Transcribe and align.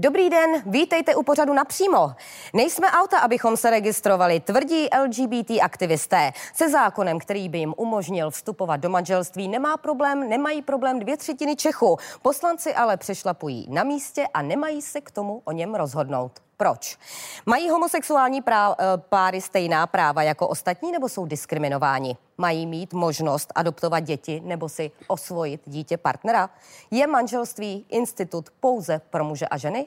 Dobrý 0.00 0.30
den, 0.30 0.62
vítejte 0.66 1.14
u 1.14 1.22
pořadu 1.22 1.52
napřímo. 1.52 2.12
Nejsme 2.54 2.90
auta, 2.90 3.18
abychom 3.18 3.56
se 3.56 3.70
registrovali, 3.70 4.40
tvrdí 4.40 4.88
LGBT 5.02 5.50
aktivisté. 5.62 6.32
Se 6.54 6.70
zákonem, 6.70 7.18
který 7.18 7.48
by 7.48 7.58
jim 7.58 7.74
umožnil 7.76 8.30
vstupovat 8.30 8.76
do 8.76 8.88
manželství, 8.88 9.48
nemá 9.48 9.76
problém, 9.76 10.28
nemají 10.28 10.62
problém 10.62 10.98
dvě 10.98 11.16
třetiny 11.16 11.56
Čechu. 11.56 11.96
Poslanci 12.22 12.74
ale 12.74 12.96
přešlapují 12.96 13.66
na 13.70 13.84
místě 13.84 14.26
a 14.34 14.42
nemají 14.42 14.82
se 14.82 15.00
k 15.00 15.10
tomu 15.10 15.42
o 15.44 15.52
něm 15.52 15.74
rozhodnout. 15.74 16.47
Proč? 16.58 16.98
Mají 17.46 17.70
homosexuální 17.70 18.42
prá- 18.42 18.74
eh, 18.78 18.84
páry 19.08 19.40
stejná 19.40 19.86
práva 19.86 20.22
jako 20.22 20.48
ostatní 20.48 20.92
nebo 20.92 21.08
jsou 21.08 21.26
diskriminováni? 21.26 22.16
Mají 22.38 22.66
mít 22.66 22.92
možnost 22.92 23.52
adoptovat 23.54 24.00
děti 24.04 24.40
nebo 24.44 24.68
si 24.68 24.90
osvojit 25.06 25.60
dítě 25.66 25.96
partnera? 25.96 26.50
Je 26.90 27.06
manželství 27.06 27.86
institut 27.88 28.50
pouze 28.60 29.00
pro 29.10 29.24
muže 29.24 29.46
a 29.48 29.56
ženy? 29.56 29.86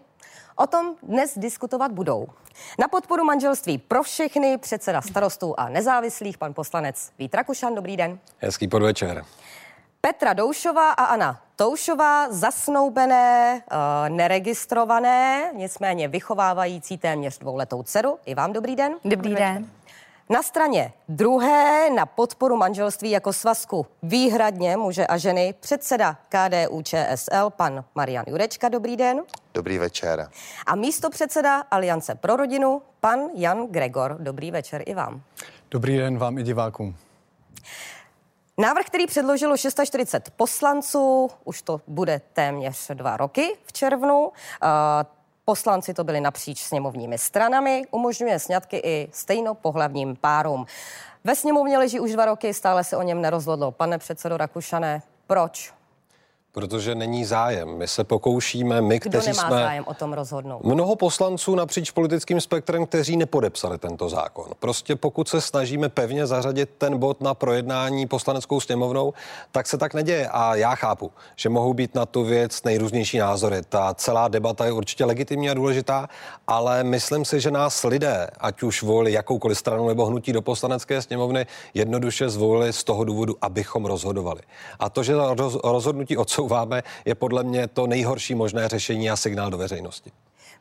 O 0.55 0.67
tom 0.67 0.95
dnes 1.03 1.37
diskutovat 1.37 1.91
budou. 1.91 2.27
Na 2.79 2.87
podporu 2.87 3.23
manželství 3.23 3.77
pro 3.77 4.03
všechny 4.03 4.57
předseda 4.57 5.01
starostů 5.01 5.59
a 5.59 5.69
nezávislých 5.69 6.37
pan 6.37 6.53
poslanec 6.53 7.11
Vít 7.19 7.35
Rakušan. 7.35 7.75
Dobrý 7.75 7.97
den. 7.97 8.19
Hezký 8.37 8.67
podvečer. 8.67 9.25
Petra 10.01 10.33
Doušová 10.33 10.91
a 10.91 11.03
Anna 11.03 11.41
Toušová, 11.55 12.31
zasnoubené, 12.31 13.61
uh, 13.71 14.15
neregistrované, 14.15 15.51
nicméně 15.53 16.07
vychovávající 16.07 16.97
téměř 16.97 17.37
dvouletou 17.37 17.83
dceru. 17.83 18.17
I 18.25 18.35
vám 18.35 18.53
dobrý 18.53 18.75
den. 18.75 18.93
Dobrý 19.05 19.35
den. 19.35 19.69
Na 20.29 20.43
straně 20.43 20.93
druhé 21.09 21.89
na 21.89 22.05
podporu 22.05 22.57
manželství 22.57 23.11
jako 23.11 23.33
svazku 23.33 23.85
výhradně 24.03 24.77
muže 24.77 25.07
a 25.07 25.17
ženy 25.17 25.53
předseda 25.59 26.17
KDU 26.29 26.81
ČSL 26.81 27.49
pan 27.49 27.83
Marian 27.95 28.25
Jurečka. 28.27 28.69
Dobrý 28.69 28.97
den. 28.97 29.21
Dobrý 29.53 29.77
večer. 29.77 30.29
A 30.65 30.75
místo 30.75 31.09
předseda 31.09 31.63
Aliance 31.71 32.15
pro 32.15 32.35
rodinu 32.35 32.81
pan 33.01 33.19
Jan 33.33 33.67
Gregor. 33.67 34.17
Dobrý 34.19 34.51
večer 34.51 34.83
i 34.85 34.93
vám. 34.93 35.21
Dobrý 35.71 35.97
den 35.97 36.17
vám 36.17 36.37
i 36.37 36.43
divákům. 36.43 36.95
Návrh, 38.57 38.85
který 38.85 39.07
předložilo 39.07 39.57
640 39.57 40.29
poslanců, 40.29 41.29
už 41.43 41.61
to 41.61 41.81
bude 41.87 42.21
téměř 42.33 42.91
dva 42.93 43.17
roky 43.17 43.57
v 43.65 43.73
červnu. 43.73 44.31
Poslanci 45.45 45.93
to 45.93 46.03
byli 46.03 46.21
napříč 46.21 46.59
sněmovními 46.59 47.17
stranami, 47.17 47.83
umožňuje 47.91 48.39
sňatky 48.39 48.77
i 48.77 49.09
stejnopohlavním 49.11 50.15
párům. 50.15 50.65
Ve 51.23 51.35
sněmovně 51.35 51.77
leží 51.77 51.99
už 51.99 52.11
dva 52.11 52.25
roky, 52.25 52.53
stále 52.53 52.83
se 52.83 52.97
o 52.97 53.01
něm 53.01 53.21
nerozhodlo. 53.21 53.71
Pane 53.71 53.97
předsedo 53.97 54.37
Rakušané, 54.37 55.01
proč? 55.27 55.73
Protože 56.53 56.95
není 56.95 57.25
zájem. 57.25 57.77
My 57.77 57.87
se 57.87 58.03
pokoušíme, 58.03 58.81
my, 58.81 58.99
Kdo 58.99 59.09
kteří 59.09 59.27
nemá 59.27 59.47
jsme... 59.47 59.57
zájem 59.57 59.83
o 59.87 59.93
tom 59.93 60.13
rozhodnout? 60.13 60.63
Mnoho 60.63 60.95
poslanců 60.95 61.55
napříč 61.55 61.91
politickým 61.91 62.41
spektrem, 62.41 62.85
kteří 62.85 63.17
nepodepsali 63.17 63.77
tento 63.77 64.09
zákon. 64.09 64.45
Prostě 64.59 64.95
pokud 64.95 65.27
se 65.29 65.41
snažíme 65.41 65.89
pevně 65.89 66.27
zařadit 66.27 66.69
ten 66.77 66.97
bod 66.97 67.21
na 67.21 67.33
projednání 67.33 68.07
poslaneckou 68.07 68.59
sněmovnou, 68.59 69.13
tak 69.51 69.67
se 69.67 69.77
tak 69.77 69.93
neděje. 69.93 70.27
A 70.31 70.55
já 70.55 70.75
chápu, 70.75 71.11
že 71.35 71.49
mohou 71.49 71.73
být 71.73 71.95
na 71.95 72.05
tu 72.05 72.23
věc 72.23 72.63
nejrůznější 72.63 73.17
názory. 73.17 73.61
Ta 73.69 73.93
celá 73.93 74.27
debata 74.27 74.65
je 74.65 74.71
určitě 74.71 75.05
legitimní 75.05 75.49
a 75.49 75.53
důležitá, 75.53 76.07
ale 76.47 76.83
myslím 76.83 77.25
si, 77.25 77.39
že 77.39 77.51
nás 77.51 77.83
lidé, 77.83 78.27
ať 78.39 78.63
už 78.63 78.83
volili 78.83 79.11
jakoukoliv 79.11 79.57
stranu 79.57 79.87
nebo 79.87 80.05
hnutí 80.05 80.33
do 80.33 80.41
poslanecké 80.41 81.01
sněmovny, 81.01 81.45
jednoduše 81.73 82.29
zvolili 82.29 82.73
z 82.73 82.83
toho 82.83 83.03
důvodu, 83.03 83.35
abychom 83.41 83.85
rozhodovali. 83.85 84.41
A 84.79 84.89
to, 84.89 85.03
že 85.03 85.13
rozhodnutí 85.63 86.17
odsou 86.17 86.40
odsouváme, 86.41 86.83
je 87.05 87.15
podle 87.15 87.43
mě 87.43 87.67
to 87.67 87.87
nejhorší 87.87 88.35
možné 88.35 88.67
řešení 88.67 89.09
a 89.09 89.15
signál 89.15 89.51
do 89.51 89.57
veřejnosti. 89.57 90.11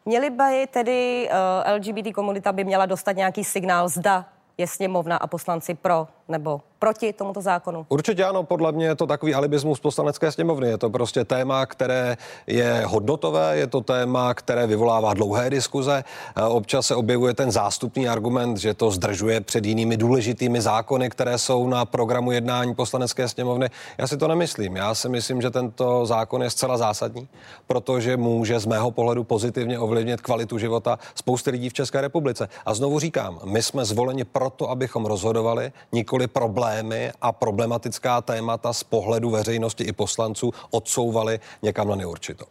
Měli 0.05 0.31
by 0.31 0.67
tedy 0.71 1.29
eh, 1.31 1.75
LGBT 1.75 2.13
komunita 2.15 2.53
by 2.53 2.65
měla 2.65 2.87
dostat 2.87 3.17
nějaký 3.17 3.45
signál, 3.45 3.89
zda 3.89 4.25
je 4.59 4.67
sněmovna 4.67 5.17
a 5.17 5.27
poslanci 5.27 5.75
pro 5.75 6.09
nebo 6.31 6.61
proti 6.79 7.13
tomuto 7.13 7.41
zákonu? 7.41 7.87
Určitě 7.89 8.25
ano, 8.25 8.43
podle 8.43 8.73
mě 8.73 8.87
je 8.87 8.95
to 8.95 9.07
takový 9.07 9.35
alibismus 9.35 9.81
poslanecké 9.81 10.33
sněmovny. 10.33 10.69
Je 10.69 10.79
to 10.79 10.91
prostě 10.91 11.25
téma, 11.25 11.67
které 11.67 12.17
je 12.47 12.83
hodnotové, 12.87 13.57
je 13.57 13.67
to 13.67 13.81
téma, 13.81 14.35
které 14.35 14.67
vyvolává 14.67 15.15
dlouhé 15.15 15.51
diskuze. 15.51 16.05
Občas 16.49 16.87
se 16.87 16.95
objevuje 16.95 17.35
ten 17.35 17.51
zástupný 17.51 18.09
argument, 18.09 18.57
že 18.57 18.75
to 18.75 18.91
zdržuje 18.91 19.41
před 19.41 19.65
jinými 19.65 19.97
důležitými 19.97 20.61
zákony, 20.61 21.11
které 21.11 21.39
jsou 21.39 21.67
na 21.67 21.85
programu 21.85 22.33
jednání 22.33 22.75
poslanecké 22.75 23.29
sněmovny. 23.29 23.69
Já 23.99 24.07
si 24.07 24.17
to 24.17 24.29
nemyslím. 24.29 24.77
Já 24.77 24.95
si 24.95 25.09
myslím, 25.09 25.43
že 25.43 25.51
tento 25.51 26.07
zákon 26.07 26.43
je 26.43 26.51
zcela 26.51 26.77
zásadní, 26.77 27.29
protože 27.67 28.17
může 28.17 28.59
z 28.59 28.67
mého 28.67 28.91
pohledu 28.91 29.25
pozitivně 29.25 29.79
ovlivnit 29.79 30.21
kvalitu 30.21 30.59
života 30.59 30.99
spousty 31.15 31.51
lidí 31.51 31.69
v 31.69 31.73
České 31.73 32.01
republice. 32.01 32.49
A 32.67 32.75
znovu 32.75 32.99
říkám, 32.99 33.41
my 33.45 33.63
jsme 33.63 33.85
zvoleni 33.85 34.25
proto, 34.25 34.71
abychom 34.71 35.07
rozhodovali, 35.07 35.73
nikoli 35.93 36.20
jakkoliv 36.21 36.33
problémy 36.33 37.13
a 37.21 37.33
problematická 37.33 38.21
témata 38.21 38.73
z 38.73 38.85
pohledu 38.85 39.31
veřejnosti 39.31 39.85
i 39.85 39.93
poslanců 39.93 40.53
odsouvali 40.71 41.41
někam 41.63 41.89
na 41.89 41.97
neurčito. 41.97 42.45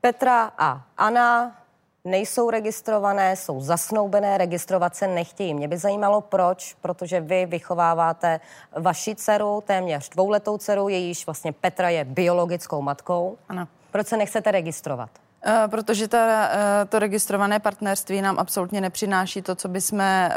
Petra 0.00 0.52
a 0.58 0.82
Anna 0.96 1.56
nejsou 2.04 2.50
registrované, 2.50 3.36
jsou 3.36 3.60
zasnoubené, 3.60 4.38
registrovat 4.38 4.96
se 4.96 5.06
nechtějí. 5.06 5.54
Mě 5.54 5.68
by 5.68 5.76
zajímalo, 5.76 6.20
proč, 6.20 6.76
protože 6.80 7.20
vy 7.20 7.46
vychováváte 7.46 8.40
vaši 8.72 9.14
dceru, 9.14 9.62
téměř 9.66 10.08
dvouletou 10.08 10.58
dceru, 10.58 10.88
jejíž 10.88 11.26
vlastně 11.26 11.52
Petra 11.52 11.88
je 11.88 12.04
biologickou 12.04 12.82
matkou. 12.82 13.36
Ano. 13.48 13.68
Proč 13.90 14.06
se 14.06 14.16
nechcete 14.16 14.50
registrovat? 14.50 15.10
Uh, 15.46 15.70
protože 15.70 16.08
ta, 16.08 16.26
uh, 16.26 16.88
to 16.88 16.98
registrované 16.98 17.58
partnerství 17.58 18.22
nám 18.22 18.38
absolutně 18.38 18.80
nepřináší 18.80 19.42
to, 19.42 19.54
co 19.54 19.68
bychom 19.68 19.98
uh, 20.00 20.34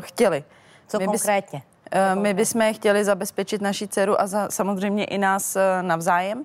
chtěli. 0.00 0.44
Co 0.88 0.98
My 0.98 1.06
konkrétně? 1.06 1.58
Bys, 1.58 1.68
Eh, 1.68 1.73
my 2.14 2.34
bychom 2.34 2.74
chtěli 2.74 3.04
zabezpečit 3.04 3.62
naši 3.62 3.88
dceru 3.88 4.20
a 4.20 4.26
za, 4.26 4.50
samozřejmě 4.50 5.04
i 5.04 5.18
nás 5.18 5.56
eh, 5.56 5.82
navzájem 5.82 6.44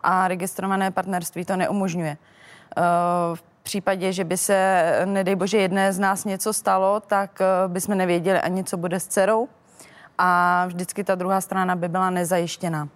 a 0.00 0.28
registrované 0.28 0.90
partnerství 0.90 1.44
to 1.44 1.56
neumožňuje. 1.56 2.16
Eh, 2.16 2.80
v 3.34 3.42
případě, 3.62 4.12
že 4.12 4.24
by 4.24 4.36
se, 4.36 4.82
nedej 5.04 5.34
bože, 5.34 5.58
jedné 5.58 5.92
z 5.92 5.98
nás 5.98 6.24
něco 6.24 6.52
stalo, 6.52 7.00
tak 7.00 7.42
bychom 7.66 7.98
nevěděli 7.98 8.40
ani, 8.40 8.64
co 8.64 8.76
bude 8.76 9.00
s 9.00 9.06
dcerou 9.06 9.48
a 10.18 10.66
vždycky 10.66 11.04
ta 11.04 11.14
druhá 11.14 11.40
strana 11.40 11.76
by 11.76 11.88
byla 11.88 12.10
nezajištěná. 12.10 12.88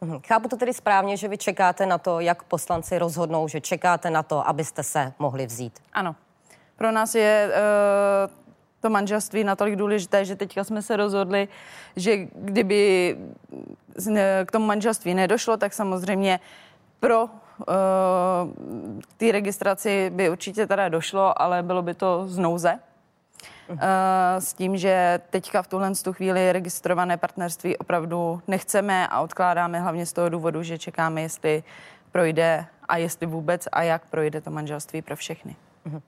Mhm. 0.00 0.20
Chápu 0.26 0.48
to 0.48 0.56
tedy 0.56 0.74
správně, 0.74 1.16
že 1.16 1.28
vy 1.28 1.38
čekáte 1.38 1.86
na 1.86 1.98
to, 1.98 2.20
jak 2.20 2.42
poslanci 2.42 2.98
rozhodnou, 2.98 3.48
že 3.48 3.60
čekáte 3.60 4.10
na 4.10 4.22
to, 4.22 4.48
abyste 4.48 4.82
se 4.82 5.12
mohli 5.18 5.46
vzít. 5.46 5.78
Ano. 5.92 6.16
Pro 6.76 6.92
nás 6.92 7.14
je 7.14 7.48
uh, 7.48 8.30
to 8.80 8.90
manželství 8.90 9.44
natolik 9.44 9.76
důležité, 9.76 10.24
že 10.24 10.36
teďka 10.36 10.64
jsme 10.64 10.82
se 10.82 10.96
rozhodli, 10.96 11.48
že 11.96 12.16
kdyby 12.34 13.16
k 14.44 14.52
tomu 14.52 14.66
manželství 14.66 15.14
nedošlo, 15.14 15.56
tak 15.56 15.72
samozřejmě 15.72 16.40
pro 17.00 17.24
uh, 17.24 17.28
té 19.16 19.32
registraci 19.32 20.10
by 20.10 20.30
určitě 20.30 20.66
teda 20.66 20.88
došlo, 20.88 21.42
ale 21.42 21.62
bylo 21.62 21.82
by 21.82 21.94
to 21.94 22.26
z 22.26 22.38
nouze. 22.38 22.78
Uh, 23.68 23.78
s 24.38 24.52
tím, 24.52 24.76
že 24.76 25.20
teďka 25.30 25.62
v 25.62 25.66
tuhle 25.66 25.92
tu 26.04 26.12
chvíli 26.12 26.52
registrované 26.52 27.16
partnerství 27.16 27.76
opravdu 27.76 28.42
nechceme 28.48 29.08
a 29.08 29.20
odkládáme 29.20 29.80
hlavně 29.80 30.06
z 30.06 30.12
toho 30.12 30.28
důvodu, 30.28 30.62
že 30.62 30.78
čekáme, 30.78 31.22
jestli 31.22 31.62
projde 32.12 32.66
a 32.88 32.96
jestli 32.96 33.26
vůbec 33.26 33.68
a 33.72 33.82
jak 33.82 34.06
projde 34.06 34.40
to 34.40 34.50
manželství 34.50 35.02
pro 35.02 35.16
všechny. 35.16 35.56
Uh-huh. 35.86 36.02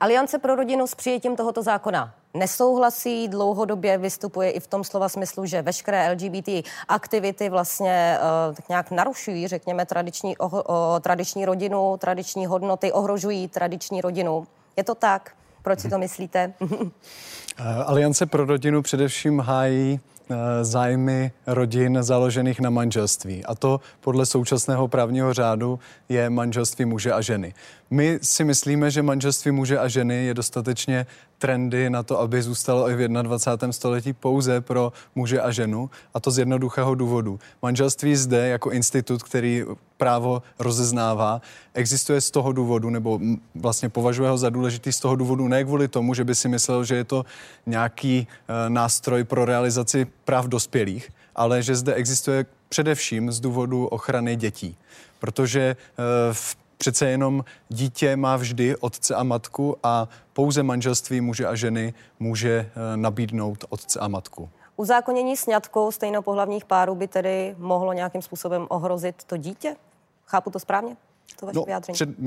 Aliance 0.00 0.38
pro 0.38 0.56
rodinu 0.56 0.86
s 0.86 0.94
přijetím 0.94 1.36
tohoto 1.36 1.62
zákona 1.62 2.14
nesouhlasí, 2.34 3.28
dlouhodobě 3.28 3.98
vystupuje 3.98 4.50
i 4.50 4.60
v 4.60 4.66
tom 4.66 4.84
slova 4.84 5.08
smyslu, 5.08 5.46
že 5.46 5.62
veškeré 5.62 6.12
LGBT 6.12 6.48
aktivity 6.88 7.48
vlastně 7.48 8.18
uh, 8.48 8.54
tak 8.54 8.68
nějak 8.68 8.90
narušují, 8.90 9.48
řekněme, 9.48 9.86
tradiční, 9.86 10.36
oh, 10.36 10.60
tradiční 11.00 11.44
rodinu, 11.44 11.96
tradiční 11.96 12.46
hodnoty, 12.46 12.92
ohrožují 12.92 13.48
tradiční 13.48 14.00
rodinu. 14.00 14.46
Je 14.76 14.84
to 14.84 14.94
tak? 14.94 15.32
Proč 15.62 15.80
si 15.80 15.90
to 15.90 15.98
myslíte? 15.98 16.52
Aliance 17.86 18.26
pro 18.26 18.44
rodinu 18.44 18.82
především 18.82 19.40
hájí 19.40 20.00
Eh, 20.30 20.64
zájmy 20.64 21.32
rodin 21.46 21.98
založených 22.00 22.60
na 22.60 22.70
manželství. 22.70 23.44
A 23.44 23.54
to 23.54 23.80
podle 24.00 24.26
současného 24.26 24.88
právního 24.88 25.34
řádu 25.34 25.78
je 26.08 26.30
manželství 26.30 26.84
muže 26.84 27.12
a 27.12 27.20
ženy. 27.20 27.54
My 27.90 28.18
si 28.22 28.44
myslíme, 28.44 28.90
že 28.90 29.02
manželství 29.02 29.50
muže 29.50 29.78
a 29.78 29.88
ženy 29.88 30.24
je 30.24 30.34
dostatečně 30.34 31.06
trendy 31.38 31.90
na 31.90 32.02
to, 32.02 32.20
aby 32.20 32.42
zůstalo 32.42 32.90
i 32.90 32.94
v 32.94 33.08
21. 33.08 33.72
století 33.72 34.12
pouze 34.12 34.60
pro 34.60 34.92
muže 35.14 35.40
a 35.40 35.50
ženu, 35.50 35.90
a 36.14 36.20
to 36.20 36.30
z 36.30 36.38
jednoduchého 36.38 36.94
důvodu. 36.94 37.40
Manželství 37.62 38.16
zde 38.16 38.48
jako 38.48 38.70
institut, 38.70 39.22
který 39.22 39.64
právo 39.96 40.42
rozeznává, 40.58 41.42
existuje 41.74 42.20
z 42.20 42.30
toho 42.30 42.52
důvodu, 42.52 42.90
nebo 42.90 43.20
vlastně 43.54 43.88
považuje 43.88 44.30
ho 44.30 44.38
za 44.38 44.50
důležitý 44.50 44.92
z 44.92 45.00
toho 45.00 45.16
důvodu, 45.16 45.48
ne 45.48 45.64
kvůli 45.64 45.88
tomu, 45.88 46.14
že 46.14 46.24
by 46.24 46.34
si 46.34 46.48
myslel, 46.48 46.84
že 46.84 46.96
je 46.96 47.04
to 47.04 47.24
nějaký 47.66 48.26
uh, 48.28 48.54
nástroj 48.68 49.24
pro 49.24 49.44
realizaci 49.44 50.06
práv 50.24 50.46
dospělých, 50.46 51.10
ale 51.36 51.62
že 51.62 51.76
zde 51.76 51.94
existuje 51.94 52.46
především 52.68 53.32
z 53.32 53.40
důvodu 53.40 53.86
ochrany 53.86 54.36
dětí. 54.36 54.76
Protože 55.18 55.76
uh, 55.98 56.04
v 56.32 56.56
přece 56.78 57.06
jenom 57.06 57.44
dítě 57.68 58.16
má 58.16 58.36
vždy 58.36 58.76
otce 58.76 59.14
a 59.14 59.22
matku 59.22 59.76
a 59.82 60.08
pouze 60.32 60.62
manželství 60.62 61.20
muže 61.20 61.46
a 61.46 61.54
ženy 61.54 61.94
může 62.20 62.70
nabídnout 62.96 63.64
otce 63.68 63.98
a 64.00 64.08
matku. 64.08 64.50
Uzákonění 64.76 65.36
sňatku 65.36 65.92
stejnopohlavních 65.92 66.64
párů 66.64 66.94
by 66.94 67.08
tedy 67.08 67.54
mohlo 67.58 67.92
nějakým 67.92 68.22
způsobem 68.22 68.66
ohrozit 68.68 69.24
to 69.24 69.36
dítě? 69.36 69.76
Chápu 70.26 70.50
to 70.50 70.58
správně? 70.58 70.96
To 71.40 71.46
vaše 71.46 71.58
no, 71.58 71.64
vyjádření. 71.64 71.94
Před, 71.94 72.08
uh, 72.08 72.26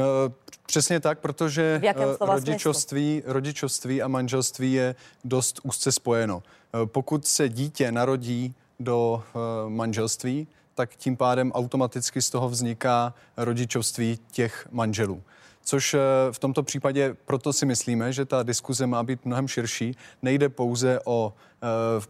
přesně 0.66 1.00
tak, 1.00 1.20
protože 1.20 1.82
uh, 1.98 2.28
rodičovství, 2.28 3.24
rodičovství 3.26 4.02
a 4.02 4.08
manželství 4.08 4.74
je 4.74 4.96
dost 5.24 5.60
úzce 5.64 5.92
spojeno. 5.92 6.44
Pokud 6.86 7.28
se 7.28 7.50
dítě 7.50 7.92
narodí 7.92 8.56
do 8.80 9.24
manželství, 9.68 10.48
tak 10.82 10.96
tím 10.96 11.18
pádem 11.18 11.52
automaticky 11.52 12.22
z 12.22 12.30
toho 12.30 12.50
vzniká 12.50 13.14
rodičovství 13.38 14.20
těch 14.32 14.68
manželů 14.72 15.24
což 15.64 15.96
v 16.32 16.40
tomto 16.40 16.64
případě 16.64 17.16
proto 17.26 17.54
si 17.54 17.66
myslíme, 17.66 18.14
že 18.14 18.26
ta 18.26 18.44
diskuze 18.44 18.88
má 18.88 19.04
být 19.04 19.26
mnohem 19.26 19.48
širší. 19.48 19.96
Nejde 20.22 20.50
pouze 20.50 21.00
o 21.06 21.34
Eh, 21.34 21.51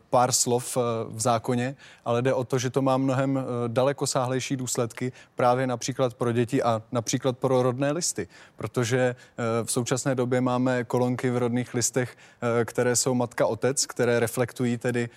pár 0.10 0.32
slov 0.32 0.78
eh, 0.78 0.82
v 1.08 1.20
zákoně, 1.22 1.76
ale 2.06 2.22
jde 2.22 2.34
o 2.34 2.44
to, 2.44 2.58
že 2.58 2.70
to 2.70 2.82
má 2.82 2.98
mnohem 2.98 3.38
eh, 3.38 3.42
dalekosáhlejší 3.68 4.56
důsledky 4.56 5.12
právě 5.36 5.68
například 5.68 6.14
pro 6.14 6.32
děti 6.32 6.64
a 6.64 6.82
například 6.92 7.38
pro 7.38 7.64
rodné 7.64 7.92
listy, 7.92 8.28
protože 8.56 9.16
v 9.64 9.72
současné 9.72 10.16
době 10.16 10.42
máme 10.42 10.84
kolonky 10.84 11.30
v 11.30 11.38
rodných 11.38 11.74
listech, 11.74 12.18
které 12.66 12.96
jsou 12.96 13.14
matka-otec, 13.14 13.86
které 13.86 14.20
reflektují 14.20 14.78
tedy 14.78 15.10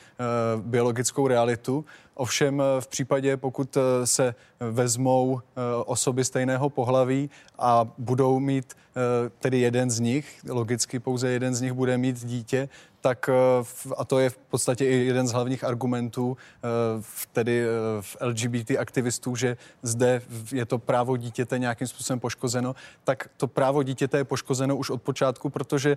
biologickou 0.57 1.29
realitu. 1.29 1.85
Ovšem 2.15 2.63
v 2.81 2.89
případě, 2.89 3.37
pokud 3.37 3.79
se 4.05 4.35
vezmou 4.71 5.41
osoby 5.85 6.25
stejného 6.25 6.71
pohlaví 6.71 7.31
a 7.59 7.89
budou 7.99 8.41
mít 8.41 8.75
tedy 9.39 9.61
jeden 9.61 9.91
z 9.91 10.01
nich, 10.01 10.41
logicky 10.49 10.99
pouze 10.99 11.29
jeden 11.29 11.55
z 11.55 11.61
nich 11.61 11.73
bude 11.73 11.99
mít 11.99 12.25
dítě, 12.25 12.69
tak 13.05 13.29
eh, 13.29 13.93
a 13.97 14.05
to 14.05 14.19
je 14.19 14.31
v 14.31 14.37
podstatě 14.37 14.85
i 14.85 15.07
jeden 15.07 15.27
z 15.29 15.33
hlavních 15.33 15.65
argumentů 15.65 16.37
eh, 16.37 16.69
tedy 17.33 17.63
eh, 17.63 17.67
v 18.01 18.17
LGBT 18.21 18.71
aktivistů, 18.79 19.37
že 19.37 19.57
zde 19.83 20.23
je 20.53 20.65
to 20.65 20.79
právo 20.79 21.17
dítěte 21.17 21.59
nějakým 21.59 21.89
způsobem 21.89 22.21
poškozeno, 22.21 22.75
tak 23.05 23.29
to 23.37 23.47
právo 23.47 23.83
dítěte 23.83 24.19
je 24.19 24.25
poškozeno 24.25 24.77
už 24.77 24.91
od 24.91 25.03
počátku, 25.03 25.51
protože 25.51 25.97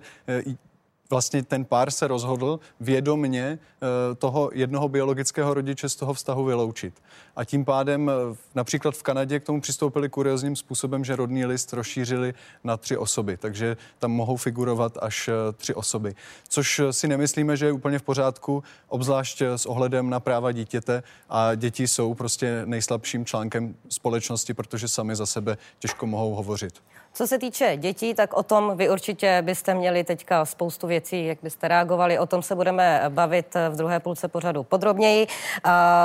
vlastně 1.10 1.42
ten 1.42 1.64
pár 1.64 1.90
se 1.90 2.08
rozhodl 2.08 2.60
vědomně 2.80 3.58
eh, 3.58 4.14
toho 4.14 4.50
jednoho 4.54 4.88
biologického 4.88 5.54
rodiče 5.54 5.88
z 5.88 5.96
toho 5.96 6.14
vztahu 6.14 6.44
vyloučit. 6.44 6.94
A 7.36 7.44
tím 7.44 7.64
pádem 7.64 8.10
eh, 8.10 8.36
například 8.54 8.94
v 8.94 9.02
Kanadě 9.02 9.40
k 9.40 9.44
tomu 9.44 9.60
přistoupili 9.60 10.08
kuriozním 10.08 10.56
způsobem, 10.56 11.04
že 11.04 11.16
rodný 11.16 11.46
list 11.46 11.72
rozšířili 11.72 12.34
na 12.64 12.76
tři 12.76 12.96
osoby, 12.96 13.36
takže 13.36 13.76
tam 13.98 14.10
mohou 14.10 14.36
figurovat 14.36 14.98
až 15.00 15.28
eh, 15.28 15.52
tři 15.52 15.74
osoby. 15.74 16.14
Což 16.48 16.80
si 16.90 17.08
nemyslíme, 17.08 17.56
že 17.56 17.66
je 17.66 17.72
úplně 17.72 17.98
v 17.98 18.02
pořádku, 18.02 18.62
obzvlášť 18.88 19.42
s 19.42 19.66
ohledem 19.66 20.10
na 20.10 20.20
práva 20.20 20.52
dítěte 20.52 21.02
a 21.28 21.54
děti 21.54 21.88
jsou 21.88 22.14
prostě 22.14 22.62
nejslabším 22.64 23.24
článkem 23.24 23.74
společnosti, 23.88 24.54
protože 24.54 24.88
sami 24.88 25.16
za 25.16 25.26
sebe 25.26 25.58
těžko 25.78 26.06
mohou 26.06 26.34
hovořit. 26.34 26.82
Co 27.12 27.26
se 27.26 27.38
týče 27.38 27.76
dětí, 27.76 28.14
tak 28.14 28.34
o 28.34 28.42
tom 28.42 28.76
vy 28.76 28.90
určitě 28.90 29.42
byste 29.42 29.74
měli 29.74 30.04
teďka 30.04 30.44
spoustu 30.44 30.86
věcí, 30.86 31.26
jak 31.26 31.38
byste 31.42 31.68
reagovali. 31.68 32.18
O 32.18 32.26
tom 32.26 32.42
se 32.42 32.54
budeme 32.54 33.02
bavit 33.08 33.54
v 33.70 33.76
druhé 33.76 34.00
půlce 34.00 34.28
pořadu 34.28 34.62
podrobněji. 34.62 35.26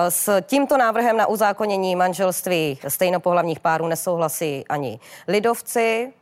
S 0.10 0.42
tímto 0.42 0.78
návrhem 0.78 1.18
na 1.18 1.28
uzákonění 1.28 1.96
manželství 1.96 2.80
stejnopohlavních 2.88 3.60
párů 3.60 3.88
nesouhlasí 3.88 4.66
ani 4.70 5.00
lidovci, 5.28 6.14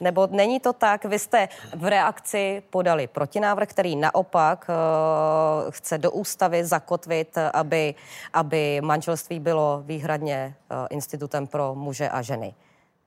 nebo 0.00 0.28
není 0.30 0.60
to 0.60 0.72
tak? 0.72 1.04
Vy 1.04 1.18
jste 1.18 1.48
v 1.74 1.84
reakci 1.84 2.62
podali 2.70 3.06
protinávrh, 3.06 3.68
který 3.68 3.96
naopak 3.96 4.66
uh, 4.68 5.70
chce 5.70 5.98
do 5.98 6.10
ústavy 6.10 6.64
zakotvit, 6.64 7.38
aby, 7.52 7.94
aby 8.32 8.80
manželství 8.80 9.40
bylo 9.40 9.82
výhradně 9.84 10.54
uh, 10.70 10.86
institutem 10.90 11.46
pro 11.46 11.74
muže 11.74 12.08
a 12.08 12.22
ženy. 12.22 12.54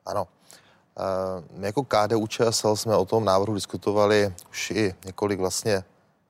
Ano. 0.06 0.28
My 1.52 1.66
jako 1.66 1.84
KDU 1.84 2.28
ČSL 2.28 2.76
jsme 2.76 2.96
o 2.96 3.06
tom 3.06 3.26
návrhu 3.26 3.56
diskutovali 3.56 4.34
už 4.50 4.72
i 4.72 4.96
několik 5.06 5.40
vlastně 5.40 5.84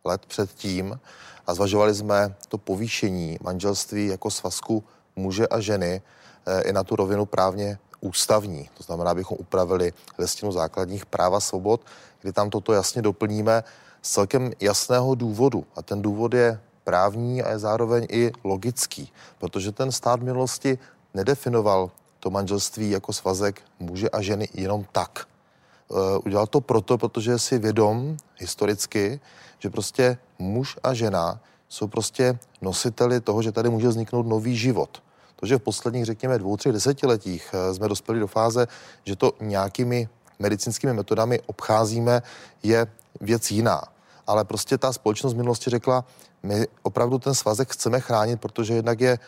let 0.03 0.25
předtím 0.25 0.99
a 1.47 1.53
zvažovali 1.53 1.95
jsme 1.95 2.35
to 2.49 2.57
povýšení 2.57 3.37
manželství 3.41 4.07
jako 4.07 4.31
svazku 4.31 4.83
muže 5.15 5.47
a 5.47 5.59
ženy 5.59 6.01
eh, 6.45 6.61
i 6.61 6.73
na 6.73 6.83
tu 6.83 6.95
rovinu 6.95 7.25
právně 7.25 7.79
ústavní. 8.01 8.69
To 8.77 8.83
znamená, 8.83 9.11
abychom 9.11 9.37
upravili 9.39 9.93
listinu 10.17 10.51
základních 10.51 11.05
práv 11.05 11.33
a 11.33 11.39
svobod, 11.39 11.81
kdy 12.21 12.33
tam 12.33 12.49
toto 12.49 12.73
jasně 12.73 13.01
doplníme 13.01 13.63
z 14.01 14.11
celkem 14.11 14.51
jasného 14.59 15.15
důvodu. 15.15 15.65
A 15.75 15.81
ten 15.81 16.01
důvod 16.01 16.33
je 16.33 16.59
právní 16.83 17.43
a 17.43 17.49
je 17.51 17.59
zároveň 17.59 18.07
i 18.09 18.31
logický, 18.43 19.11
protože 19.39 19.71
ten 19.71 19.91
stát 19.91 20.19
v 20.19 20.23
minulosti 20.23 20.79
nedefinoval 21.13 21.91
to 22.19 22.29
manželství 22.29 22.89
jako 22.89 23.13
svazek 23.13 23.61
muže 23.79 24.09
a 24.09 24.21
ženy 24.21 24.49
jenom 24.53 24.85
tak. 24.91 25.25
Uh, 25.87 25.97
udělal 26.25 26.47
to 26.47 26.61
proto, 26.61 26.97
protože 26.97 27.39
si 27.39 27.59
vědom 27.59 28.17
historicky, 28.37 29.19
že 29.59 29.69
prostě 29.69 30.17
muž 30.39 30.77
a 30.83 30.93
žena 30.93 31.39
jsou 31.69 31.87
prostě 31.87 32.39
nositeli 32.61 33.21
toho, 33.21 33.41
že 33.41 33.51
tady 33.51 33.69
může 33.69 33.87
vzniknout 33.87 34.27
nový 34.27 34.57
život. 34.57 35.03
To, 35.35 35.45
že 35.45 35.57
v 35.57 35.61
posledních, 35.61 36.05
řekněme, 36.05 36.39
dvou, 36.39 36.57
třech 36.57 36.73
desetiletích 36.73 37.51
uh, 37.53 37.75
jsme 37.75 37.87
dospěli 37.87 38.19
do 38.19 38.27
fáze, 38.27 38.67
že 39.03 39.15
to 39.15 39.31
nějakými 39.39 40.09
medicínskými 40.39 40.93
metodami 40.93 41.39
obcházíme, 41.45 42.21
je 42.63 42.87
věc 43.21 43.51
jiná. 43.51 43.83
Ale 44.27 44.45
prostě 44.45 44.77
ta 44.77 44.93
společnost 44.93 45.33
v 45.33 45.37
minulosti 45.37 45.69
řekla, 45.69 46.05
my 46.43 46.67
opravdu 46.83 47.19
ten 47.19 47.35
svazek 47.35 47.71
chceme 47.71 47.99
chránit, 47.99 48.41
protože 48.41 48.73
jednak 48.73 49.01
je 49.01 49.19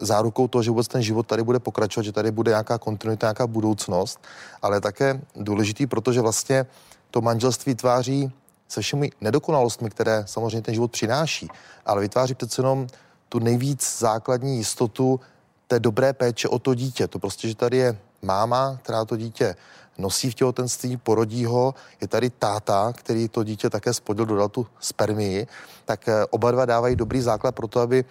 zárukou 0.00 0.48
toho, 0.48 0.62
že 0.62 0.70
vůbec 0.70 0.88
ten 0.88 1.02
život 1.02 1.26
tady 1.26 1.42
bude 1.42 1.58
pokračovat, 1.58 2.04
že 2.04 2.12
tady 2.12 2.30
bude 2.30 2.50
nějaká 2.50 2.78
kontinuita, 2.78 3.26
nějaká 3.26 3.46
budoucnost, 3.46 4.20
ale 4.62 4.80
také 4.80 5.20
důležitý, 5.36 5.86
protože 5.86 6.20
vlastně 6.20 6.66
to 7.10 7.20
manželství 7.20 7.74
tváří 7.74 8.32
se 8.68 8.80
všemi 8.80 9.10
nedokonalostmi, 9.20 9.90
které 9.90 10.24
samozřejmě 10.26 10.62
ten 10.62 10.74
život 10.74 10.90
přináší, 10.90 11.48
ale 11.86 12.00
vytváří 12.00 12.34
přece 12.34 12.60
jenom 12.60 12.86
tu 13.28 13.38
nejvíc 13.38 13.98
základní 13.98 14.56
jistotu 14.56 15.20
té 15.66 15.80
dobré 15.80 16.12
péče 16.12 16.48
o 16.48 16.58
to 16.58 16.74
dítě. 16.74 17.08
To 17.08 17.18
prostě, 17.18 17.48
že 17.48 17.54
tady 17.54 17.76
je 17.76 17.98
máma, 18.22 18.78
která 18.82 19.04
to 19.04 19.16
dítě 19.16 19.56
nosí 19.98 20.30
v 20.30 20.34
těhotenství, 20.34 20.96
porodí 20.96 21.44
ho, 21.44 21.74
je 22.00 22.08
tady 22.08 22.30
táta, 22.30 22.92
který 22.92 23.28
to 23.28 23.44
dítě 23.44 23.70
také 23.70 23.94
spodil, 23.94 24.26
dodal 24.26 24.48
tu 24.48 24.66
spermii, 24.80 25.46
tak 25.84 26.08
eh, 26.08 26.26
oba 26.30 26.50
dva 26.50 26.64
dávají 26.64 26.96
dobrý 26.96 27.20
základ 27.20 27.54
pro 27.54 27.68
to, 27.68 27.80
aby 27.80 28.04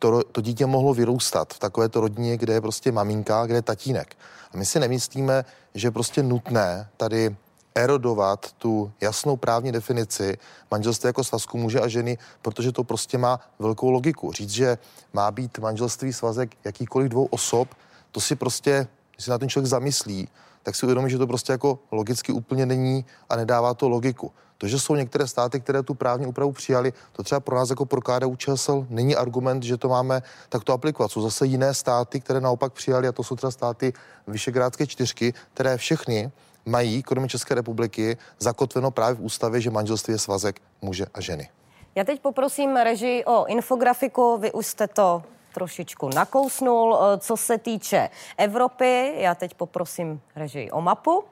to, 0.00 0.24
to 0.24 0.40
dítě 0.40 0.66
mohlo 0.66 0.94
vyrůstat 0.94 1.54
v 1.54 1.58
takovéto 1.58 2.00
rodině, 2.00 2.36
kde 2.36 2.52
je 2.52 2.60
prostě 2.60 2.92
maminka, 2.92 3.46
kde 3.46 3.54
je 3.54 3.62
tatínek. 3.62 4.16
A 4.54 4.56
my 4.56 4.66
si 4.66 4.80
nemyslíme, 4.80 5.44
že 5.74 5.86
je 5.86 5.90
prostě 5.90 6.22
nutné 6.22 6.88
tady 6.96 7.36
erodovat 7.74 8.52
tu 8.52 8.92
jasnou 9.00 9.36
právní 9.36 9.72
definici 9.72 10.38
manželství 10.70 11.06
jako 11.06 11.24
svazku 11.24 11.58
muže 11.58 11.80
a 11.80 11.88
ženy, 11.88 12.18
protože 12.42 12.72
to 12.72 12.84
prostě 12.84 13.18
má 13.18 13.40
velkou 13.58 13.90
logiku. 13.90 14.32
Říct, 14.32 14.50
že 14.50 14.78
má 15.12 15.30
být 15.30 15.58
manželství 15.58 16.12
svazek 16.12 16.56
jakýkoliv 16.64 17.08
dvou 17.08 17.24
osob, 17.24 17.68
to 18.12 18.20
si 18.20 18.36
prostě, 18.36 18.86
když 19.14 19.24
se 19.24 19.30
na 19.30 19.38
ten 19.38 19.48
člověk 19.48 19.70
zamyslí, 19.70 20.28
tak 20.62 20.74
si 20.74 20.86
uvědomí, 20.86 21.10
že 21.10 21.18
to 21.18 21.26
prostě 21.26 21.52
jako 21.52 21.78
logicky 21.90 22.32
úplně 22.32 22.66
není 22.66 23.04
a 23.28 23.36
nedává 23.36 23.74
to 23.74 23.88
logiku. 23.88 24.32
To, 24.58 24.68
že 24.68 24.80
jsou 24.80 24.94
některé 24.94 25.26
státy, 25.26 25.60
které 25.60 25.82
tu 25.82 25.94
právní 25.94 26.26
úpravu 26.26 26.52
přijali, 26.52 26.92
to 27.12 27.22
třeba 27.22 27.40
pro 27.40 27.56
nás 27.56 27.70
jako 27.70 27.86
pro 27.86 28.00
KDU 28.00 28.36
ČSL 28.36 28.86
není 28.90 29.16
argument, 29.16 29.62
že 29.62 29.76
to 29.76 29.88
máme 29.88 30.22
takto 30.48 30.72
aplikovat. 30.72 31.10
Jsou 31.10 31.22
zase 31.22 31.46
jiné 31.46 31.74
státy, 31.74 32.20
které 32.20 32.40
naopak 32.40 32.72
přijali, 32.72 33.08
a 33.08 33.12
to 33.12 33.22
jsou 33.22 33.36
třeba 33.36 33.50
státy 33.50 33.92
Vyšegrádské 34.26 34.86
čtyřky, 34.86 35.34
které 35.54 35.76
všechny 35.76 36.30
mají, 36.66 37.02
kromě 37.02 37.28
České 37.28 37.54
republiky, 37.54 38.16
zakotveno 38.38 38.90
právě 38.90 39.14
v 39.14 39.20
ústavě, 39.20 39.60
že 39.60 39.70
manželství 39.70 40.12
je 40.12 40.18
svazek 40.18 40.60
muže 40.82 41.06
a 41.14 41.20
ženy. 41.20 41.48
Já 41.94 42.04
teď 42.04 42.20
poprosím 42.20 42.76
režii 42.76 43.24
o 43.24 43.46
infografiku, 43.46 44.38
vy 44.38 44.52
už 44.52 44.66
jste 44.66 44.88
to 44.88 45.22
trošičku 45.54 46.10
nakousnul. 46.14 46.98
Co 47.18 47.36
se 47.36 47.58
týče 47.58 48.10
Evropy, 48.36 49.12
já 49.16 49.34
teď 49.34 49.54
poprosím 49.54 50.20
režii 50.36 50.70
o 50.70 50.80
mapu. 50.80 51.24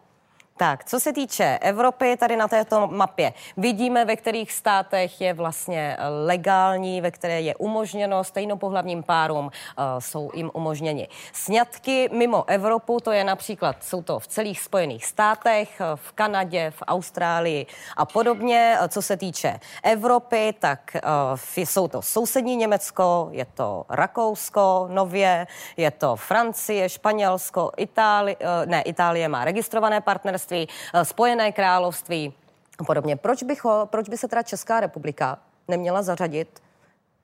Tak, 0.58 0.84
co 0.84 1.00
se 1.00 1.12
týče 1.12 1.58
Evropy, 1.60 2.16
tady 2.16 2.36
na 2.36 2.48
této 2.48 2.86
mapě 2.86 3.32
vidíme, 3.56 4.04
ve 4.04 4.16
kterých 4.16 4.52
státech 4.52 5.20
je 5.20 5.34
vlastně 5.34 5.96
legální, 6.26 7.00
ve 7.00 7.10
které 7.10 7.40
je 7.40 7.54
umožněno 7.56 8.24
stejnopohlavním 8.24 9.02
párům, 9.02 9.44
uh, 9.44 9.50
jsou 9.98 10.30
jim 10.34 10.50
umožněni 10.54 11.08
sňatky 11.32 12.08
mimo 12.12 12.44
Evropu, 12.48 13.00
to 13.00 13.12
je 13.12 13.24
například, 13.24 13.84
jsou 13.84 14.02
to 14.02 14.18
v 14.18 14.26
celých 14.26 14.60
Spojených 14.60 15.04
státech, 15.04 15.80
v 15.94 16.12
Kanadě, 16.12 16.70
v 16.70 16.82
Austrálii 16.86 17.66
a 17.96 18.04
podobně. 18.04 18.78
Co 18.88 19.02
se 19.02 19.16
týče 19.16 19.60
Evropy, 19.82 20.54
tak 20.58 20.80
uh, 20.94 21.38
jsou 21.56 21.88
to 21.88 22.02
sousední 22.02 22.56
Německo, 22.56 23.28
je 23.30 23.44
to 23.44 23.84
Rakousko 23.88 24.88
nově, 24.90 25.46
je 25.76 25.90
to 25.90 26.16
Francie, 26.16 26.88
Španělsko, 26.88 27.70
Itálie, 27.76 28.36
uh, 28.36 28.66
ne, 28.66 28.82
Itálie 28.82 29.28
má 29.28 29.44
registrované 29.44 30.00
partnerství, 30.00 30.47
království, 30.48 30.68
eh, 30.94 31.04
Spojené 31.04 31.52
království 31.52 32.34
a 32.78 32.84
podobně. 32.84 33.16
Proč, 33.16 33.42
bych 33.42 33.64
ho, 33.64 33.86
proč 33.86 34.08
by 34.08 34.18
se 34.18 34.28
teda 34.28 34.42
Česká 34.42 34.80
republika 34.80 35.38
neměla 35.68 36.02
zařadit 36.02 36.62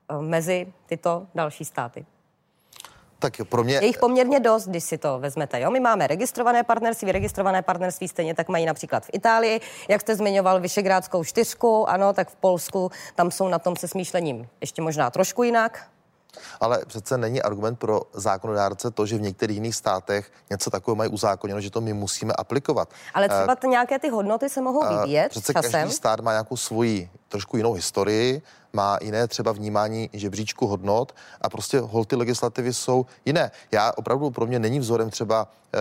eh, 0.09 0.21
mezi 0.21 0.73
tyto 0.85 1.27
další 1.35 1.65
státy? 1.65 2.05
Tak 3.19 3.33
pro 3.49 3.63
mě... 3.63 3.75
Je 3.75 3.85
jich 3.85 3.97
poměrně 3.97 4.39
dost, 4.39 4.67
když 4.67 4.83
si 4.83 4.97
to 4.97 5.19
vezmete. 5.19 5.59
Jo? 5.59 5.71
My 5.71 5.79
máme 5.79 6.07
registrované 6.07 6.63
partnerství, 6.63 7.11
registrované 7.11 7.61
partnerství 7.61 8.07
stejně 8.07 8.35
tak 8.35 8.49
mají 8.49 8.65
například 8.65 9.05
v 9.05 9.09
Itálii. 9.13 9.61
Jak 9.89 10.01
jste 10.01 10.15
zmiňoval 10.15 10.59
Vyšegrádskou 10.59 11.23
čtyřku, 11.23 11.89
ano, 11.89 12.13
tak 12.13 12.29
v 12.29 12.35
Polsku 12.35 12.91
tam 13.15 13.31
jsou 13.31 13.47
na 13.47 13.59
tom 13.59 13.75
se 13.75 13.87
smýšlením 13.87 14.47
ještě 14.61 14.81
možná 14.81 15.09
trošku 15.09 15.43
jinak. 15.43 15.89
Ale 16.59 16.81
přece 16.87 17.17
není 17.17 17.41
argument 17.41 17.75
pro 17.79 18.01
zákonodárce 18.13 18.91
to, 18.91 19.05
že 19.05 19.17
v 19.17 19.21
některých 19.21 19.55
jiných 19.57 19.75
státech 19.75 20.31
něco 20.49 20.69
takového 20.69 20.95
mají 20.95 21.09
uzákoněno, 21.09 21.61
že 21.61 21.69
to 21.69 21.81
my 21.81 21.93
musíme 21.93 22.33
aplikovat. 22.33 22.89
Ale 23.13 23.29
třeba 23.29 23.55
uh, 23.63 23.69
nějaké 23.69 23.99
ty 23.99 24.09
hodnoty 24.09 24.49
se 24.49 24.61
mohou 24.61 24.97
vyvíjet 24.99 25.29
Přece 25.29 25.53
časem. 25.53 25.71
každý 25.71 25.93
stát 25.93 26.19
má 26.19 26.31
nějakou 26.31 26.57
svoji 26.57 27.09
trošku 27.27 27.57
jinou 27.57 27.73
historii, 27.73 28.41
má 28.73 28.97
jiné 29.01 29.27
třeba 29.27 29.51
vnímání 29.51 30.09
žebříčku 30.13 30.67
hodnot 30.67 31.15
a 31.41 31.49
prostě 31.49 31.79
holty 31.79 32.15
legislativy 32.15 32.73
jsou 32.73 33.05
jiné. 33.25 33.51
Já 33.71 33.91
opravdu 33.95 34.31
pro 34.31 34.45
mě 34.45 34.59
není 34.59 34.79
vzorem 34.79 35.09
třeba 35.09 35.47
uh, 35.47 35.79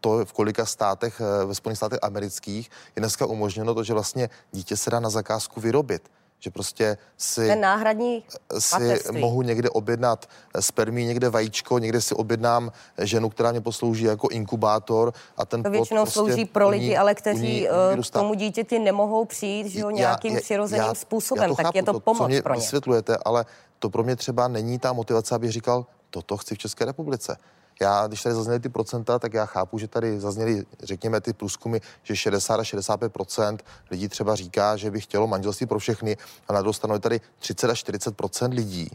to, 0.00 0.24
v 0.24 0.32
kolika 0.32 0.66
státech, 0.66 1.22
ve 1.46 1.54
Spojených 1.54 1.76
státech 1.76 1.98
amerických 2.02 2.70
je 2.96 3.00
dneska 3.00 3.26
umožněno 3.26 3.74
to, 3.74 3.84
že 3.84 3.92
vlastně 3.92 4.30
dítě 4.52 4.76
se 4.76 4.90
dá 4.90 5.00
na 5.00 5.10
zakázku 5.10 5.60
vyrobit 5.60 6.08
že 6.44 6.50
prostě 6.50 6.98
si, 7.16 7.46
Ten 7.46 7.60
náhradní 7.60 8.24
si 8.58 8.98
mohu 9.12 9.42
někde 9.42 9.70
objednat 9.70 10.28
spermí, 10.60 11.06
někde 11.06 11.28
vajíčko, 11.28 11.78
někde 11.78 12.00
si 12.00 12.14
objednám 12.14 12.72
ženu, 12.98 13.30
která 13.30 13.50
mě 13.50 13.60
poslouží 13.60 14.04
jako 14.04 14.28
inkubátor 14.28 15.12
a 15.36 15.46
ten 15.46 15.62
To 15.62 15.70
většinou 15.70 16.02
prostě 16.02 16.14
slouží 16.14 16.44
pro 16.44 16.68
lidi, 16.68 16.96
ale 16.96 17.14
kteří 17.14 17.68
uní 17.92 18.02
k 18.02 18.10
tomu 18.10 18.34
dítěti 18.34 18.78
nemohou 18.78 19.24
přijít 19.24 19.66
že 19.66 19.80
jo, 19.80 19.90
nějakým 19.90 20.34
já, 20.34 20.40
přirozeným 20.40 20.84
já, 20.86 20.94
způsobem, 20.94 21.42
já 21.42 21.48
to 21.48 21.54
tak 21.54 21.66
chápu, 21.66 21.78
je 21.78 21.82
to, 21.82 21.92
to 21.92 22.00
pomoc 22.00 22.18
co 22.18 22.28
mě 22.28 22.42
pro 22.42 22.54
ně. 22.54 22.60
vysvětlujete, 22.60 23.16
ale 23.24 23.44
to 23.78 23.90
pro 23.90 24.04
mě 24.04 24.16
třeba 24.16 24.48
není 24.48 24.78
ta 24.78 24.92
motivace, 24.92 25.34
abych 25.34 25.52
říkal, 25.52 25.86
toto 26.10 26.36
chci 26.36 26.54
v 26.54 26.58
České 26.58 26.84
republice. 26.84 27.36
Já, 27.82 28.06
když 28.06 28.22
tady 28.22 28.34
zazněly 28.34 28.60
ty 28.60 28.68
procenta, 28.68 29.18
tak 29.18 29.34
já 29.34 29.46
chápu, 29.46 29.78
že 29.78 29.88
tady 29.88 30.20
zazněly, 30.20 30.64
řekněme, 30.82 31.20
ty 31.20 31.32
průzkumy, 31.32 31.78
že 32.02 32.16
60 32.16 32.60
a 32.60 32.62
65% 32.62 33.58
lidí 33.90 34.08
třeba 34.08 34.34
říká, 34.34 34.76
že 34.76 34.90
by 34.90 35.00
chtělo 35.00 35.26
manželství 35.26 35.66
pro 35.66 35.78
všechny, 35.78 36.16
a 36.48 36.52
na 36.52 36.60
druhou 36.60 36.72
stranu 36.72 36.94
je 36.94 37.00
tady 37.00 37.20
30 37.38 37.70
až 37.70 37.78
40 37.78 38.14
lidí, 38.50 38.90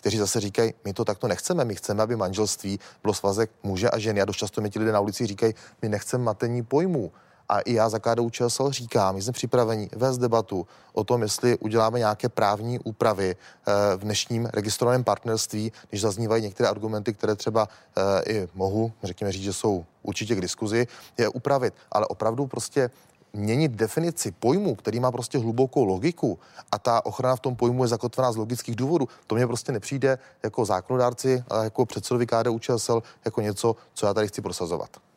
kteří 0.00 0.18
zase 0.18 0.40
říkají, 0.40 0.74
my 0.84 0.92
to 0.92 1.04
takto 1.04 1.28
nechceme, 1.28 1.64
my 1.64 1.74
chceme, 1.74 2.02
aby 2.02 2.16
manželství 2.16 2.80
bylo 3.02 3.14
svazek 3.14 3.50
muže 3.62 3.90
a 3.90 3.98
ženy. 3.98 4.20
A 4.22 4.24
dost 4.24 4.36
často 4.36 4.60
mi 4.60 4.70
ti 4.70 4.78
lidé 4.78 4.92
na 4.92 5.00
ulici 5.00 5.26
říkají, 5.26 5.54
my 5.82 5.88
nechceme 5.88 6.24
matení 6.24 6.62
pojmů. 6.62 7.12
A 7.48 7.60
i 7.60 7.74
já 7.74 7.88
za 7.88 7.98
KDU 7.98 8.30
ČSL 8.30 8.70
říkám, 8.70 9.22
jsme 9.22 9.32
připraveni 9.32 9.88
vést 9.96 10.18
debatu 10.18 10.66
o 10.92 11.04
tom, 11.04 11.22
jestli 11.22 11.58
uděláme 11.58 11.98
nějaké 11.98 12.28
právní 12.28 12.78
úpravy 12.78 13.36
eh, 13.36 13.96
v 13.96 14.00
dnešním 14.00 14.46
registrovaném 14.46 15.04
partnerství, 15.04 15.72
když 15.88 16.00
zaznívají 16.00 16.42
některé 16.42 16.68
argumenty, 16.68 17.14
které 17.14 17.34
třeba 17.34 17.68
eh, 17.96 18.32
i 18.32 18.48
mohu, 18.54 18.92
řekněme 19.02 19.32
říct, 19.32 19.42
že 19.42 19.52
jsou 19.52 19.84
určitě 20.02 20.34
k 20.34 20.40
diskuzi, 20.40 20.86
je 21.18 21.28
upravit. 21.28 21.74
Ale 21.92 22.06
opravdu 22.06 22.46
prostě 22.46 22.90
měnit 23.32 23.72
definici 23.72 24.30
pojmu, 24.30 24.74
který 24.74 25.00
má 25.00 25.12
prostě 25.12 25.38
hlubokou 25.38 25.84
logiku 25.84 26.38
a 26.72 26.78
ta 26.78 27.06
ochrana 27.06 27.36
v 27.36 27.40
tom 27.40 27.56
pojmu 27.56 27.84
je 27.84 27.88
zakotvená 27.88 28.32
z 28.32 28.36
logických 28.36 28.76
důvodů, 28.76 29.08
to 29.26 29.34
mě 29.34 29.46
prostě 29.46 29.72
nepřijde 29.72 30.18
jako 30.42 30.64
zákonodárci 30.64 31.44
a 31.48 31.64
jako 31.64 31.86
předsedovi 31.86 32.26
KDU 32.26 32.58
ČSL 32.58 33.02
jako 33.24 33.40
něco, 33.40 33.76
co 33.94 34.06
já 34.06 34.14
tady 34.14 34.28
chci 34.28 34.42
prosazovat. 34.42 35.07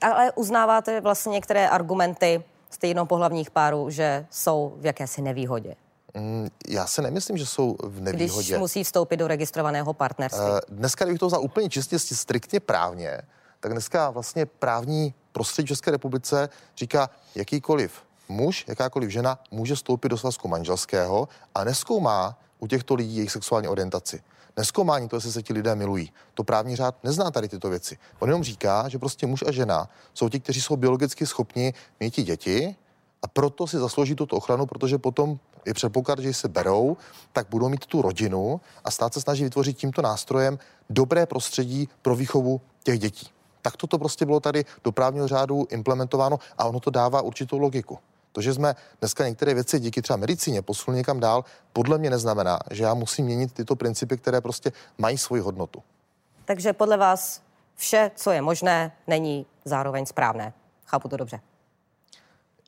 Ale 0.00 0.32
uznáváte 0.32 1.00
vlastně 1.00 1.32
některé 1.32 1.68
argumenty 1.68 2.44
stejnopohlavních 2.70 3.50
párů, 3.50 3.90
že 3.90 4.26
jsou 4.30 4.74
v 4.76 4.86
jakési 4.86 5.22
nevýhodě? 5.22 5.74
Mm, 6.14 6.48
já 6.68 6.86
se 6.86 7.02
nemyslím, 7.02 7.36
že 7.36 7.46
jsou 7.46 7.76
v 7.82 8.00
nevýhodě. 8.00 8.48
Když 8.48 8.58
musí 8.58 8.84
vstoupit 8.84 9.16
do 9.16 9.28
registrovaného 9.28 9.94
partnerství. 9.94 10.40
Uh, 10.40 10.58
dneska, 10.68 11.04
kdybych 11.04 11.20
to 11.20 11.26
vzal 11.26 11.42
úplně 11.42 11.68
čistě, 11.68 11.98
striktně 11.98 12.60
právně, 12.60 13.20
tak 13.60 13.72
dneska 13.72 14.10
vlastně 14.10 14.46
právní 14.46 15.14
prostředí 15.32 15.68
České 15.68 15.90
republice 15.90 16.48
říká, 16.76 17.10
jakýkoliv 17.34 18.02
muž, 18.28 18.64
jakákoliv 18.68 19.10
žena 19.10 19.38
může 19.50 19.74
vstoupit 19.74 20.08
do 20.08 20.18
svazku 20.18 20.48
manželského 20.48 21.28
a 21.54 21.64
neskoumá 21.64 22.38
u 22.58 22.66
těchto 22.66 22.94
lidí 22.94 23.16
jejich 23.16 23.32
sexuální 23.32 23.68
orientaci 23.68 24.22
neskoumání 24.56 25.08
to, 25.08 25.16
jestli 25.16 25.32
se 25.32 25.42
ti 25.42 25.52
lidé 25.52 25.74
milují. 25.74 26.12
To 26.34 26.44
právní 26.44 26.76
řád 26.76 27.04
nezná 27.04 27.30
tady 27.30 27.48
tyto 27.48 27.70
věci. 27.70 27.98
On 28.18 28.28
jenom 28.28 28.44
říká, 28.44 28.88
že 28.88 28.98
prostě 28.98 29.26
muž 29.26 29.44
a 29.46 29.52
žena 29.52 29.88
jsou 30.14 30.28
ti, 30.28 30.40
kteří 30.40 30.60
jsou 30.60 30.76
biologicky 30.76 31.26
schopni 31.26 31.74
mít 32.00 32.20
děti 32.20 32.76
a 33.22 33.28
proto 33.28 33.66
si 33.66 33.78
zaslouží 33.78 34.14
tuto 34.14 34.36
ochranu, 34.36 34.66
protože 34.66 34.98
potom 34.98 35.38
je 35.66 35.74
předpoklad, 35.74 36.18
že 36.18 36.34
se 36.34 36.48
berou, 36.48 36.96
tak 37.32 37.46
budou 37.50 37.68
mít 37.68 37.86
tu 37.86 38.02
rodinu 38.02 38.60
a 38.84 38.90
stát 38.90 39.14
se 39.14 39.20
snaží 39.20 39.44
vytvořit 39.44 39.76
tímto 39.76 40.02
nástrojem 40.02 40.58
dobré 40.90 41.26
prostředí 41.26 41.88
pro 42.02 42.16
výchovu 42.16 42.60
těch 42.82 42.98
dětí. 42.98 43.26
Tak 43.62 43.76
toto 43.76 43.98
prostě 43.98 44.26
bylo 44.26 44.40
tady 44.40 44.64
do 44.84 44.92
právního 44.92 45.28
řádu 45.28 45.66
implementováno 45.70 46.38
a 46.58 46.64
ono 46.64 46.80
to 46.80 46.90
dává 46.90 47.22
určitou 47.22 47.58
logiku. 47.58 47.98
To, 48.34 48.40
že 48.40 48.54
jsme 48.54 48.76
dneska 49.00 49.28
některé 49.28 49.54
věci 49.54 49.80
díky 49.80 50.02
třeba 50.02 50.16
medicíně 50.16 50.62
posunuli 50.62 50.98
někam 50.98 51.20
dál, 51.20 51.44
podle 51.72 51.98
mě 51.98 52.10
neznamená, 52.10 52.58
že 52.70 52.84
já 52.84 52.94
musím 52.94 53.24
měnit 53.24 53.52
tyto 53.52 53.76
principy, 53.76 54.16
které 54.16 54.40
prostě 54.40 54.72
mají 54.98 55.18
svoji 55.18 55.42
hodnotu. 55.42 55.82
Takže 56.44 56.72
podle 56.72 56.96
vás 56.96 57.42
vše, 57.76 58.10
co 58.14 58.30
je 58.30 58.42
možné, 58.42 58.92
není 59.06 59.46
zároveň 59.64 60.06
správné. 60.06 60.52
Chápu 60.86 61.08
to 61.08 61.16
dobře. 61.16 61.40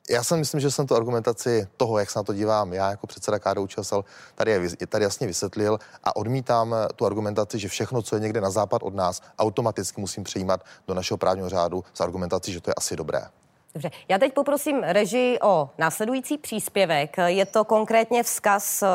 Já 0.09 0.23
si 0.23 0.37
myslím, 0.37 0.61
že 0.61 0.71
jsem 0.71 0.87
tu 0.87 0.95
argumentaci 0.95 1.67
toho, 1.77 1.99
jak 1.99 2.09
se 2.09 2.19
na 2.19 2.23
to 2.23 2.33
dívám, 2.33 2.73
já 2.73 2.89
jako 2.89 3.07
předseda 3.07 3.39
KDU 3.39 3.67
ČSL, 3.67 4.05
tady, 4.35 4.51
je, 4.51 4.87
tady 4.87 5.03
jasně 5.03 5.27
vysvětlil 5.27 5.79
a 6.03 6.15
odmítám 6.15 6.75
tu 6.95 7.05
argumentaci, 7.05 7.59
že 7.59 7.67
všechno, 7.67 8.01
co 8.01 8.15
je 8.15 8.21
někde 8.21 8.41
na 8.41 8.49
západ 8.49 8.83
od 8.83 8.95
nás, 8.95 9.21
automaticky 9.39 10.01
musím 10.01 10.23
přijímat 10.23 10.63
do 10.87 10.93
našeho 10.93 11.17
právního 11.17 11.49
řádu 11.49 11.83
s 11.93 12.01
argumentací, 12.01 12.53
že 12.53 12.61
to 12.61 12.69
je 12.69 12.73
asi 12.73 12.95
dobré. 12.95 13.21
Dobře, 13.73 13.91
já 14.07 14.17
teď 14.17 14.33
poprosím 14.33 14.83
režii 14.83 15.39
o 15.39 15.69
následující 15.77 16.37
příspěvek. 16.37 17.17
Je 17.25 17.45
to 17.45 17.65
konkrétně 17.65 18.23
vzkaz 18.23 18.81
uh, 18.81 18.87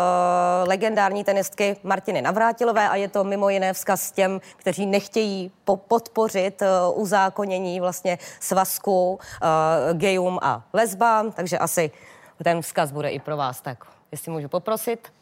legendární 0.69 1.25
tenistky 1.25 1.77
Martiny 1.83 2.23
Navrátilové 2.23 2.89
a 2.89 2.97
je 2.97 3.09
to 3.09 3.25
mimo 3.25 3.49
jiné 3.49 3.73
vzkaz 3.73 4.13
těm, 4.13 4.41
kteří 4.57 4.87
nechtějí 4.87 5.53
po- 5.65 5.77
podpořit 5.77 6.63
uh, 6.63 7.01
uzákonění 7.01 7.81
vlastně 7.81 8.19
svazku 8.41 9.13
uh, 9.13 9.19
gejům 9.99 10.39
a 10.43 10.69
lesbám, 10.73 11.33
takže 11.33 11.59
asi 11.59 11.91
ten 12.45 12.63
vzkaz 12.63 12.93
bude 12.93 13.11
i 13.11 13.21
pro 13.21 13.37
vás. 13.37 13.61
Tak 13.61 13.85
jestli 14.13 14.33
můžu 14.33 14.49
poprosit. 14.49 15.13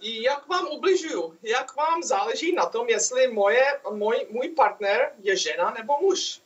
Jak 0.00 0.48
vám 0.48 0.66
ubližuju? 0.66 1.34
Jak 1.42 1.76
vám 1.76 2.02
záleží 2.02 2.54
na 2.54 2.66
tom, 2.66 2.88
jestli 2.88 3.32
moje, 3.32 3.64
můj, 3.92 4.26
můj 4.30 4.48
partner 4.48 5.10
je 5.22 5.36
žena 5.36 5.74
nebo 5.78 6.00
muž? 6.00 6.40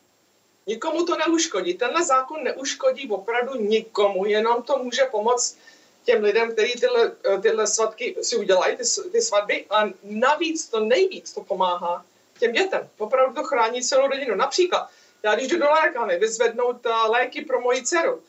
Nikomu 0.66 1.04
to 1.04 1.16
neuškodí. 1.16 1.75
Tenhle 1.75 2.04
zákon 2.04 2.45
neuškodí 2.45 3.09
opravdu 3.11 3.54
nikomu, 3.54 4.26
jenom 4.26 4.62
to 4.62 4.78
může 4.78 5.04
pomoct 5.04 5.59
těm 6.04 6.23
lidem, 6.23 6.52
kteří 6.52 6.73
tyhle, 6.73 7.12
tyhle 7.42 7.66
svatky 7.66 8.16
si 8.23 8.37
udělají, 8.37 8.76
ty, 8.76 8.85
ty 9.12 9.23
svatby. 9.23 9.66
A 9.71 9.85
navíc 10.02 10.69
to 10.69 10.81
nejvíc 10.81 11.33
to 11.33 11.40
pomáhá 11.40 12.04
těm 12.38 12.52
dětem. 12.52 12.88
Opravdu 12.99 13.35
to 13.35 13.45
chrání 13.45 13.83
celou 13.83 14.07
rodinu. 14.07 14.35
Například, 14.35 14.90
já 15.23 15.35
když 15.35 15.49
jdu 15.49 15.59
do 15.59 15.71
lékárny 15.71 16.19
vyzvednout 16.19 16.87
uh, 16.87 17.11
léky 17.11 17.45
pro 17.45 17.61
moji 17.61 17.83
dceru, 17.83 18.23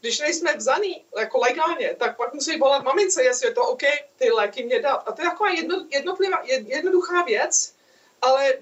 když 0.00 0.20
nejsme 0.20 0.56
vzaný 0.56 1.04
jako 1.18 1.38
legálně, 1.38 1.96
tak 1.98 2.16
pak 2.16 2.34
musí 2.34 2.58
volat 2.58 2.84
mamince, 2.84 3.24
jestli 3.24 3.48
je 3.48 3.54
to 3.54 3.62
OK, 3.62 3.82
ty 4.18 4.30
léky 4.30 4.64
mě 4.64 4.80
dát. 4.80 5.02
A 5.06 5.12
to 5.12 5.22
je 5.22 5.28
taková 5.28 5.50
jedno, 5.50 5.86
jednotlivá, 5.90 6.42
jednoduchá 6.44 7.22
věc, 7.22 7.74
ale 8.22 8.54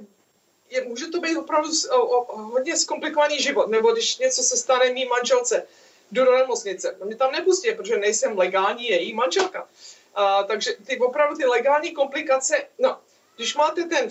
je, 0.73 0.85
může 0.85 1.07
to 1.07 1.21
být 1.21 1.37
opravdu 1.37 1.69
o, 1.91 2.01
o, 2.01 2.37
hodně 2.37 2.77
zkomplikovaný 2.77 3.43
život, 3.43 3.69
nebo 3.69 3.93
když 3.93 4.19
něco 4.19 4.43
se 4.43 4.57
stane 4.57 4.93
mý 4.93 5.07
manželce, 5.07 5.67
jdu 6.13 6.25
do 6.25 6.33
nemocnice, 6.33 6.97
mě 7.05 7.17
tam 7.17 7.33
nepustí, 7.33 7.73
protože 7.73 7.97
nejsem 7.97 8.39
legální 8.39 8.89
její 8.89 9.15
manželka. 9.15 9.69
A, 10.15 10.43
takže 10.43 10.73
ty 10.87 10.99
opravdu 10.99 11.37
ty 11.37 11.45
legální 11.45 11.91
komplikace, 11.91 12.65
no, 12.79 12.99
když 13.37 13.57
máte 13.57 13.83
ten 13.85 14.11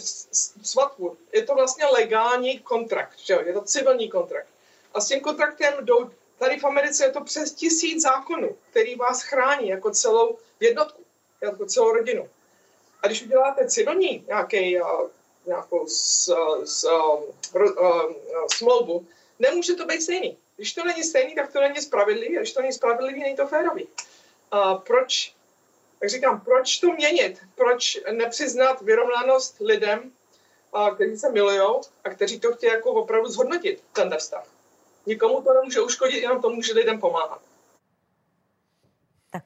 svatbu, 0.62 1.18
je 1.34 1.46
to 1.46 1.54
vlastně 1.54 1.86
legální 1.86 2.60
kontrakt, 2.60 3.20
že? 3.20 3.38
je 3.46 3.54
to 3.54 3.62
civilní 3.62 4.10
kontrakt. 4.10 4.48
A 4.94 5.02
s 5.02 5.08
tím 5.08 5.20
kontraktem 5.20 5.74
jdou, 5.82 6.10
tady 6.40 6.60
v 6.60 6.64
Americe 6.64 7.06
je 7.06 7.12
to 7.12 7.24
přes 7.24 7.52
tisíc 7.52 8.02
zákonů, 8.02 8.58
který 8.70 8.96
vás 8.96 9.22
chrání 9.22 9.70
jako 9.70 9.92
celou 9.92 10.38
jednotku, 10.60 11.02
jako 11.42 11.66
celou 11.66 11.92
rodinu. 11.92 12.30
A 13.04 13.08
když 13.08 13.24
uděláte 13.24 13.68
civilní 13.68 14.26
nějaký, 14.28 14.80
nějakou 15.46 15.88
s, 15.88 16.34
s, 16.66 16.88
smlouvu, 18.56 19.08
nemůže 19.40 19.74
to 19.74 19.86
být 19.86 20.02
stejný. 20.02 20.38
Když 20.56 20.74
to 20.74 20.84
není 20.84 21.04
stejný, 21.04 21.36
tak 21.36 21.54
to 21.54 21.62
není 21.62 21.82
spravedlivý, 21.82 22.38
a 22.38 22.40
když 22.40 22.54
to 22.54 22.62
není 22.62 22.74
spravedlivý, 22.74 23.20
není 23.20 23.36
to 23.36 23.48
férový. 23.48 23.88
A 24.52 24.76
proč, 24.76 25.36
tak 26.00 26.10
říkám, 26.10 26.42
proč 26.42 26.78
to 26.78 26.94
měnit? 26.94 27.42
Proč 27.56 28.00
nepřiznat 28.12 28.82
vyrovnanost 28.82 29.60
lidem, 29.60 30.12
a, 30.74 30.92
kteří 30.92 31.18
se 31.18 31.32
milují 31.32 31.60
a 32.04 32.10
kteří 32.10 32.40
to 32.40 32.54
chtějí 32.54 32.72
jako 32.72 32.92
opravdu 32.92 33.30
zhodnotit, 33.30 33.84
ten 33.94 34.18
vztah? 34.18 34.48
Nikomu 35.06 35.42
to 35.42 35.54
nemůže 35.54 35.82
uškodit, 35.82 36.22
jenom 36.22 36.42
to 36.42 36.50
může 36.50 36.74
lidem 36.74 37.00
pomáhat. 37.00 37.42
Tak, 39.30 39.44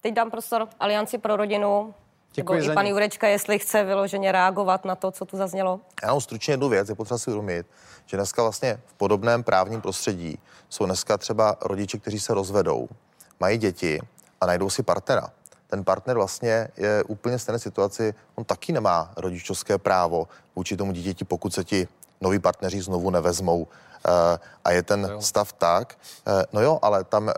teď 0.00 0.14
dám 0.14 0.30
prostor 0.30 0.68
Alianci 0.80 1.18
pro 1.18 1.36
rodinu. 1.36 1.94
Děkuji 2.34 2.60
Nebo 2.60 2.72
i 2.72 2.74
pan 2.74 2.86
Jurečka, 2.86 3.28
jestli 3.28 3.58
chce 3.58 3.84
vyloženě 3.84 4.32
reagovat 4.32 4.84
na 4.84 4.94
to, 4.94 5.10
co 5.10 5.24
tu 5.24 5.36
zaznělo. 5.36 5.80
Já 6.02 6.08
mám 6.08 6.20
stručně 6.20 6.52
jednu 6.52 6.68
věc, 6.68 6.88
je 6.88 6.94
potřeba 6.94 7.18
si 7.18 7.30
uvědomit, 7.30 7.66
že 8.06 8.16
dneska 8.16 8.42
vlastně 8.42 8.78
v 8.86 8.94
podobném 8.94 9.42
právním 9.42 9.80
prostředí 9.80 10.38
jsou 10.68 10.86
dneska 10.86 11.18
třeba 11.18 11.56
rodiče, 11.62 11.98
kteří 11.98 12.20
se 12.20 12.34
rozvedou, 12.34 12.88
mají 13.40 13.58
děti 13.58 14.00
a 14.40 14.46
najdou 14.46 14.70
si 14.70 14.82
partnera. 14.82 15.28
Ten 15.66 15.84
partner 15.84 16.16
vlastně 16.16 16.68
je 16.76 17.04
úplně 17.04 17.38
stejné 17.38 17.58
situaci, 17.58 18.14
on 18.34 18.44
taky 18.44 18.72
nemá 18.72 19.12
rodičovské 19.16 19.78
právo 19.78 20.28
vůči 20.56 20.76
tomu 20.76 20.92
dítěti, 20.92 21.24
pokud 21.24 21.54
se 21.54 21.64
ti 21.64 21.88
noví 22.20 22.38
partneři 22.38 22.82
znovu 22.82 23.10
nevezmou. 23.10 23.66
Eh, 24.06 24.38
a 24.64 24.70
je 24.70 24.82
ten 24.82 25.02
no 25.02 25.22
stav 25.22 25.52
tak, 25.52 25.94
eh, 26.26 26.44
no 26.52 26.60
jo, 26.60 26.78
ale 26.82 27.04
tam 27.04 27.28
eh, 27.28 27.32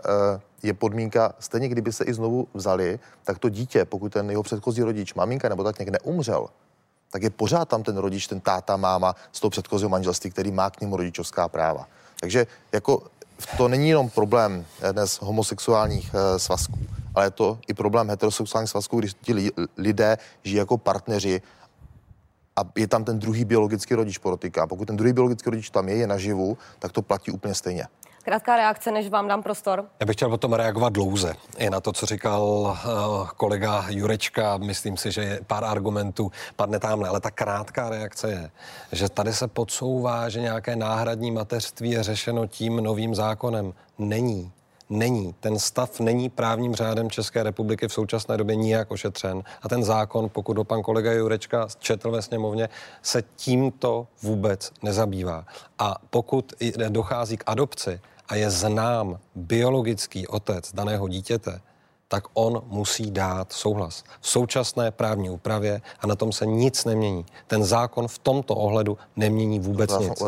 je 0.65 0.73
podmínka, 0.73 1.33
stejně 1.39 1.67
kdyby 1.67 1.93
se 1.93 2.03
i 2.03 2.13
znovu 2.13 2.47
vzali, 2.53 2.99
tak 3.23 3.39
to 3.39 3.49
dítě, 3.49 3.85
pokud 3.85 4.13
ten 4.13 4.29
jeho 4.29 4.43
předchozí 4.43 4.81
rodič, 4.81 5.13
maminka 5.13 5.49
nebo 5.49 5.63
tak 5.63 5.79
někde 5.79 5.97
neumřel, 6.03 6.47
tak 7.11 7.23
je 7.23 7.29
pořád 7.29 7.69
tam 7.69 7.83
ten 7.83 7.97
rodič, 7.97 8.27
ten 8.27 8.39
táta, 8.39 8.77
máma 8.77 9.15
z 9.31 9.39
toho 9.39 9.51
předchozího 9.51 9.89
manželství, 9.89 10.29
který 10.31 10.51
má 10.51 10.69
k 10.69 10.81
němu 10.81 10.97
rodičovská 10.97 11.47
práva. 11.47 11.87
Takže 12.19 12.47
jako 12.71 13.03
to 13.57 13.67
není 13.67 13.89
jenom 13.89 14.09
problém 14.09 14.65
dnes 14.91 15.19
homosexuálních 15.21 16.13
uh, 16.13 16.37
svazků, 16.37 16.79
ale 17.15 17.25
je 17.25 17.31
to 17.31 17.59
i 17.67 17.73
problém 17.73 18.09
heterosexuálních 18.09 18.69
svazků, 18.69 18.99
když 18.99 19.13
ti 19.13 19.51
lidé 19.77 20.17
žijí 20.43 20.57
jako 20.57 20.77
partneři 20.77 21.41
a 22.55 22.61
je 22.75 22.87
tam 22.87 23.03
ten 23.03 23.19
druhý 23.19 23.45
biologický 23.45 23.95
rodič, 23.95 24.17
porotýká. 24.17 24.67
Pokud 24.67 24.85
ten 24.85 24.97
druhý 24.97 25.13
biologický 25.13 25.49
rodič 25.49 25.69
tam 25.69 25.89
je, 25.89 25.95
je 25.95 26.07
naživu, 26.07 26.57
tak 26.79 26.91
to 26.91 27.01
platí 27.01 27.31
úplně 27.31 27.53
stejně. 27.53 27.87
Krátká 28.25 28.55
reakce, 28.55 28.91
než 28.91 29.09
vám 29.09 29.27
dám 29.27 29.43
prostor. 29.43 29.85
Já 29.99 30.05
bych 30.05 30.15
chtěl 30.15 30.29
potom 30.29 30.53
reagovat 30.53 30.93
dlouze 30.93 31.35
i 31.57 31.69
na 31.69 31.81
to, 31.81 31.93
co 31.93 32.05
říkal 32.05 32.43
uh, 32.43 33.27
kolega 33.27 33.85
Jurečka. 33.89 34.57
Myslím 34.57 34.97
si, 34.97 35.11
že 35.11 35.21
je 35.21 35.39
pár 35.47 35.63
argumentů 35.65 36.31
padne 36.55 36.79
tamhle, 36.79 37.09
ale 37.09 37.19
ta 37.19 37.31
krátká 37.31 37.89
reakce 37.89 38.31
je, 38.31 38.51
že 38.91 39.09
tady 39.09 39.33
se 39.33 39.47
podsouvá, 39.47 40.29
že 40.29 40.41
nějaké 40.41 40.75
náhradní 40.75 41.31
mateřství 41.31 41.91
je 41.91 42.03
řešeno 42.03 42.47
tím 42.47 42.75
novým 42.75 43.15
zákonem. 43.15 43.73
Není 43.97 44.51
není. 44.89 45.35
Ten 45.39 45.59
stav 45.59 45.99
není 45.99 46.29
právním 46.29 46.75
řádem 46.75 47.09
České 47.09 47.43
republiky 47.43 47.87
v 47.87 47.93
současné 47.93 48.37
době 48.37 48.55
nijak 48.55 48.91
ošetřen. 48.91 49.43
A 49.61 49.69
ten 49.69 49.83
zákon, 49.83 50.29
pokud 50.29 50.57
ho 50.57 50.63
pan 50.63 50.81
kolega 50.81 51.11
Jurečka 51.11 51.67
četl 51.79 52.11
ve 52.11 52.21
sněmovně, 52.21 52.69
se 53.01 53.23
tímto 53.35 54.07
vůbec 54.21 54.71
nezabývá. 54.83 55.45
A 55.79 55.95
pokud 56.09 56.53
dochází 56.89 57.37
k 57.37 57.43
adopci 57.45 57.99
a 58.29 58.35
je 58.35 58.49
znám 58.49 59.19
biologický 59.35 60.27
otec 60.27 60.73
daného 60.73 61.07
dítěte, 61.07 61.61
tak 62.07 62.23
on 62.33 62.61
musí 62.67 63.11
dát 63.11 63.53
souhlas. 63.53 64.03
V 64.21 64.27
současné 64.29 64.91
právní 64.91 65.29
úpravě 65.29 65.81
a 65.99 66.07
na 66.07 66.15
tom 66.15 66.31
se 66.31 66.45
nic 66.45 66.85
nemění. 66.85 67.25
Ten 67.47 67.63
zákon 67.63 68.07
v 68.07 68.19
tomto 68.19 68.55
ohledu 68.55 68.97
nemění 69.15 69.59
vůbec 69.59 69.93
to 69.93 69.99
nic. 69.99 70.23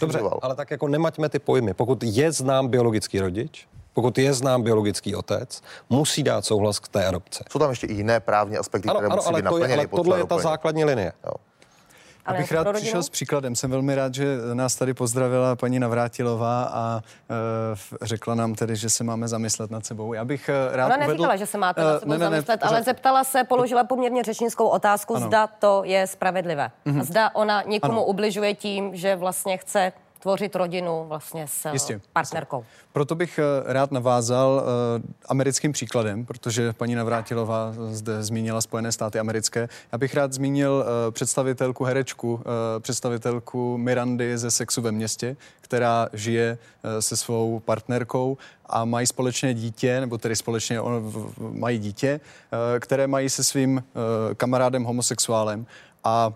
Dobře, 0.00 0.20
ale 0.42 0.54
tak 0.54 0.70
jako 0.70 0.88
nemaťme 0.88 1.28
ty 1.28 1.38
pojmy. 1.38 1.74
Pokud 1.74 2.02
je 2.02 2.32
znám 2.32 2.68
biologický 2.68 3.20
rodič, 3.20 3.68
pokud 3.94 4.18
je 4.18 4.34
znám 4.34 4.62
biologický 4.62 5.14
otec, 5.14 5.62
musí 5.90 6.22
dát 6.22 6.44
souhlas 6.44 6.78
k 6.78 6.88
té 6.88 7.06
adopce. 7.06 7.44
Jsou 7.50 7.58
tam 7.58 7.70
ještě 7.70 7.86
i 7.86 7.92
jiné 7.92 8.20
právní 8.20 8.56
aspekty, 8.56 8.88
ano, 8.88 8.98
které 8.98 9.12
ano, 9.12 9.16
musí 9.16 9.28
ale 9.28 9.42
být 9.42 9.48
to 9.48 9.58
je, 9.58 9.74
ale 9.74 9.86
tohle 9.86 10.18
je 10.18 10.26
ta 10.26 10.38
základní 10.38 10.84
linie. 10.84 11.12
Jo. 11.24 11.32
Ale 12.26 12.36
Abych 12.38 12.52
rád 12.52 12.72
přišel 12.72 13.02
s 13.02 13.08
příkladem. 13.08 13.56
Jsem 13.56 13.70
velmi 13.70 13.94
rád, 13.94 14.14
že 14.14 14.36
nás 14.54 14.74
tady 14.74 14.94
pozdravila 14.94 15.56
paní 15.56 15.80
Navrátilová 15.80 16.64
a 16.64 17.02
uh, 17.02 17.96
řekla 18.02 18.34
nám 18.34 18.54
tedy, 18.54 18.76
že 18.76 18.90
se 18.90 19.04
máme 19.04 19.28
zamyslet 19.28 19.70
nad 19.70 19.86
sebou. 19.86 20.12
Já 20.12 20.24
bych 20.24 20.50
uh, 20.70 20.76
rád 20.76 20.86
Ona 20.86 20.96
neříkala, 20.96 21.28
uvedl, 21.28 21.38
že 21.38 21.46
se 21.46 21.58
máte 21.58 21.80
nad 21.80 22.00
sebou 22.00 22.12
ne, 22.12 22.18
ne, 22.18 22.24
zamyslet, 22.24 22.62
ne, 22.62 22.68
ale 22.68 22.82
zeptala 22.82 23.24
se, 23.24 23.44
položila 23.44 23.84
poměrně 23.84 24.22
řečnickou 24.22 24.68
otázku, 24.68 25.16
ano. 25.16 25.26
zda 25.26 25.46
to 25.46 25.82
je 25.84 26.06
spravedlivé. 26.06 26.70
Mm-hmm. 26.86 27.02
Zda 27.02 27.30
ona 27.34 27.62
někomu 27.62 27.92
ano. 27.92 28.04
ubližuje 28.04 28.54
tím, 28.54 28.96
že 28.96 29.16
vlastně 29.16 29.56
chce 29.56 29.92
tvořit 30.22 30.56
rodinu 30.56 31.04
vlastně 31.08 31.46
s 31.46 31.72
Jistě. 31.72 32.00
partnerkou. 32.12 32.64
Proto 32.92 33.14
bych 33.14 33.38
eh, 33.38 33.72
rád 33.72 33.92
navázal 33.92 34.52
uh, 34.52 35.02
americkým 35.28 35.72
příkladem, 35.72 36.26
protože 36.26 36.72
paní 36.72 36.94
Navrátilová 36.94 37.74
zde 37.90 38.22
zmínila 38.22 38.60
Spojené 38.60 38.92
státy 38.92 39.18
americké. 39.18 39.68
Já 39.92 39.98
bych 39.98 40.14
rád 40.14 40.32
zmínil 40.32 40.72
uh, 40.72 41.10
představitelku 41.10 41.84
herečku, 41.84 42.34
uh, 42.34 42.40
představitelku 42.80 43.78
Mirandy 43.78 44.38
ze 44.38 44.50
Sexu 44.50 44.82
ve 44.82 44.92
městě, 44.92 45.36
která 45.60 46.08
žije 46.12 46.58
uh, 46.84 46.90
se 47.00 47.16
svou 47.16 47.60
partnerkou 47.60 48.36
a 48.66 48.84
mají 48.84 49.06
společně 49.06 49.54
dítě, 49.54 50.00
nebo 50.00 50.18
tedy 50.18 50.36
společně 50.36 50.80
on, 50.80 51.12
mají 51.38 51.78
dítě, 51.78 52.20
uh, 52.52 52.58
které 52.80 53.06
mají 53.06 53.30
se 53.30 53.44
svým 53.44 53.76
uh, 53.76 53.82
kamarádem 54.34 54.84
homosexuálem. 54.84 55.66
A 56.04 56.32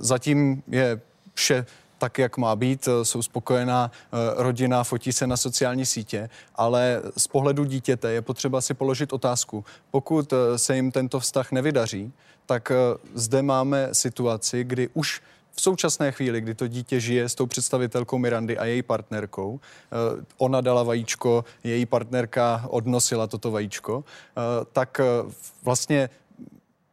zatím 0.00 0.62
je 0.68 1.00
vše 1.34 1.66
tak, 1.98 2.18
jak 2.18 2.36
má 2.36 2.56
být, 2.56 2.88
eh, 2.88 3.04
jsou 3.04 3.22
spokojená 3.22 3.90
eh, 3.90 4.16
rodina, 4.36 4.84
fotí 4.84 5.12
se 5.12 5.26
na 5.26 5.36
sociální 5.36 5.86
sítě, 5.86 6.30
ale 6.54 7.02
z 7.16 7.26
pohledu 7.26 7.64
dítěte 7.64 8.12
je 8.12 8.22
potřeba 8.22 8.60
si 8.60 8.74
položit 8.74 9.12
otázku. 9.12 9.64
Pokud 9.90 10.32
eh, 10.32 10.58
se 10.58 10.76
jim 10.76 10.92
tento 10.92 11.20
vztah 11.20 11.52
nevydaří, 11.52 12.12
tak 12.46 12.72
zde 13.14 13.42
máme 13.42 13.88
situaci, 13.92 14.64
kdy 14.64 14.88
už 14.94 15.20
v 15.52 15.60
současné 15.60 16.12
chvíli, 16.12 16.40
kdy 16.40 16.54
to 16.54 16.66
dítě 16.66 17.00
žije 17.00 17.28
s 17.28 17.34
tou 17.34 17.46
představitelkou 17.46 18.18
Mirandy 18.18 18.58
a 18.58 18.64
její 18.64 18.82
partnerkou, 18.82 19.60
ona 20.38 20.60
dala 20.60 20.82
vajíčko, 20.82 21.44
její 21.64 21.86
partnerka 21.86 22.64
odnosila 22.68 23.26
toto 23.26 23.50
vajíčko, 23.50 24.04
tak 24.72 25.00
vlastně 25.62 26.10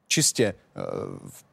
čistě 0.07 0.53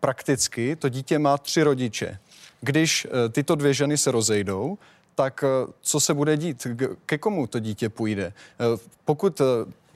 prakticky 0.01 0.77
to 0.77 0.89
dítě 0.89 1.19
má 1.19 1.39
tři 1.39 1.63
rodiče 1.63 2.19
když 2.61 3.07
eh, 3.11 3.29
tyto 3.29 3.55
dvě 3.55 3.75
ženy 3.75 3.99
se 3.99 4.11
rozejdou, 4.11 4.79
tak 5.15 5.45
eh, 5.45 5.73
co 5.81 6.01
se 6.01 6.15
bude 6.15 6.37
dít? 6.37 6.67
Ke 7.07 7.19
komu 7.19 7.47
to 7.47 7.59
dítě 7.59 7.89
půjde? 7.89 8.25
Eh, 8.25 8.79
pokud 9.05 9.41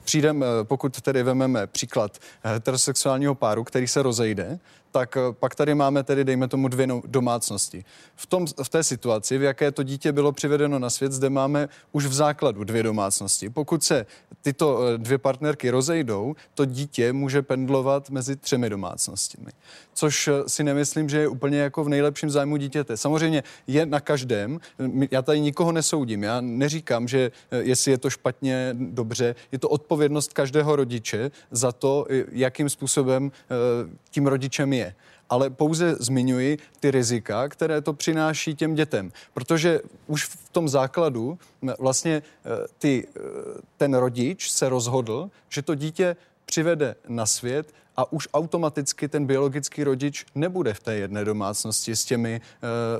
přijdeme, 0.05 0.47
pokud 0.63 1.01
tedy 1.01 1.23
vememe 1.23 1.67
příklad 1.67 2.19
heterosexuálního 2.43 3.35
páru, 3.35 3.65
který 3.65 3.89
se 3.89 4.03
rozejde, 4.03 4.59
tak 4.95 5.17
eh, 5.17 5.21
pak 5.33 5.55
tady 5.55 5.75
máme 5.75 6.03
tedy, 6.03 6.25
dejme 6.25 6.49
tomu, 6.49 6.69
dvě 6.69 6.87
no, 6.87 7.03
domácnosti. 7.07 7.85
V, 8.15 8.27
tom, 8.27 8.47
v 8.63 8.69
té 8.69 8.83
situaci, 8.83 9.39
v 9.39 9.43
jaké 9.43 9.73
to 9.73 9.83
dítě 9.83 10.13
bylo 10.13 10.33
přivedeno 10.33 10.79
na 10.79 10.91
svět, 10.91 11.13
zde 11.13 11.31
máme 11.31 11.69
už 11.93 12.07
v 12.07 12.13
základu 12.13 12.65
dvě 12.65 12.83
domácnosti. 12.83 13.51
Pokud 13.51 13.85
se 13.85 14.07
tyto 14.43 14.87
eh, 14.87 14.99
dvě 14.99 15.19
partnerky 15.19 15.71
rozejdou, 15.71 16.35
to 16.55 16.65
dítě 16.65 17.13
může 17.13 17.43
pendlovat 17.43 18.11
mezi 18.11 18.37
třemi 18.37 18.71
domácnostmi. 18.71 19.51
Což 19.95 20.29
eh, 20.29 20.33
si 20.47 20.65
nemyslím, 20.65 21.09
že 21.09 21.19
je 21.19 21.29
úplně 21.29 21.59
jako 21.59 21.85
v 21.85 21.89
nejlepším 21.89 22.31
zájmu 22.31 22.57
dítěte. 22.57 22.97
Samozřejmě 22.97 23.43
je 23.67 23.87
na 23.87 24.01
každém, 24.01 24.61
já 25.11 25.23
tady 25.23 25.41
nikoho 25.41 25.73
nesoudím, 25.73 26.23
já 26.23 26.41
neříkám, 26.41 27.09
že 27.09 27.31
jestli 27.51 27.91
je 27.91 27.99
to 27.99 28.11
špatně, 28.11 28.77
dobře, 28.79 29.35
je 29.53 29.59
to 29.59 29.69
odpovědnost 29.69 30.33
každého 30.33 30.77
rodiče 30.77 31.31
za 31.51 31.73
to, 31.73 32.07
jakým 32.33 32.69
způsobem 32.69 33.33
tím 34.11 34.27
rodičem 34.27 34.73
je 34.73 34.84
ale 35.31 35.51
pouze 35.51 35.97
zmiňuji 36.01 36.59
ty 36.81 36.91
rizika, 36.91 37.49
které 37.49 37.81
to 37.81 37.93
přináší 37.93 38.55
těm 38.55 38.75
dětem. 38.75 39.13
Protože 39.35 39.81
už 40.07 40.25
v 40.25 40.49
tom 40.49 40.69
základu 40.69 41.39
vlastně 41.79 42.23
ty, 42.79 43.09
ten 43.77 43.95
rodič 43.95 44.51
se 44.51 44.69
rozhodl, 44.69 45.31
že 45.49 45.63
to 45.63 45.75
dítě 45.75 46.17
přivede 46.55 46.95
na 47.09 47.27
svět 47.27 47.73
a 47.97 48.13
už 48.13 48.29
automaticky 48.35 49.09
ten 49.09 49.27
biologický 49.27 49.85
rodič 49.85 50.27
nebude 50.35 50.75
v 50.75 50.81
té 50.81 50.95
jedné 50.95 51.25
domácnosti 51.25 51.97
s 51.97 52.05
těmi, 52.05 52.41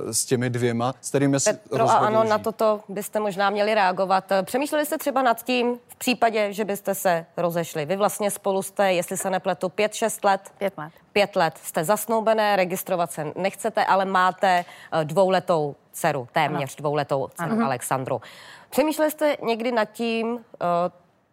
uh, 0.03 0.11
s 0.11 0.25
těmi 0.25 0.49
dvěma, 0.49 0.93
s 1.01 1.09
kterými 1.09 1.39
si 1.39 1.53
Petro, 1.53 1.89
a 1.89 1.93
ano, 1.93 2.23
na 2.23 2.37
toto 2.37 2.81
byste 2.89 3.19
možná 3.19 3.49
měli 3.49 3.73
reagovat. 3.73 4.31
Přemýšleli 4.43 4.85
jste 4.85 4.97
třeba 4.97 5.21
nad 5.21 5.43
tím 5.43 5.79
v 5.87 5.95
případě, 5.95 6.53
že 6.53 6.65
byste 6.65 6.95
se 6.95 7.25
rozešli. 7.37 7.85
Vy 7.85 7.95
vlastně 7.95 8.31
spolu 8.31 8.61
jste, 8.61 8.93
jestli 8.93 9.17
se 9.17 9.29
nepletu, 9.29 9.69
pět, 9.69 9.93
šest 9.93 10.23
let? 10.23 10.41
Pět 10.57 10.77
let. 10.77 10.91
Pět 11.13 11.35
let. 11.35 11.53
Jste 11.63 11.83
zasnoubené, 11.83 12.55
registrovat 12.55 13.11
se 13.11 13.31
nechcete, 13.35 13.85
ale 13.85 14.05
máte 14.05 14.65
eh, 14.91 15.05
dvouletou 15.05 15.75
dceru, 15.91 16.27
téměř 16.31 16.69
ano. 16.69 16.75
dvouletou 16.77 17.27
dceru 17.35 17.51
ano. 17.51 17.65
Alexandru. 17.65 18.21
Přemýšleli 18.69 19.11
jste 19.11 19.37
někdy 19.43 19.71
nad 19.71 19.85
tím, 19.85 20.27
uh, 20.27 20.39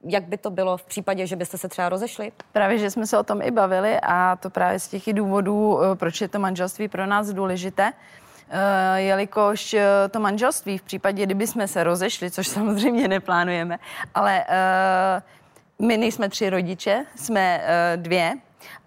jak 0.04 0.24
by 0.24 0.36
to 0.36 0.50
bylo 0.50 0.76
v 0.76 0.84
případě, 0.84 1.26
že 1.26 1.36
byste 1.36 1.58
se 1.58 1.68
třeba 1.68 1.88
rozešli? 1.88 2.32
Právě, 2.52 2.78
že 2.78 2.90
jsme 2.90 3.06
se 3.06 3.18
o 3.18 3.22
tom 3.22 3.42
i 3.42 3.50
bavili 3.50 3.98
a 4.02 4.36
to 4.36 4.50
právě 4.50 4.78
z 4.78 4.88
těch 4.88 5.02
důvodů, 5.12 5.78
eh, 5.82 5.96
proč 5.96 6.20
je 6.20 6.28
to 6.28 6.38
manželství 6.38 6.88
pro 6.88 7.06
nás 7.06 7.32
důležité. 7.32 7.92
Uh, 8.52 8.58
jelikož 8.96 9.76
to 10.10 10.20
manželství 10.20 10.78
v 10.78 10.82
případě, 10.82 11.26
kdyby 11.26 11.46
jsme 11.46 11.68
se 11.68 11.84
rozešli, 11.84 12.30
což 12.30 12.48
samozřejmě 12.58 13.08
neplánujeme, 13.08 13.78
ale 14.14 14.44
uh, 15.78 15.86
my 15.86 15.96
nejsme 15.96 16.28
tři 16.28 16.50
rodiče, 16.50 17.04
jsme 17.16 17.60
uh, 17.60 18.02
dvě 18.02 18.34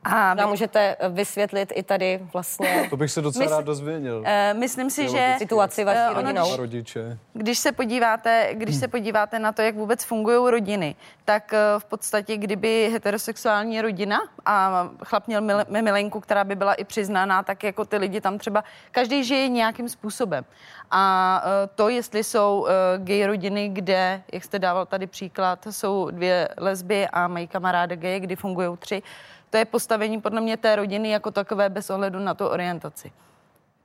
a 0.03 0.33
Nám 0.33 0.49
můžete 0.49 0.95
vysvětlit 1.09 1.73
i 1.75 1.83
tady 1.83 2.19
vlastně... 2.33 2.87
To 2.89 2.97
bych 2.97 3.11
se 3.11 3.21
docela 3.21 3.45
Mysl, 3.45 3.55
rád 3.55 3.65
dozvěděl. 3.65 4.17
Uh, 4.17 4.59
myslím 4.59 4.89
si, 4.89 5.09
že... 5.09 5.35
Situaci 5.37 5.83
vaší 5.83 5.99
uh, 6.11 6.15
rodinou. 6.15 6.45
Když, 6.45 6.57
rodiče. 6.57 7.17
Když 7.33 7.59
se 7.59 7.71
podíváte, 7.71 8.49
když 8.53 8.75
se 8.75 8.87
podíváte 8.87 9.39
na 9.39 9.51
to, 9.51 9.61
jak 9.61 9.75
vůbec 9.75 10.03
fungují 10.03 10.51
rodiny, 10.51 10.95
tak 11.25 11.53
uh, 11.53 11.79
v 11.79 11.85
podstatě, 11.85 12.37
kdyby 12.37 12.89
heterosexuální 12.93 13.81
rodina 13.81 14.19
a 14.45 14.89
chlap 15.03 15.27
měl 15.27 15.41
mil, 15.41 15.65
milenku, 15.81 16.19
která 16.19 16.43
by 16.43 16.55
byla 16.55 16.73
i 16.73 16.83
přiznaná, 16.83 17.43
tak 17.43 17.63
jako 17.63 17.85
ty 17.85 17.97
lidi 17.97 18.21
tam 18.21 18.37
třeba, 18.37 18.63
každý 18.91 19.23
žije 19.23 19.47
nějakým 19.47 19.89
způsobem. 19.89 20.45
A 20.91 21.43
uh, 21.45 21.51
to, 21.75 21.89
jestli 21.89 22.23
jsou 22.23 22.59
uh, 22.59 22.67
gay 23.05 23.25
rodiny, 23.25 23.69
kde, 23.69 24.21
jak 24.33 24.43
jste 24.43 24.59
dával 24.59 24.85
tady 24.85 25.07
příklad, 25.07 25.67
jsou 25.69 26.09
dvě 26.11 26.49
lesby 26.57 27.07
a 27.07 27.27
mají 27.27 27.47
kamarády 27.47 27.95
gay, 27.95 28.19
kdy 28.19 28.35
fungují 28.35 28.77
tři, 28.77 29.03
to 29.49 29.57
je 29.57 29.65
postavení 29.65 30.21
podle 30.21 30.41
mě 30.41 30.57
té 30.57 30.75
rodiny 30.75 31.09
jako 31.09 31.31
takové 31.31 31.69
bez 31.69 31.89
ohledu 31.89 32.19
na 32.19 32.33
tu 32.33 32.47
orientaci. 32.47 33.11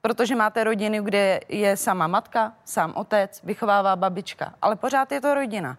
Protože 0.03 0.35
máte 0.35 0.65
rodiny, 0.65 1.01
kde 1.03 1.41
je 1.49 1.77
sama 1.77 2.07
matka, 2.07 2.53
sám 2.65 2.93
otec, 2.97 3.41
vychovává 3.45 3.97
babička, 3.97 4.55
ale 4.63 4.77
pořád 4.77 5.13
je 5.13 5.21
to 5.21 5.35
rodina. 5.35 5.77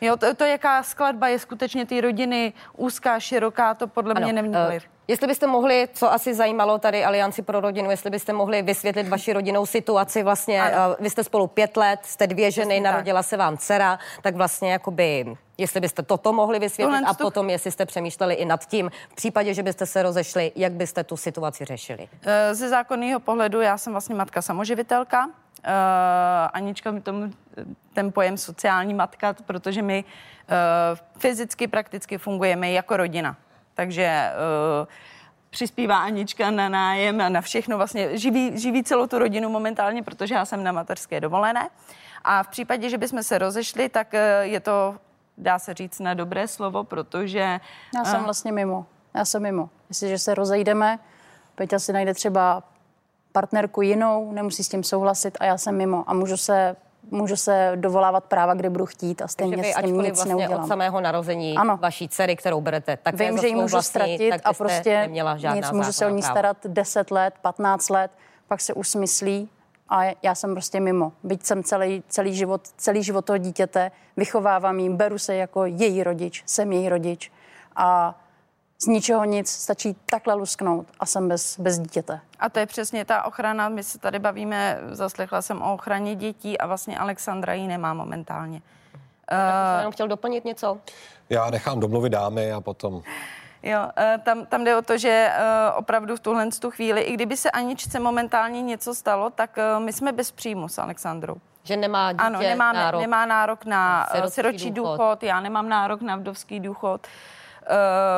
Jo, 0.00 0.16
to, 0.16 0.34
to 0.34 0.44
jaká 0.44 0.82
skladba 0.82 1.28
je 1.28 1.38
skutečně 1.38 1.86
ty 1.86 2.00
rodiny 2.00 2.52
úzká, 2.76 3.20
široká, 3.20 3.74
to 3.74 3.86
podle 3.86 4.14
ano, 4.14 4.28
mě 4.28 4.42
vliv. 4.42 4.82
Uh, 4.82 4.90
jestli 5.08 5.26
byste 5.26 5.46
mohli, 5.46 5.88
co 5.92 6.12
asi 6.12 6.34
zajímalo 6.34 6.78
tady 6.78 7.04
Alianci 7.04 7.42
pro 7.42 7.60
rodinu, 7.60 7.90
jestli 7.90 8.10
byste 8.10 8.32
mohli 8.32 8.62
vysvětlit 8.62 9.08
vaši 9.08 9.32
rodinnou 9.32 9.66
situaci, 9.66 10.22
vlastně 10.22 10.62
uh, 10.62 10.94
vy 11.00 11.10
jste 11.10 11.24
spolu 11.24 11.46
pět 11.46 11.76
let, 11.76 12.00
jste 12.02 12.26
dvě 12.26 12.50
ženy, 12.50 12.74
Jasně 12.74 12.90
narodila 12.90 13.22
tak. 13.22 13.28
se 13.28 13.36
vám 13.36 13.58
dcera, 13.58 13.98
tak 14.22 14.36
vlastně 14.36 14.72
jakoby 14.72 15.36
Jestli 15.60 15.80
byste 15.80 16.02
toto 16.02 16.32
mohli 16.32 16.58
vysvětlit 16.58 16.94
Tohle 16.94 17.10
a 17.10 17.14
potom, 17.14 17.50
jestli 17.50 17.70
jste 17.70 17.86
přemýšleli 17.86 18.34
i 18.34 18.44
nad 18.44 18.64
tím, 18.64 18.90
v 19.08 19.14
případě, 19.14 19.54
že 19.54 19.62
byste 19.62 19.86
se 19.86 20.02
rozešli, 20.02 20.52
jak 20.56 20.72
byste 20.72 21.04
tu 21.04 21.16
situaci 21.16 21.64
řešili? 21.64 22.08
Eh, 22.22 22.54
ze 22.54 22.68
zákonného 22.68 23.20
pohledu 23.20 23.60
já 23.60 23.78
jsem 23.78 23.92
vlastně 23.92 24.14
matka 24.14 24.42
samoživitelka. 24.42 25.30
Uh, 25.58 26.50
Anička 26.52 26.90
mi 26.90 27.00
tomu 27.00 27.32
ten 27.92 28.12
pojem 28.12 28.36
sociální 28.36 28.94
matka, 28.94 29.34
protože 29.46 29.82
my 29.82 30.04
uh, 30.04 30.98
fyzicky 31.18 31.68
prakticky 31.68 32.18
fungujeme 32.18 32.70
jako 32.70 32.96
rodina. 32.96 33.36
Takže 33.74 34.32
uh, 34.80 34.88
přispívá 35.50 35.98
Anička 35.98 36.50
na 36.50 36.68
nájem 36.68 37.20
a 37.20 37.28
na 37.28 37.40
všechno, 37.40 37.76
vlastně 37.76 38.18
živí, 38.18 38.58
živí 38.58 38.84
celou 38.84 39.06
tu 39.06 39.18
rodinu 39.18 39.48
momentálně, 39.48 40.02
protože 40.02 40.34
já 40.34 40.44
jsem 40.44 40.64
na 40.64 40.72
mateřské 40.72 41.20
dovolené. 41.20 41.68
A 42.24 42.42
v 42.42 42.48
případě, 42.48 42.90
že 42.90 42.98
bychom 42.98 43.22
se 43.22 43.38
rozešli, 43.38 43.88
tak 43.88 44.12
je 44.42 44.60
to 44.60 44.94
dá 45.38 45.58
se 45.58 45.74
říct, 45.74 46.00
na 46.00 46.14
dobré 46.14 46.48
slovo, 46.48 46.84
protože... 46.84 47.60
Já 47.94 48.04
jsem 48.04 48.24
vlastně 48.24 48.52
mimo. 48.52 48.86
Já 49.14 49.24
jsem 49.24 49.42
mimo. 49.42 49.70
Jestliže 49.88 50.18
se 50.18 50.34
rozejdeme, 50.34 50.98
Peťa 51.54 51.78
si 51.78 51.92
najde 51.92 52.14
třeba 52.14 52.62
partnerku 53.32 53.82
jinou, 53.82 54.32
nemusí 54.32 54.64
s 54.64 54.68
tím 54.68 54.82
souhlasit 54.82 55.36
a 55.40 55.44
já 55.44 55.58
jsem 55.58 55.76
mimo. 55.76 56.04
A 56.06 56.14
můžu 56.14 56.36
se 56.36 56.76
můžu 57.10 57.36
se 57.36 57.72
dovolávat 57.76 58.24
práva, 58.24 58.54
kde 58.54 58.70
budu 58.70 58.86
chtít 58.86 59.22
a 59.22 59.28
stejně 59.28 59.56
Takže 59.56 59.72
s 59.72 59.76
tím 59.76 59.98
nic 59.98 60.06
vlastně 60.06 60.34
neudělám. 60.34 60.64
od 60.64 60.66
samého 60.66 61.00
narození 61.00 61.56
ano. 61.56 61.76
vaší 61.76 62.08
dcery, 62.08 62.36
kterou 62.36 62.60
berete, 62.60 62.96
tak 62.96 63.14
Vím, 63.14 63.38
že 63.38 63.48
ji 63.48 63.54
můžu 63.54 63.72
vlastní, 63.72 63.90
ztratit 63.90 64.34
a 64.44 64.52
prostě 64.52 64.98
neměla 65.00 65.36
nic, 65.54 65.70
můžu 65.70 65.92
se 65.92 66.06
o 66.06 66.08
ní 66.08 66.22
starat 66.22 66.56
10 66.66 67.10
let, 67.10 67.34
15 67.42 67.88
let, 67.88 68.10
pak 68.48 68.60
se 68.60 68.74
usmyslí 68.74 69.48
a 69.88 70.02
já 70.22 70.34
jsem 70.34 70.54
prostě 70.54 70.80
mimo. 70.80 71.12
Byť 71.22 71.44
jsem 71.44 71.64
celý, 71.64 72.02
celý, 72.08 72.34
život, 72.34 72.60
celý 72.76 73.02
život 73.02 73.24
toho 73.24 73.38
dítěte, 73.38 73.90
vychovávám 74.16 74.78
jí, 74.78 74.90
beru 74.90 75.18
se 75.18 75.34
jako 75.34 75.64
její 75.64 76.02
rodič, 76.02 76.42
jsem 76.46 76.72
její 76.72 76.88
rodič 76.88 77.32
a 77.76 78.20
z 78.80 78.86
ničeho 78.86 79.24
nic, 79.24 79.48
stačí 79.50 79.96
takhle 80.06 80.34
lusknout 80.34 80.86
a 81.00 81.06
jsem 81.06 81.28
bez, 81.28 81.60
bez 81.60 81.78
dítěte. 81.78 82.20
A 82.38 82.48
to 82.48 82.58
je 82.58 82.66
přesně 82.66 83.04
ta 83.04 83.22
ochrana, 83.22 83.68
my 83.68 83.82
se 83.82 83.98
tady 83.98 84.18
bavíme, 84.18 84.78
zaslechla 84.90 85.42
jsem 85.42 85.62
o 85.62 85.74
ochraně 85.74 86.14
dětí 86.14 86.58
a 86.58 86.66
vlastně 86.66 86.98
Alexandra 86.98 87.52
ji 87.52 87.66
nemá 87.66 87.94
momentálně. 87.94 88.62
Já 89.30 89.70
jsem 89.70 89.78
jenom 89.78 89.92
chtěl 89.92 90.08
doplnit 90.08 90.44
něco. 90.44 90.78
Já 91.30 91.50
nechám 91.50 91.80
domluvit 91.80 92.10
dámy 92.10 92.52
a 92.52 92.60
potom... 92.60 93.02
Jo, 93.62 93.88
eh, 93.96 94.18
tam, 94.24 94.46
tam 94.46 94.64
jde 94.64 94.76
o 94.76 94.82
to, 94.82 94.98
že 94.98 95.30
eh, 95.32 95.72
opravdu 95.76 96.16
v 96.16 96.20
tuhle 96.20 96.48
tu 96.60 96.70
chvíli, 96.70 97.00
i 97.00 97.14
kdyby 97.14 97.36
se 97.36 97.50
Aničce 97.50 98.00
momentálně 98.00 98.62
něco 98.62 98.94
stalo, 98.94 99.30
tak 99.30 99.58
my 99.78 99.92
jsme 99.92 100.12
bez 100.12 100.30
příjmu 100.30 100.68
s 100.68 100.78
Alexandrou. 100.78 101.36
Že 101.64 101.76
nemá 101.76 102.12
dítě 102.12 102.24
ano, 102.24 102.40
nemá 102.40 102.72
nárok, 102.72 103.00
nemá 103.00 103.26
nárok 103.26 103.64
na, 103.64 104.08
na 104.20 104.30
siročí 104.30 104.70
důchod. 104.70 104.96
důchod, 104.96 105.22
já 105.22 105.40
nemám 105.40 105.68
nárok 105.68 106.00
na 106.00 106.16
vdovský 106.16 106.60
důchod. 106.60 107.06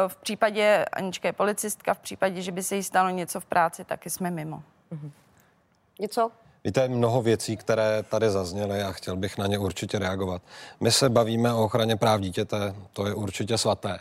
V 0.09 0.17
případě 0.17 0.85
Anička 0.93 1.29
je 1.29 1.33
policistka, 1.33 1.95
v 1.95 1.99
případě, 1.99 2.43
že 2.43 2.53
by 2.53 2.63
se 2.63 2.77
jí 2.77 2.83
stalo 2.83 3.11
něco 3.11 3.41
v 3.41 3.45
práci, 3.45 3.85
taky 3.85 4.11
jsme 4.11 4.31
mimo. 4.31 4.63
Mhm. 4.91 5.13
Něco? 6.01 6.31
Víte, 6.65 6.89
mnoho 6.89 7.23
věcí, 7.23 7.57
které 7.57 8.03
tady 8.03 8.31
zazněly 8.31 8.83
a 8.83 8.93
chtěl 8.93 9.17
bych 9.17 9.39
na 9.39 9.47
ně 9.47 9.59
určitě 9.59 9.99
reagovat. 9.99 10.43
My 10.81 10.93
se 10.93 11.09
bavíme 11.09 11.53
o 11.53 11.65
ochraně 11.65 11.97
práv 11.97 12.21
dítěte, 12.21 12.75
to 12.93 13.07
je 13.07 13.15
určitě 13.15 13.59
svaté. 13.59 13.99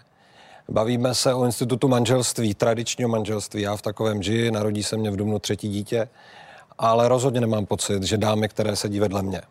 Bavíme 0.69 1.15
se 1.15 1.33
o 1.33 1.45
institutu 1.45 1.87
manželství, 1.87 2.53
tradičního 2.53 3.09
manželství. 3.09 3.61
Já 3.61 3.75
v 3.75 3.81
takovém 3.81 4.23
žiji, 4.23 4.51
narodí 4.51 4.83
se 4.83 4.97
mě 4.97 5.11
v 5.11 5.15
Dubnu 5.15 5.39
třetí 5.39 5.69
dítě, 5.69 6.09
ale 6.77 7.07
rozhodně 7.07 7.41
nemám 7.41 7.65
pocit, 7.65 8.03
že 8.03 8.17
dámy, 8.17 8.49
které 8.49 8.75
sedí 8.75 8.99
vedle 8.99 9.21
mě, 9.21 9.41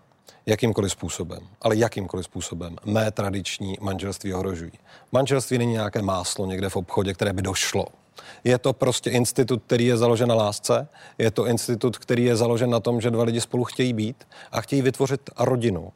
jakýmkoliv 0.47 0.93
způsobem, 0.93 1.41
ale 1.63 1.77
jakýmkoliv 1.77 2.25
způsobem 2.25 2.77
mé 2.85 3.11
tradiční 3.11 3.77
manželství 3.81 4.35
ohrožují. 4.35 4.73
Manželství 5.13 5.59
není 5.59 5.73
nějaké 5.73 6.03
máslo 6.03 6.47
někde 6.47 6.69
v 6.69 6.77
obchodě, 6.77 7.15
které 7.15 7.33
by 7.33 7.43
došlo. 7.43 7.87
Je 8.45 8.59
to 8.59 8.73
prostě 8.73 9.11
institut, 9.11 9.63
který 9.67 9.87
je 9.87 9.97
založen 9.97 10.29
na 10.29 10.35
lásce, 10.35 10.89
je 11.19 11.31
to 11.31 11.47
institut, 11.47 11.99
který 11.99 12.25
je 12.25 12.37
založen 12.37 12.71
na 12.71 12.81
tom, 12.81 13.01
že 13.01 13.11
dva 13.11 13.25
lidi 13.25 13.41
spolu 13.41 13.65
chtějí 13.65 13.93
být 13.93 14.25
a 14.53 14.61
chtějí 14.61 14.83
vytvořit 14.83 15.31
rodinu. 15.39 15.93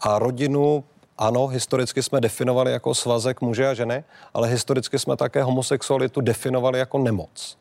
A 0.00 0.18
rodinu 0.18 0.84
ano, 1.18 1.46
historicky 1.46 2.02
jsme 2.02 2.20
definovali 2.20 2.72
jako 2.72 2.94
svazek 2.94 3.40
muže 3.40 3.68
a 3.68 3.74
ženy, 3.74 4.04
ale 4.34 4.48
historicky 4.48 4.98
jsme 4.98 5.16
také 5.16 5.42
homosexualitu 5.42 6.20
definovali 6.20 6.78
jako 6.78 6.98
nemoc. 6.98 7.58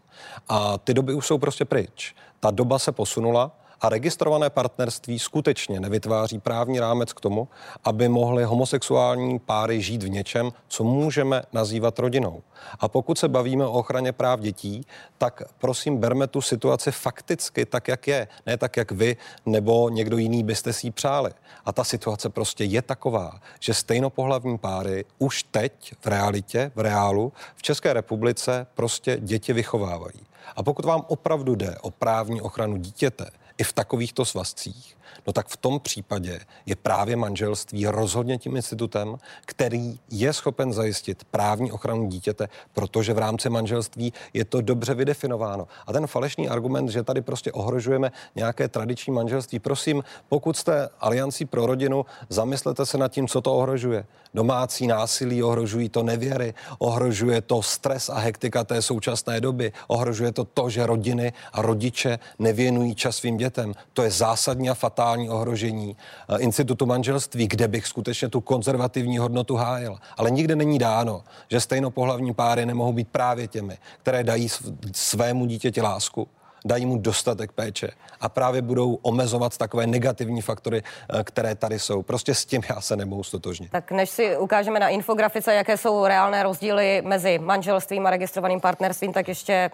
A 0.49 0.77
ty 0.77 0.93
doby 0.93 1.13
už 1.13 1.27
jsou 1.27 1.37
prostě 1.37 1.65
pryč. 1.65 2.15
Ta 2.39 2.51
doba 2.51 2.79
se 2.79 2.91
posunula 2.91 3.51
a 3.81 3.89
registrované 3.89 4.49
partnerství 4.49 5.19
skutečně 5.19 5.79
nevytváří 5.79 6.39
právní 6.39 6.79
rámec 6.79 7.13
k 7.13 7.21
tomu, 7.21 7.47
aby 7.83 8.09
mohly 8.09 8.43
homosexuální 8.43 9.39
páry 9.39 9.81
žít 9.81 10.03
v 10.03 10.09
něčem, 10.09 10.51
co 10.67 10.83
můžeme 10.83 11.43
nazývat 11.53 11.99
rodinou. 11.99 12.43
A 12.79 12.87
pokud 12.87 13.17
se 13.17 13.27
bavíme 13.27 13.65
o 13.65 13.71
ochraně 13.71 14.11
práv 14.11 14.39
dětí, 14.39 14.85
tak 15.17 15.43
prosím, 15.57 15.97
berme 15.97 16.27
tu 16.27 16.41
situaci 16.41 16.91
fakticky 16.91 17.65
tak, 17.65 17.87
jak 17.87 18.07
je, 18.07 18.27
ne 18.45 18.57
tak, 18.57 18.77
jak 18.77 18.91
vy 18.91 19.17
nebo 19.45 19.89
někdo 19.89 20.17
jiný 20.17 20.43
byste 20.43 20.73
si 20.73 20.87
ji 20.87 20.91
přáli. 20.91 21.31
A 21.65 21.71
ta 21.71 21.83
situace 21.83 22.29
prostě 22.29 22.63
je 22.63 22.81
taková, 22.81 23.39
že 23.59 23.73
stejnopohlavní 23.73 24.57
páry 24.57 25.05
už 25.19 25.43
teď 25.43 25.93
v 26.01 26.07
realitě, 26.07 26.71
v 26.75 26.79
reálu, 26.79 27.33
v 27.55 27.61
České 27.61 27.93
republice 27.93 28.67
prostě 28.75 29.17
děti 29.21 29.53
vychovávají. 29.53 30.19
A 30.55 30.63
pokud 30.63 30.85
vám 30.85 31.03
opravdu 31.07 31.55
jde 31.55 31.75
o 31.81 31.91
právní 31.91 32.41
ochranu 32.41 32.77
dítěte, 32.77 33.25
i 33.57 33.63
v 33.63 33.73
takovýchto 33.73 34.25
svazcích, 34.25 34.97
no 35.27 35.33
tak 35.33 35.47
v 35.47 35.57
tom 35.57 35.79
případě 35.79 36.39
je 36.65 36.75
právě 36.75 37.15
manželství 37.15 37.85
rozhodně 37.87 38.37
tím 38.37 38.55
institutem, 38.55 39.17
který 39.45 39.99
je 40.09 40.33
schopen 40.33 40.73
zajistit 40.73 41.23
právní 41.31 41.71
ochranu 41.71 42.07
dítěte, 42.07 42.47
protože 42.73 43.13
v 43.13 43.17
rámci 43.17 43.49
manželství 43.49 44.13
je 44.33 44.45
to 44.45 44.61
dobře 44.61 44.93
vydefinováno. 44.93 45.67
A 45.87 45.93
ten 45.93 46.07
falešný 46.07 46.49
argument, 46.49 46.89
že 46.89 47.03
tady 47.03 47.21
prostě 47.21 47.51
ohrožujeme 47.51 48.11
nějaké 48.35 48.67
tradiční 48.67 49.13
manželství, 49.13 49.59
prosím, 49.59 50.03
pokud 50.29 50.57
jste 50.57 50.89
aliancí 50.99 51.45
pro 51.45 51.65
rodinu, 51.65 52.05
zamyslete 52.29 52.85
se 52.85 52.97
nad 52.97 53.11
tím, 53.11 53.27
co 53.27 53.41
to 53.41 53.55
ohrožuje. 53.55 54.05
Domácí 54.33 54.87
násilí 54.87 55.43
ohrožují 55.43 55.89
to 55.89 56.03
nevěry, 56.03 56.53
ohrožuje 56.79 57.41
to 57.41 57.61
stres 57.61 58.09
a 58.09 58.17
hektika 58.17 58.63
té 58.63 58.81
současné 58.81 59.41
doby, 59.41 59.71
ohrožuje 59.87 60.31
to 60.31 60.43
to, 60.43 60.69
že 60.69 60.85
rodiny 60.85 61.33
a 61.53 61.61
rodiče 61.61 62.19
nevěnují 62.39 62.95
čas 62.95 63.15
svým 63.15 63.37
dětem. 63.37 63.44
To 63.93 64.03
je 64.03 64.11
zásadní 64.11 64.69
a 64.69 64.73
fatální 64.73 65.29
ohrožení 65.29 65.97
eh, 66.29 66.39
institutu 66.39 66.85
manželství, 66.85 67.47
kde 67.47 67.67
bych 67.67 67.87
skutečně 67.87 68.29
tu 68.29 68.41
konzervativní 68.41 69.17
hodnotu 69.17 69.55
hájil. 69.55 69.97
Ale 70.17 70.31
nikde 70.31 70.55
není 70.55 70.79
dáno, 70.79 71.23
že 71.49 71.59
stejnopohlavní 71.59 72.33
páry 72.33 72.65
nemohou 72.65 72.93
být 72.93 73.07
právě 73.07 73.47
těmi, 73.47 73.77
které 74.01 74.23
dají 74.23 74.49
svému 74.91 75.45
dítěti 75.45 75.81
lásku, 75.81 76.27
dají 76.65 76.85
mu 76.85 76.97
dostatek 76.97 77.51
péče 77.51 77.89
a 78.21 78.29
právě 78.29 78.61
budou 78.61 78.93
omezovat 79.01 79.57
takové 79.57 79.87
negativní 79.87 80.41
faktory, 80.41 80.83
eh, 80.83 81.23
které 81.23 81.55
tady 81.55 81.79
jsou. 81.79 82.01
Prostě 82.01 82.33
s 82.33 82.45
tím 82.45 82.61
já 82.69 82.81
se 82.81 82.95
nemohu 82.95 83.23
stotožnit. 83.23 83.71
Tak 83.71 83.91
než 83.91 84.09
si 84.09 84.37
ukážeme 84.37 84.79
na 84.79 84.89
infografice, 84.89 85.53
jaké 85.53 85.77
jsou 85.77 86.05
reálné 86.05 86.43
rozdíly 86.43 87.01
mezi 87.05 87.39
manželstvím 87.39 88.07
a 88.07 88.09
registrovaným 88.09 88.61
partnerstvím, 88.61 89.13
tak 89.13 89.27
ještě 89.27 89.71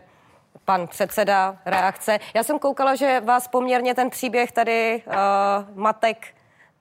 pan 0.66 0.88
předseda 0.88 1.58
reakce. 1.66 2.20
Já 2.34 2.44
jsem 2.44 2.60
koukala, 2.60 2.96
že 2.96 3.22
vás 3.26 3.48
poměrně 3.48 3.96
ten 3.96 4.10
příběh 4.10 4.52
tady 4.52 5.04
uh, 5.08 5.14
Matek 5.76 6.28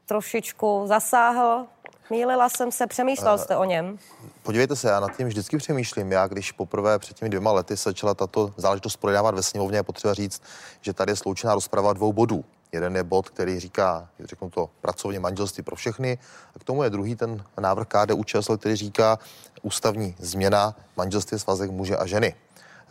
trošičku 0.06 0.83
zasáhl. 0.87 1.66
Mýlila 2.11 2.48
jsem 2.48 2.72
se, 2.72 2.87
přemýšlel 2.87 3.38
jste 3.38 3.56
o 3.56 3.64
něm? 3.64 3.98
Podívejte 4.42 4.76
se, 4.76 4.88
já 4.88 5.00
nad 5.00 5.16
tím 5.16 5.28
vždycky 5.28 5.56
přemýšlím. 5.56 6.12
Já, 6.12 6.26
když 6.26 6.52
poprvé 6.52 6.98
před 6.98 7.16
těmi 7.16 7.28
dvěma 7.28 7.52
lety 7.52 7.76
se 7.76 7.90
začala 7.90 8.14
tato 8.14 8.54
záležitost 8.56 8.96
projednávat 8.96 9.35
ve 9.35 9.42
sněmovně, 9.42 9.78
je 9.78 9.83
potřeba 9.83 10.14
říct, 10.14 10.42
že 10.80 10.92
tady 10.92 11.12
je 11.12 11.16
sloučená 11.16 11.54
rozprava 11.54 11.92
dvou 11.92 12.12
bodů. 12.12 12.44
Jeden 12.72 12.96
je 12.96 13.04
bod, 13.04 13.28
který 13.28 13.61
říká, 13.61 14.09
řeknu 14.20 14.50
to, 14.50 14.70
pracovně 14.80 15.20
manželství 15.20 15.62
pro 15.62 15.76
všechny. 15.76 16.18
A 16.56 16.59
k 16.59 16.64
tomu 16.64 16.83
je 16.83 16.90
druhý 16.90 17.16
ten 17.16 17.44
návrh 17.61 17.87
KDU 17.87 18.24
ČSL, 18.24 18.56
který 18.56 18.76
říká 18.76 19.18
ústavní 19.62 20.16
změna 20.18 20.74
manželství 20.96 21.38
svazek 21.38 21.70
muže 21.70 21.96
a 21.96 22.06
ženy. 22.06 22.35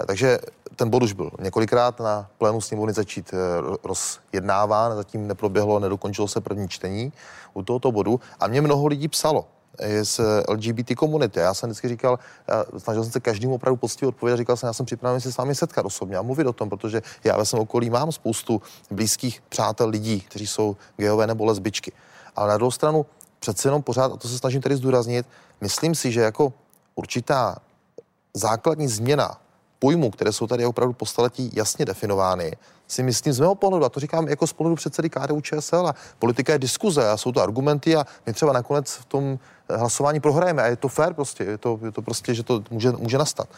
Takže 0.08 0.40
ten 0.76 0.90
bod 0.90 1.04
už 1.04 1.14
byl 1.14 1.32
několikrát 1.40 2.00
na 2.00 2.30
plénu 2.38 2.62
sněmovny 2.62 2.94
začít 2.94 3.34
eh, 3.34 3.38
rozjednáván, 3.84 4.96
zatím 4.96 5.28
neproběhlo, 5.28 5.80
nedokončilo 5.80 6.28
se 6.28 6.42
první 6.42 6.70
čtení 6.70 7.14
u 7.54 7.64
tohoto 7.64 7.92
bodu 7.92 8.20
a 8.40 8.48
mě 8.48 8.62
mnoho 8.62 8.88
lidí 8.88 9.08
psalo, 9.08 9.46
z 10.04 10.20
LGBT 10.48 10.96
komunity. 10.96 11.40
Já 11.40 11.54
jsem 11.54 11.70
vždycky 11.70 11.88
říkal, 11.88 12.20
snažil 12.78 13.04
jsem 13.04 13.12
se 13.12 13.20
každému 13.20 13.56
opravdu 13.56 13.78
poctivě 13.78 14.08
odpovědět, 14.10 14.38
říkal 14.38 14.58
jsem, 14.58 14.68
já 14.68 14.74
jsem 14.74 14.86
připraven 14.86 15.22
se 15.22 15.32
s 15.32 15.38
vámi 15.38 15.56
setkat 15.56 15.86
osobně 15.86 16.18
a 16.18 16.22
mluvit 16.22 16.48
o 16.48 16.54
tom, 16.54 16.70
protože 16.70 17.02
já 17.24 17.38
ve 17.38 17.46
svém 17.46 17.62
okolí 17.62 17.90
mám 17.90 18.12
spoustu 18.12 18.62
blízkých 18.92 19.42
přátel 19.50 19.90
lidí, 19.90 20.22
kteří 20.22 20.48
jsou 20.48 20.76
gejové 20.98 21.28
nebo 21.28 21.46
lesbičky. 21.46 21.92
Ale 22.36 22.50
na 22.50 22.58
druhou 22.58 22.72
stranu 22.72 23.06
přece 23.40 23.68
jenom 23.68 23.82
pořád, 23.82 24.12
a 24.12 24.18
to 24.18 24.28
se 24.28 24.38
snažím 24.38 24.62
tady 24.62 24.76
zdůraznit, 24.76 25.26
myslím 25.62 25.96
si, 25.96 26.12
že 26.12 26.22
jako 26.22 26.54
určitá 26.96 27.58
základní 28.34 28.88
změna 28.88 29.38
pojmů, 29.80 30.12
které 30.12 30.34
jsou 30.34 30.48
tady 30.48 30.66
opravdu 30.66 30.94
po 30.94 31.06
staletí 31.06 31.52
jasně 31.54 31.86
definovány, 31.86 32.52
si 32.88 33.04
myslím 33.04 33.34
z 33.34 33.40
mého 33.40 33.56
pohledu, 33.56 33.86
a 33.86 33.90
to 33.90 34.00
říkám 34.00 34.28
jako 34.28 34.48
z 34.48 34.54
pohledu 34.54 34.76
předsedy 34.76 35.10
KDU 35.10 35.42
ČSL, 35.42 35.88
a 35.88 35.96
politika 36.20 36.54
je 36.54 36.60
diskuze 36.60 37.10
a 37.10 37.18
jsou 37.18 37.32
to 37.32 37.42
argumenty 37.42 37.96
a 37.96 38.06
my 38.26 38.34
třeba 38.34 38.54
nakonec 38.54 38.92
v 38.92 39.06
tom 39.06 39.40
hlasování 39.70 40.20
prohrajeme 40.20 40.64
a 40.64 40.66
je 40.66 40.76
to 40.76 40.88
fér 40.88 41.14
prostě, 41.14 41.44
je 41.44 41.58
to, 41.58 41.80
je 41.86 41.92
to 41.92 42.02
prostě, 42.02 42.34
že 42.34 42.44
to 42.44 42.64
může, 42.72 42.92
může 42.92 43.18
nastat. 43.18 43.50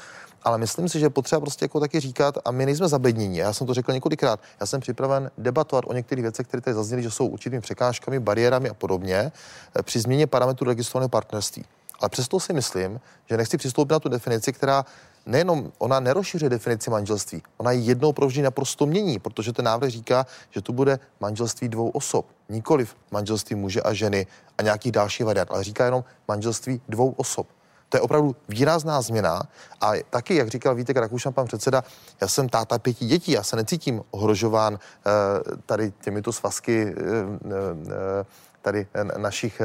Ale 0.44 0.58
myslím 0.58 0.90
si, 0.90 1.00
že 1.00 1.10
potřeba 1.10 1.40
prostě 1.40 1.66
jako 1.66 1.80
taky 1.80 2.00
říkat, 2.00 2.38
a 2.46 2.52
my 2.52 2.66
nejsme 2.66 2.88
zabednění. 2.88 3.38
Já 3.38 3.54
jsem 3.54 3.68
to 3.68 3.74
řekl 3.74 3.94
několikrát. 3.94 4.40
Já 4.60 4.66
jsem 4.66 4.82
připraven 4.82 5.32
debatovat 5.38 5.86
o 5.88 5.94
některých 5.94 6.22
věcech, 6.22 6.48
které 6.48 6.62
tady 6.62 6.74
zazněly, 6.74 7.04
že 7.04 7.12
jsou 7.12 7.28
určitými 7.28 7.62
překážkami, 7.62 8.20
bariérami 8.20 8.70
a 8.70 8.74
podobně 8.74 9.32
eh, 9.76 9.84
při 9.84 10.00
změně 10.00 10.28
parametru 10.28 10.68
registrovaného 10.68 11.10
partnerství. 11.10 11.66
Ale 12.00 12.10
přesto 12.10 12.40
si 12.40 12.54
myslím, 12.54 13.00
že 13.30 13.38
nechci 13.38 13.58
přistoupit 13.58 13.92
na 13.92 14.00
tu 14.00 14.10
definici, 14.10 14.54
která 14.54 14.86
nejenom 15.26 15.72
ona 15.78 16.00
nerozšiřuje 16.00 16.50
definici 16.50 16.90
manželství, 16.90 17.44
ona 17.58 17.72
ji 17.72 17.82
jednou 17.82 18.14
provždy 18.14 18.42
naprosto 18.42 18.86
mění, 18.86 19.20
protože 19.20 19.54
ten 19.54 19.66
návrh 19.66 19.90
říká, 19.90 20.26
že 20.50 20.62
tu 20.62 20.74
bude 20.74 21.00
manželství 21.20 21.70
dvou 21.70 21.90
osob, 21.90 22.26
nikoliv 22.50 22.96
manželství 23.12 23.56
muže 23.56 23.82
a 23.82 23.94
ženy 23.94 24.28
a 24.58 24.62
nějakých 24.62 24.92
dalších 24.92 25.26
variant, 25.26 25.52
ale 25.52 25.64
říká 25.64 25.86
jenom 25.86 26.04
manželství 26.28 26.82
dvou 26.90 27.12
osob. 27.12 27.48
To 27.90 27.98
je 27.98 28.02
opravdu 28.02 28.36
výrazná 28.50 29.02
změna 29.02 29.44
a 29.82 29.92
taky, 30.10 30.36
jak 30.36 30.48
říkal 30.48 30.76
Vítek 30.76 30.98
Rakušan, 30.98 31.34
pan 31.34 31.48
předseda, 31.48 31.84
já 32.22 32.28
jsem 32.28 32.50
táta 32.50 32.80
pěti 32.80 33.06
dětí, 33.06 33.32
já 33.32 33.44
se 33.44 33.56
necítím 33.56 34.02
ohrožován 34.12 34.74
uh, 34.74 34.80
tady 35.66 35.94
těmito 36.02 36.34
svazky 36.34 36.86
uh, 36.86 36.92
uh, 36.92 37.54
tady 38.62 38.88
našich 39.18 39.62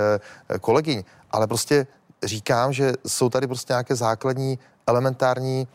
kolegyň, 0.61 1.05
ale 1.31 1.47
prostě 1.47 1.87
říkám, 2.25 2.73
že 2.73 2.92
jsou 3.07 3.29
tady 3.29 3.47
prostě 3.47 3.73
nějaké 3.73 3.97
základní, 3.97 4.59
elementární, 4.87 5.68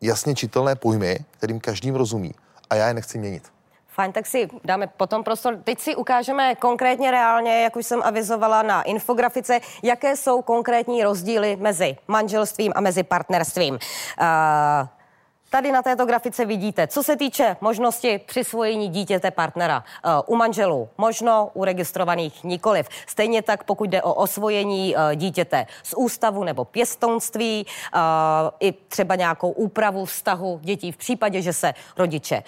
jasně 0.00 0.34
čitelné 0.34 0.76
pojmy, 0.76 1.18
kterým 1.30 1.60
každým 1.60 1.94
rozumí. 1.94 2.34
A 2.70 2.74
já 2.74 2.88
je 2.88 2.94
nechci 2.94 3.18
měnit. 3.18 3.54
Fajn, 3.88 4.12
tak 4.12 4.26
si 4.26 4.48
dáme 4.64 4.86
potom 4.86 5.24
prostor. 5.24 5.56
Teď 5.64 5.80
si 5.80 5.96
ukážeme 5.96 6.54
konkrétně 6.54 7.10
reálně, 7.10 7.62
jak 7.62 7.76
už 7.76 7.86
jsem 7.86 8.02
avizovala 8.02 8.62
na 8.62 8.82
infografice, 8.82 9.60
jaké 9.82 10.16
jsou 10.16 10.42
konkrétní 10.42 11.04
rozdíly 11.04 11.56
mezi 11.56 11.96
manželstvím 12.08 12.72
a 12.76 12.80
mezi 12.80 13.02
partnerstvím. 13.02 13.74
Uh, 13.74 14.88
Tady 15.54 15.72
na 15.72 15.82
této 15.82 16.06
grafice 16.06 16.44
vidíte, 16.44 16.86
co 16.86 17.02
se 17.02 17.16
týče 17.16 17.56
možnosti 17.60 18.20
přisvojení 18.26 18.88
dítěte 18.88 19.30
partnera 19.30 19.84
uh, 20.04 20.34
u 20.34 20.36
manželů, 20.36 20.88
možno 20.98 21.50
u 21.54 21.64
registrovaných 21.64 22.44
nikoliv. 22.44 22.88
Stejně 23.06 23.42
tak, 23.42 23.64
pokud 23.64 23.90
jde 23.90 24.02
o 24.02 24.14
osvojení 24.14 24.96
uh, 24.96 25.14
dítěte 25.14 25.66
z 25.82 25.94
ústavu 25.96 26.44
nebo 26.44 26.64
pěstounství, 26.64 27.66
uh, 27.94 28.00
i 28.60 28.72
třeba 28.72 29.14
nějakou 29.14 29.50
úpravu 29.50 30.04
vztahu 30.04 30.60
dětí 30.62 30.92
v 30.92 30.96
případě, 30.96 31.42
že 31.42 31.52
se 31.52 31.74
rodiče 31.96 32.42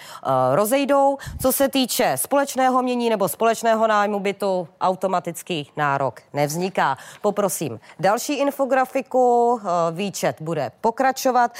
rozejdou. 0.53 1.17
Co 1.41 1.51
se 1.51 1.69
týče 1.69 2.13
společného 2.15 2.83
mění 2.83 3.09
nebo 3.09 3.27
společného 3.27 3.87
nájmu 3.87 4.19
bytu, 4.19 4.67
automatický 4.81 5.71
nárok 5.77 6.21
nevzniká. 6.33 6.97
Poprosím 7.21 7.79
další 7.99 8.33
infografiku, 8.33 9.61
výčet 9.91 10.41
bude 10.41 10.71
pokračovat. 10.81 11.51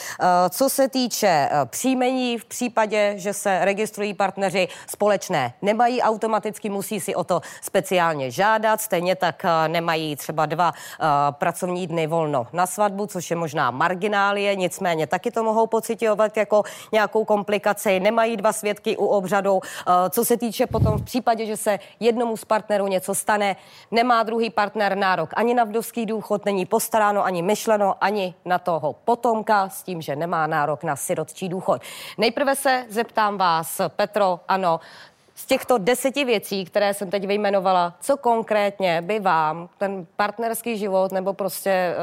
Co 0.50 0.70
se 0.70 0.88
týče 0.88 1.37
Eh, 1.38 1.66
příjmení 1.66 2.38
v 2.38 2.46
případě, 2.46 3.14
že 3.16 3.34
se 3.34 3.66
registrují 3.66 4.14
partneři 4.14 4.68
společné. 4.88 5.54
Nemají 5.62 6.02
automaticky, 6.02 6.70
musí 6.70 7.00
si 7.00 7.16
o 7.16 7.24
to 7.24 7.42
speciálně 7.62 8.32
žádat, 8.32 8.82
stejně 8.82 9.16
tak 9.16 9.46
eh, 9.46 9.68
nemají 9.68 10.16
třeba 10.16 10.46
dva 10.46 10.72
uh, 10.72 11.06
pracovní 11.32 11.88
dny 11.88 12.08
volno 12.08 12.48
na 12.54 12.66
svatbu, 12.66 13.06
což 13.08 13.30
je 13.30 13.36
možná 13.36 13.72
marginálie, 13.72 14.56
nicméně 14.56 15.08
taky 15.08 15.32
to 15.32 15.44
mohou 15.44 15.68
pocitovat 15.68 16.38
jako 16.38 16.64
nějakou 16.92 17.26
komplikaci, 17.26 18.00
nemají 18.00 18.38
dva 18.38 18.54
svědky 18.54 18.98
u 18.98 19.06
obřadu. 19.06 19.60
Co 20.10 20.26
se 20.26 20.38
týče 20.38 20.68
potom 20.68 20.98
v 20.98 21.04
případě, 21.04 21.46
že 21.46 21.58
se 21.58 21.80
jednomu 22.00 22.38
z 22.38 22.46
partnerů 22.46 22.88
něco 22.88 23.16
stane, 23.16 23.56
nemá 23.92 24.24
druhý 24.24 24.50
partner 24.50 24.98
nárok 24.98 25.30
ani 25.36 25.54
na 25.54 25.64
vdovský 25.64 26.06
důchod, 26.06 26.46
není 26.46 26.66
postaráno, 26.66 27.26
ani 27.26 27.42
myšleno, 27.42 27.96
ani 28.02 28.36
na 28.46 28.60
toho 28.60 28.96
potomka 29.06 29.70
s 29.70 29.84
tím, 29.84 30.02
že 30.02 30.16
nemá 30.16 30.48
nárok 30.48 30.84
na 30.84 30.96
sirot 30.96 31.27
sirotčí 31.28 31.50
důchod. 31.50 31.82
Nejprve 32.18 32.56
se 32.56 32.86
zeptám 32.90 33.38
vás, 33.38 33.82
Petro, 33.88 34.40
ano, 34.48 34.80
z 35.36 35.46
těchto 35.46 35.78
deseti 35.78 36.26
věcí, 36.26 36.66
které 36.66 36.94
jsem 36.94 37.10
teď 37.10 37.28
vyjmenovala, 37.28 37.94
co 38.02 38.18
konkrétně 38.18 39.02
by 39.02 39.20
vám 39.20 39.70
ten 39.78 40.08
partnerský 40.16 40.78
život 40.78 41.12
nebo 41.12 41.34
prostě, 41.34 41.96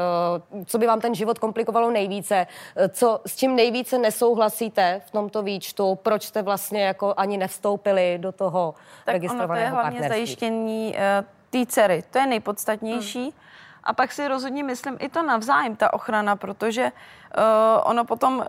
uh, 0.51 0.63
co 0.65 0.77
by 0.77 0.87
vám 0.87 1.01
ten 1.01 1.15
život 1.15 1.39
komplikovalo 1.39 1.91
nejvíce, 1.91 2.47
uh, 2.47 2.87
co, 2.87 3.19
s 3.25 3.35
čím 3.35 3.55
nejvíce 3.55 3.97
nesouhlasíte 3.97 5.01
v 5.07 5.11
tomto 5.11 5.43
výčtu, 5.43 5.95
proč 5.95 6.23
jste 6.23 6.41
vlastně 6.41 6.83
jako 6.83 7.13
ani 7.17 7.37
nevstoupili 7.37 8.17
do 8.17 8.31
toho 8.31 8.75
tak 9.05 9.13
registrovaného 9.13 9.75
ono 9.75 9.81
to 9.81 9.87
je 9.87 9.91
hlavně 9.91 10.09
zajištění 10.09 10.95
uh, 10.95 11.25
té 11.49 11.65
dcery, 11.65 12.03
to 12.11 12.19
je 12.19 12.27
nejpodstatnější. 12.27 13.21
Hmm. 13.21 13.45
A 13.85 13.93
pak 13.93 14.11
si 14.11 14.27
rozhodně 14.27 14.63
myslím 14.63 14.97
i 14.99 15.09
to 15.09 15.23
navzájem, 15.23 15.75
ta 15.75 15.93
ochrana, 15.93 16.35
protože 16.35 16.91
uh, 16.91 17.43
ono 17.83 18.05
potom 18.05 18.37
uh, 18.37 18.45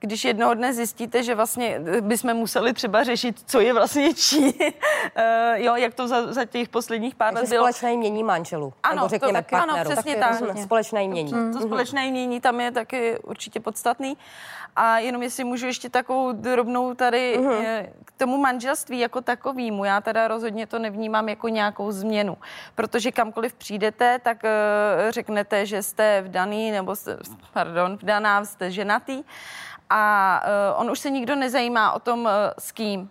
když 0.00 0.24
jednoho 0.24 0.54
dne 0.54 0.72
zjistíte, 0.72 1.22
že 1.22 1.34
vlastně 1.34 1.80
bychom 2.00 2.34
museli 2.34 2.72
třeba 2.72 3.04
řešit, 3.04 3.36
co 3.46 3.60
je 3.60 3.72
vlastně 3.72 4.14
čí, 4.14 4.38
uh, 4.38 4.52
jo, 5.54 5.76
jak 5.76 5.94
to 5.94 6.08
za, 6.08 6.32
za 6.32 6.44
těch 6.44 6.68
posledních 6.68 7.14
pár 7.14 7.34
let 7.34 7.48
bylo. 7.48 7.62
společné 7.62 7.96
mění 7.96 8.24
manželů, 8.24 8.72
ano, 8.82 8.94
nebo 8.94 9.08
řekněme 9.08 9.42
to, 9.42 9.48
partnerů. 9.50 9.80
Ano, 9.80 9.90
přesně 9.90 10.16
tak. 10.16 10.40
tak. 10.40 10.58
Společné 10.58 11.08
mění. 11.08 11.30
To, 11.30 11.52
to 11.52 11.60
společné 11.60 12.10
mění 12.10 12.40
tam 12.40 12.60
je 12.60 12.72
taky 12.72 13.18
určitě 13.18 13.60
podstatný. 13.60 14.16
A 14.76 14.98
jenom 14.98 15.22
jestli 15.22 15.44
můžu 15.44 15.66
ještě 15.66 15.90
takovou 15.90 16.32
drobnou 16.32 16.94
tady 16.94 17.38
uh-huh. 17.38 17.86
k 18.04 18.12
tomu 18.12 18.38
manželství 18.38 18.98
jako 18.98 19.20
takovýmu. 19.20 19.84
Já 19.84 20.00
teda 20.00 20.28
rozhodně 20.28 20.66
to 20.66 20.78
nevnímám 20.78 21.28
jako 21.28 21.48
nějakou 21.48 21.92
změnu, 21.92 22.36
protože 22.74 23.12
kamkoliv 23.12 23.54
přijdete, 23.54 24.18
tak 24.18 24.42
uh, 24.44 25.10
řeknete, 25.10 25.66
že 25.66 25.82
jste 25.82 26.22
vdaný, 26.22 26.70
nebo 26.70 26.96
jste, 26.96 27.16
pardon, 27.52 27.96
vdaná, 27.96 28.44
jste 28.44 28.70
ženatý 28.70 29.24
a 29.90 30.42
uh, 30.74 30.80
on 30.80 30.90
už 30.90 30.98
se 30.98 31.10
nikdo 31.10 31.36
nezajímá 31.36 31.92
o 31.92 31.98
tom, 31.98 32.20
uh, 32.20 32.30
s 32.58 32.72
kým. 32.72 33.10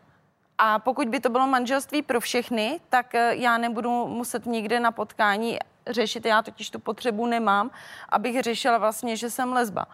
A 0.57 0.79
pokud 0.79 1.07
by 1.07 1.19
to 1.19 1.29
bylo 1.29 1.47
manželství 1.47 2.01
pro 2.01 2.19
všechny, 2.19 2.79
tak 2.89 3.13
uh, 3.13 3.19
já 3.29 3.57
nebudu 3.57 4.07
muset 4.07 4.45
nikde 4.45 4.79
na 4.79 4.91
potkání 4.91 5.59
řešit, 5.87 6.25
já 6.25 6.41
totiž 6.41 6.69
tu 6.69 6.79
potřebu 6.79 7.25
nemám, 7.25 7.71
abych 8.09 8.41
řešila 8.41 8.77
vlastně, 8.77 9.15
že 9.15 9.29
jsem 9.29 9.53
lesba 9.53 9.85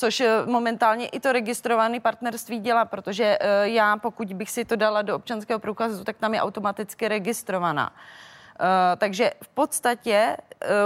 což 0.00 0.22
momentálně 0.46 1.08
i 1.08 1.20
to 1.20 1.32
registrované 1.32 2.00
partnerství 2.00 2.58
dělá, 2.58 2.84
protože 2.84 3.38
já, 3.62 3.96
pokud 3.96 4.32
bych 4.32 4.50
si 4.50 4.64
to 4.64 4.76
dala 4.76 5.02
do 5.02 5.16
občanského 5.16 5.58
průkazu, 5.58 6.04
tak 6.04 6.16
tam 6.16 6.34
je 6.34 6.42
automaticky 6.42 7.08
registrovaná. 7.08 7.92
Takže 8.96 9.32
v 9.42 9.48
podstatě 9.48 10.36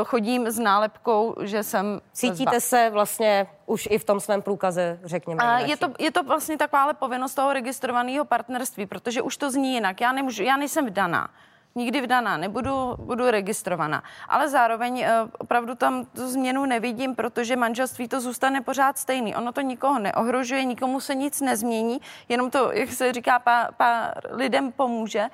chodím 0.05 0.51
s 0.51 0.59
nálepkou, 0.59 1.35
že 1.41 1.63
jsem. 1.63 2.01
Cítíte 2.13 2.61
se 2.61 2.91
vlastně 2.91 3.47
už 3.67 3.89
i 3.91 3.99
v 3.99 4.05
tom 4.05 4.21
svém 4.21 4.43
průkaze, 4.43 4.99
řekněme. 5.05 5.43
A 5.45 5.59
je 5.59 5.77
to, 5.77 5.89
je 5.99 6.11
to 6.11 6.23
vlastně 6.23 6.59
taková 6.59 6.93
povinnost 6.93 7.35
toho 7.35 7.53
registrovaného 7.53 8.25
partnerství, 8.25 8.87
protože 8.87 9.23
už 9.23 9.37
to 9.37 9.51
zní 9.51 9.75
jinak. 9.75 10.01
Já, 10.01 10.13
nemůžu, 10.13 10.43
já 10.43 10.57
nejsem 10.57 10.87
vdaná 10.87 11.31
nikdy 11.75 12.01
vdaná, 12.01 12.37
nebudu, 12.37 12.97
budu 12.99 13.31
registrovaná. 13.31 14.03
Ale 14.29 14.49
zároveň 14.49 15.01
uh, 15.01 15.31
opravdu 15.39 15.75
tam 15.75 16.05
tu 16.05 16.29
změnu 16.29 16.65
nevidím, 16.65 17.15
protože 17.15 17.57
manželství 17.57 18.09
to 18.09 18.21
zůstane 18.21 18.61
pořád 18.61 18.99
stejný. 18.99 19.37
Ono 19.37 19.53
to 19.53 19.61
nikoho 19.61 19.99
neohrožuje, 19.99 20.65
nikomu 20.65 21.01
se 21.01 21.15
nic 21.15 21.41
nezmění, 21.41 22.01
jenom 22.29 22.51
to, 22.51 22.73
jak 22.73 22.93
se 22.93 23.13
říká, 23.13 23.39
pár, 23.39 23.75
pár 23.75 24.15
lidem 24.31 24.73
pomůže. 24.73 25.23
Uh, 25.23 25.29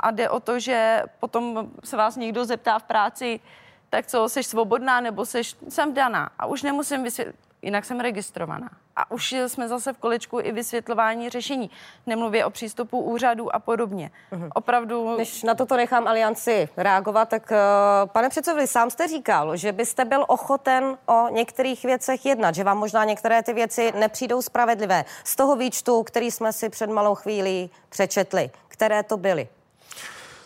a 0.00 0.10
jde 0.10 0.30
o 0.30 0.40
to, 0.40 0.58
že 0.60 1.02
potom 1.20 1.70
se 1.84 1.96
vás 1.96 2.16
někdo 2.16 2.44
zeptá 2.44 2.78
v 2.78 2.82
práci, 2.82 3.40
tak 3.90 4.06
co, 4.06 4.28
jsi 4.28 4.42
svobodná 4.42 5.00
nebo 5.00 5.26
jsi, 5.26 5.42
jsem 5.68 5.90
vdaná. 5.90 6.30
A 6.38 6.46
už 6.46 6.62
nemusím 6.62 7.02
vysvětlit, 7.02 7.36
jinak 7.62 7.84
jsem 7.84 8.00
registrovaná. 8.00 8.70
A 8.98 9.10
už 9.10 9.32
jsme 9.32 9.68
zase 9.68 9.92
v 9.92 9.98
kolečku 9.98 10.40
i 10.40 10.52
vysvětlování 10.52 11.28
řešení. 11.30 11.70
Nemluvě 12.06 12.44
o 12.44 12.50
přístupu 12.50 13.00
úřadu 13.00 13.54
a 13.54 13.58
podobně. 13.58 14.10
Uh-huh. 14.32 14.48
Opravdu... 14.54 15.16
Než 15.18 15.42
na 15.42 15.54
toto 15.54 15.76
nechám 15.76 16.08
alianci 16.08 16.68
reagovat, 16.76 17.28
tak 17.28 17.50
uh, 17.50 17.56
pane 18.10 18.28
předsedovi, 18.28 18.66
sám 18.66 18.90
jste 18.90 19.08
říkal, 19.08 19.56
že 19.56 19.72
byste 19.72 20.04
byl 20.04 20.24
ochoten 20.28 20.98
o 21.06 21.28
některých 21.28 21.82
věcech 21.82 22.26
jednat, 22.26 22.54
že 22.54 22.64
vám 22.64 22.78
možná 22.78 23.04
některé 23.04 23.42
ty 23.42 23.52
věci 23.52 23.92
nepřijdou 23.96 24.42
spravedlivé. 24.42 25.04
Z 25.24 25.36
toho 25.36 25.56
výčtu, 25.56 26.02
který 26.02 26.30
jsme 26.30 26.52
si 26.52 26.68
před 26.68 26.90
malou 26.90 27.14
chvílí 27.14 27.70
přečetli, 27.88 28.50
které 28.68 29.02
to 29.02 29.16
byly? 29.16 29.48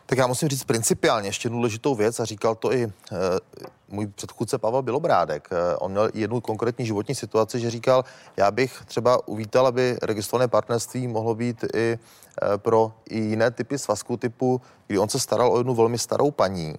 Tak 0.06 0.18
já 0.18 0.26
musím 0.26 0.48
říct 0.48 0.64
principiálně 0.64 1.28
ještě 1.28 1.48
důležitou 1.48 1.94
věc 1.94 2.20
a 2.20 2.24
říkal 2.24 2.54
to 2.54 2.72
i 2.72 2.82
e, 2.84 2.90
můj 3.88 4.06
předchůdce 4.06 4.58
Pavel 4.58 4.82
Bilobrádek. 4.82 5.48
E, 5.52 5.76
on 5.76 5.90
měl 5.90 6.10
jednu 6.14 6.40
konkrétní 6.40 6.86
životní 6.86 7.14
situaci, 7.14 7.60
že 7.60 7.70
říkal, 7.70 8.04
já 8.36 8.50
bych 8.50 8.82
třeba 8.86 9.28
uvítal, 9.28 9.66
aby 9.66 9.98
registrované 10.02 10.48
partnerství 10.48 11.08
mohlo 11.08 11.34
být 11.34 11.64
i 11.74 11.98
e, 12.54 12.58
pro 12.58 12.92
i 13.08 13.18
jiné 13.18 13.50
typy 13.50 13.78
svazků 13.78 14.16
typu, 14.16 14.60
kdy 14.86 14.98
on 14.98 15.08
se 15.08 15.18
staral 15.18 15.52
o 15.52 15.58
jednu 15.58 15.74
velmi 15.74 15.98
starou 15.98 16.30
paní, 16.30 16.74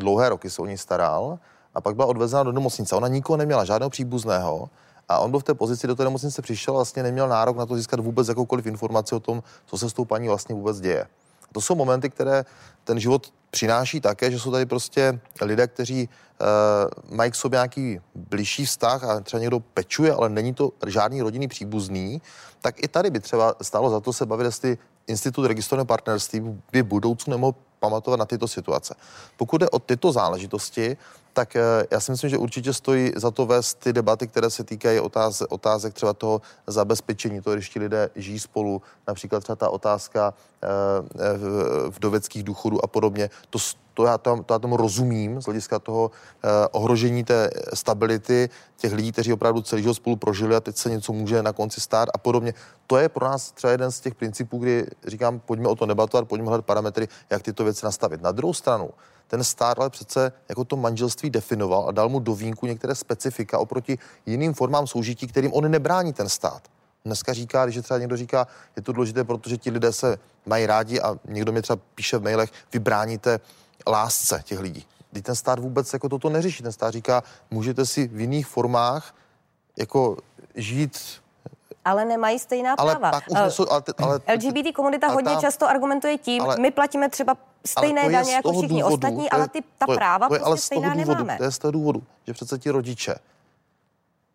dlouhé 0.00 0.28
roky 0.28 0.50
se 0.50 0.62
o 0.62 0.66
ní 0.66 0.78
staral, 0.78 1.38
a 1.74 1.80
pak 1.80 1.94
byla 1.94 2.08
odvezena 2.08 2.42
do 2.42 2.52
nemocnice. 2.52 2.96
Ona 2.96 3.08
nikoho 3.08 3.36
neměla, 3.36 3.64
žádného 3.64 3.90
příbuzného, 3.90 4.68
a 5.08 5.18
on 5.18 5.30
byl 5.30 5.40
v 5.40 5.44
té 5.44 5.54
pozici, 5.54 5.86
do 5.86 5.96
té 5.96 6.04
nemocnice 6.04 6.42
přišel, 6.42 6.74
vlastně 6.74 7.02
neměl 7.02 7.28
nárok 7.28 7.56
na 7.56 7.66
to 7.66 7.76
získat 7.76 8.00
vůbec 8.00 8.28
jakoukoliv 8.28 8.66
informaci 8.66 9.14
o 9.14 9.20
tom, 9.20 9.42
co 9.66 9.78
se 9.78 9.90
s 9.90 9.92
tou 9.92 10.04
paní 10.04 10.28
vlastně 10.28 10.54
vůbec 10.54 10.80
děje. 10.80 11.06
To 11.52 11.60
jsou 11.60 11.74
momenty, 11.74 12.10
které 12.10 12.44
ten 12.84 13.00
život 13.00 13.32
přináší 13.50 14.00
také, 14.00 14.30
že 14.30 14.38
jsou 14.38 14.50
tady 14.50 14.66
prostě 14.66 15.20
lidé, 15.40 15.66
kteří 15.66 16.08
uh, 16.08 17.16
mají 17.16 17.30
k 17.30 17.34
sobě 17.34 17.56
nějaký 17.56 18.00
blížší 18.14 18.66
vztah 18.66 19.04
a 19.04 19.20
třeba 19.20 19.40
někdo 19.40 19.60
pečuje, 19.60 20.12
ale 20.12 20.28
není 20.28 20.54
to 20.54 20.70
žádný 20.86 21.22
rodinný 21.22 21.48
příbuzný, 21.48 22.22
tak 22.60 22.82
i 22.82 22.88
tady 22.88 23.10
by 23.10 23.20
třeba 23.20 23.54
stálo 23.62 23.90
za 23.90 24.00
to 24.00 24.12
se 24.12 24.26
bavit, 24.26 24.44
jestli 24.44 24.78
institut 25.06 25.46
registrovaného 25.46 25.86
partnerství 25.86 26.60
by 26.72 26.82
budoucnu 26.82 27.30
nemohl 27.30 27.54
pamatovat 27.78 28.18
na 28.18 28.26
tyto 28.26 28.48
situace. 28.48 28.94
Pokud 29.36 29.58
jde 29.58 29.70
o 29.70 29.78
tyto 29.78 30.12
záležitosti, 30.12 30.96
tak 31.32 31.56
eh, 31.56 31.62
já 31.90 32.00
si 32.00 32.10
myslím, 32.10 32.30
že 32.30 32.38
určitě 32.38 32.72
stojí 32.72 33.12
za 33.16 33.30
to 33.30 33.46
vést 33.46 33.74
ty 33.74 33.92
debaty, 33.92 34.26
které 34.26 34.50
se 34.50 34.64
týkají 34.64 35.00
otáze, 35.00 35.46
otázek 35.46 35.94
třeba 35.94 36.12
toho 36.12 36.40
zabezpečení, 36.66 37.40
to, 37.40 37.54
když 37.54 37.68
ti 37.68 37.78
lidé 37.78 38.10
žijí 38.16 38.38
spolu, 38.38 38.82
například 39.08 39.40
třeba 39.40 39.56
ta 39.56 39.68
otázka 39.68 40.34
eh, 40.62 40.68
vdoveckých 41.90 42.42
důchodů 42.42 42.84
a 42.84 42.86
podobně. 42.86 43.30
To, 43.50 43.58
to, 43.98 44.04
já, 44.04 44.18
tam, 44.18 44.44
to 44.44 44.54
já 44.54 44.58
tomu 44.58 44.76
rozumím 44.76 45.42
z 45.42 45.44
hlediska 45.44 45.78
toho 45.78 46.10
eh, 46.10 46.48
ohrožení 46.70 47.24
té 47.24 47.50
stability 47.74 48.50
těch 48.76 48.92
lidí, 48.92 49.12
kteří 49.12 49.32
opravdu 49.32 49.62
celý 49.62 49.82
život 49.82 49.94
spolu 49.94 50.16
prožili 50.16 50.56
a 50.56 50.60
teď 50.60 50.76
se 50.76 50.90
něco 50.90 51.12
může 51.12 51.42
na 51.42 51.52
konci 51.52 51.80
stát 51.80 52.08
a 52.14 52.18
podobně. 52.18 52.54
To 52.86 52.96
je 52.96 53.08
pro 53.08 53.26
nás 53.26 53.52
třeba 53.52 53.70
jeden 53.70 53.92
z 53.92 54.00
těch 54.00 54.14
principů, 54.14 54.58
kdy 54.58 54.86
říkám, 55.06 55.40
pojďme 55.40 55.68
o 55.68 55.74
to 55.74 55.86
debatovat, 55.86 56.28
pojďme 56.28 56.48
hledat 56.48 56.64
parametry, 56.64 57.08
jak 57.30 57.42
tyto 57.42 57.64
věci 57.64 57.84
nastavit. 57.84 58.22
Na 58.22 58.32
druhou 58.32 58.54
stranu, 58.54 58.90
ten 59.28 59.44
stát 59.44 59.78
ale 59.78 59.90
přece 59.90 60.32
jako 60.48 60.64
to 60.64 60.76
manželství 60.76 61.30
definoval 61.30 61.88
a 61.88 61.92
dal 61.92 62.08
mu 62.08 62.18
do 62.20 62.34
vínku 62.34 62.66
některé 62.66 62.94
specifika 62.94 63.58
oproti 63.58 63.98
jiným 64.26 64.54
formám 64.54 64.86
soužití, 64.86 65.26
kterým 65.26 65.52
on 65.52 65.70
nebrání 65.70 66.12
ten 66.12 66.28
stát. 66.28 66.62
Dneska 67.04 67.32
říká, 67.32 67.66
když 67.66 67.78
třeba 67.82 67.98
někdo 67.98 68.16
říká, 68.16 68.46
je 68.76 68.82
to 68.82 68.92
důležité, 68.92 69.24
protože 69.24 69.56
ti 69.56 69.70
lidé 69.70 69.92
se 69.92 70.18
mají 70.46 70.66
rádi 70.66 71.00
a 71.00 71.16
někdo 71.28 71.52
mi 71.52 71.62
třeba 71.62 71.78
píše 71.94 72.18
v 72.18 72.22
mailech, 72.22 72.52
vy 72.72 72.78
bráníte 72.78 73.40
lásce 73.86 74.42
těch 74.44 74.58
lidí. 74.58 74.86
Když 75.10 75.22
ten 75.22 75.34
stát 75.34 75.58
vůbec 75.58 75.92
jako 75.92 76.08
toto 76.08 76.30
neřeší. 76.30 76.62
Ten 76.62 76.72
stát 76.72 76.90
říká, 76.90 77.22
můžete 77.50 77.86
si 77.86 78.08
v 78.08 78.20
jiných 78.20 78.46
formách 78.46 79.14
jako 79.76 80.16
žít 80.54 80.98
ale 81.88 82.04
nemají 82.04 82.38
stejná 82.38 82.74
ale 82.78 82.96
práva. 82.96 83.10
Pak 83.10 83.24
už 83.28 83.38
nejsou, 83.40 83.66
ale, 83.70 83.82
ale, 83.98 84.20
LGBT 84.34 84.74
komunita 84.74 85.06
ale 85.06 85.14
hodně 85.14 85.34
ta, 85.34 85.40
často 85.40 85.68
argumentuje 85.68 86.18
tím, 86.18 86.42
ale, 86.42 86.56
my 86.60 86.70
platíme 86.70 87.08
třeba 87.08 87.36
stejné 87.66 88.10
daně 88.10 88.34
jako 88.34 88.52
všichni 88.52 88.68
důvodu, 88.68 88.94
ostatní, 88.94 89.24
je, 89.24 89.30
ale 89.30 89.48
ty, 89.48 89.62
ta 89.78 89.86
to 89.86 89.92
je, 89.92 89.96
práva 89.96 90.28
to 90.28 90.34
je, 90.34 90.38
prostě 90.38 90.48
ale 90.48 90.58
stejná 90.58 90.94
důvodu, 90.94 91.24
nemáme. 91.24 91.38
To 91.38 91.44
je 91.44 91.50
z 91.50 91.58
toho 91.58 91.72
důvodu, 91.72 92.02
že 92.26 92.32
přece 92.32 92.58
ti 92.58 92.70
rodiče 92.70 93.14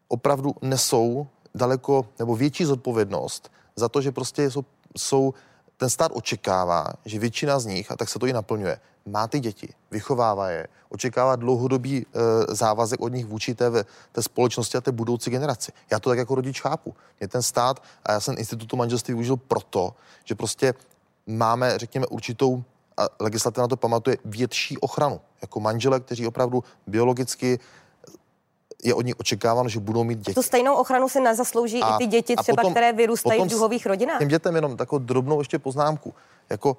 opravdu 0.08 0.56
nesou 0.62 1.28
daleko 1.56 2.06
nebo 2.20 2.36
větší 2.36 2.66
zodpovědnost 2.66 3.52
za 3.76 3.90
to, 3.90 4.02
že 4.02 4.12
prostě 4.12 4.52
jsou, 4.52 4.64
jsou 4.98 5.34
ten 5.78 5.90
stát 5.90 6.12
očekává, 6.16 6.94
že 7.06 7.20
většina 7.20 7.60
z 7.60 7.66
nich, 7.66 7.92
a 7.92 7.96
tak 7.96 8.10
se 8.10 8.20
to 8.20 8.26
i 8.26 8.34
naplňuje, 8.34 8.80
má 9.06 9.28
ty 9.28 9.40
děti, 9.40 9.74
vychovává 9.92 10.50
je, 10.50 10.68
očekává 10.90 11.36
dlouhodobý 11.36 12.06
e, 12.06 12.56
závazek 12.56 13.02
od 13.02 13.14
nich 13.14 13.26
vůči 13.26 13.56
té, 13.56 13.72
té 14.12 14.22
společnosti 14.22 14.78
a 14.78 14.82
té 14.82 14.92
budoucí 14.92 15.30
generaci. 15.30 15.72
Já 15.92 16.00
to 16.00 16.10
tak 16.10 16.18
jako 16.18 16.36
rodič 16.36 16.62
chápu. 16.62 16.96
Mě 17.20 17.28
ten 17.28 17.42
stát, 17.42 17.84
a 18.06 18.12
já 18.12 18.20
jsem 18.20 18.36
institutu 18.38 18.76
manželství 18.76 19.14
využil 19.14 19.38
proto, 19.38 19.96
že 20.24 20.36
prostě 20.36 20.74
máme, 21.28 21.80
řekněme, 21.80 22.08
určitou, 22.08 22.64
a 22.98 23.08
legislativa 23.20 23.64
na 23.64 23.68
to 23.68 23.78
pamatuje, 23.78 24.18
větší 24.26 24.78
ochranu. 24.78 25.22
Jako 25.42 25.60
manžele, 25.60 26.00
kteří 26.00 26.28
opravdu 26.28 26.64
biologicky 26.88 27.60
je 28.84 28.94
od 28.94 29.06
nich 29.06 29.16
očekáváno, 29.20 29.70
že 29.70 29.80
budou 29.80 30.04
mít 30.04 30.20
děti. 30.20 30.34
Tu 30.34 30.42
stejnou 30.42 30.76
ochranu 30.76 31.10
si 31.10 31.20
nezaslouží 31.20 31.82
a, 31.82 31.96
i 31.96 31.98
ty 31.98 32.08
děti, 32.08 32.36
třeba, 32.36 32.56
potom, 32.56 32.72
které 32.72 32.94
vyrůstají 32.94 33.38
potom 33.40 33.50
v 33.50 33.52
duhových 33.52 33.86
rodinách. 33.86 34.20
Těm 34.20 34.28
dětem 34.28 34.56
jenom 34.56 34.78
takovou 34.78 35.00
drobnou 35.00 35.40
ještě 35.40 35.60
poznámku. 35.60 36.14
Jako 36.50 36.78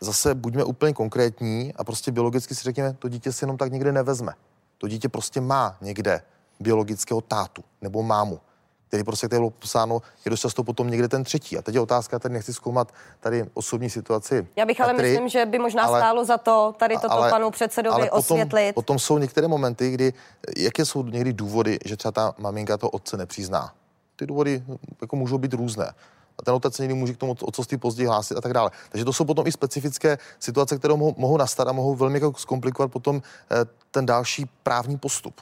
zase 0.00 0.34
buďme 0.34 0.64
úplně 0.64 0.92
konkrétní 0.92 1.72
a 1.76 1.84
prostě 1.84 2.12
biologicky 2.12 2.54
si 2.54 2.64
řekněme, 2.64 2.92
to 2.98 3.08
dítě 3.08 3.32
si 3.32 3.44
jenom 3.44 3.56
tak 3.56 3.72
někde 3.72 3.92
nevezme. 3.92 4.32
To 4.78 4.88
dítě 4.88 5.08
prostě 5.08 5.40
má 5.40 5.76
někde 5.80 6.22
biologického 6.60 7.20
tátu 7.20 7.64
nebo 7.82 8.02
mámu, 8.02 8.40
který 8.88 9.04
prostě 9.04 9.28
tady 9.28 9.40
bylo 9.40 9.50
popsáno, 9.50 10.02
je 10.24 10.30
dost 10.30 10.40
často 10.40 10.64
potom 10.64 10.90
někde 10.90 11.08
ten 11.08 11.24
třetí. 11.24 11.58
A 11.58 11.62
teď 11.62 11.74
je 11.74 11.80
otázka, 11.80 12.18
tady 12.18 12.34
nechci 12.34 12.54
zkoumat 12.54 12.92
tady 13.20 13.44
osobní 13.54 13.90
situaci. 13.90 14.46
Já 14.56 14.66
bych 14.66 14.80
ale 14.80 14.92
Patry, 14.92 15.10
myslím, 15.10 15.28
že 15.28 15.46
by 15.46 15.58
možná 15.58 15.82
ale, 15.82 16.00
stálo 16.00 16.24
za 16.24 16.38
to 16.38 16.74
tady 16.78 16.94
toto 16.94 17.12
ale, 17.12 17.30
panu 17.30 17.50
předsedovi 17.50 17.94
ale 17.94 18.06
potom, 18.06 18.18
osvětlit. 18.18 18.72
Potom 18.72 18.98
jsou 18.98 19.18
některé 19.18 19.48
momenty, 19.48 19.90
kdy, 19.90 20.12
jaké 20.56 20.84
jsou 20.84 21.02
někdy 21.02 21.32
důvody, 21.32 21.78
že 21.84 21.96
třeba 21.96 22.12
ta 22.12 22.34
maminka 22.38 22.76
toho 22.76 22.90
otce 22.90 23.16
nepřizná. 23.16 23.72
Ty 24.16 24.26
důvody 24.26 24.64
jako 25.00 25.16
můžou 25.16 25.38
být 25.38 25.52
různé 25.52 25.92
a 26.38 26.42
ten 26.42 26.54
otec 26.54 26.78
někdy 26.78 26.94
může 26.94 27.12
k 27.14 27.16
tomu 27.16 27.36
otcovství 27.42 27.78
později 27.78 28.06
hlásit 28.06 28.36
a 28.36 28.40
tak 28.40 28.52
dále. 28.52 28.70
Takže 28.88 29.04
to 29.04 29.12
jsou 29.12 29.24
potom 29.24 29.46
i 29.46 29.52
specifické 29.52 30.18
situace, 30.38 30.78
které 30.78 30.94
mohou, 30.94 31.14
mohou 31.18 31.36
nastat 31.36 31.68
a 31.68 31.72
mohou 31.72 31.94
velmi 31.94 32.18
jako 32.20 32.32
zkomplikovat 32.36 32.92
potom 32.92 33.22
eh, 33.50 33.56
ten 33.90 34.06
další 34.06 34.46
právní 34.62 34.98
postup. 34.98 35.40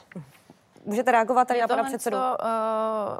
Můžete 0.85 1.11
reagovat 1.11 1.47
tady 1.47 1.61
na 1.61 1.67
pana 1.67 1.83
předsedu? 1.83 2.17
To 2.17 2.37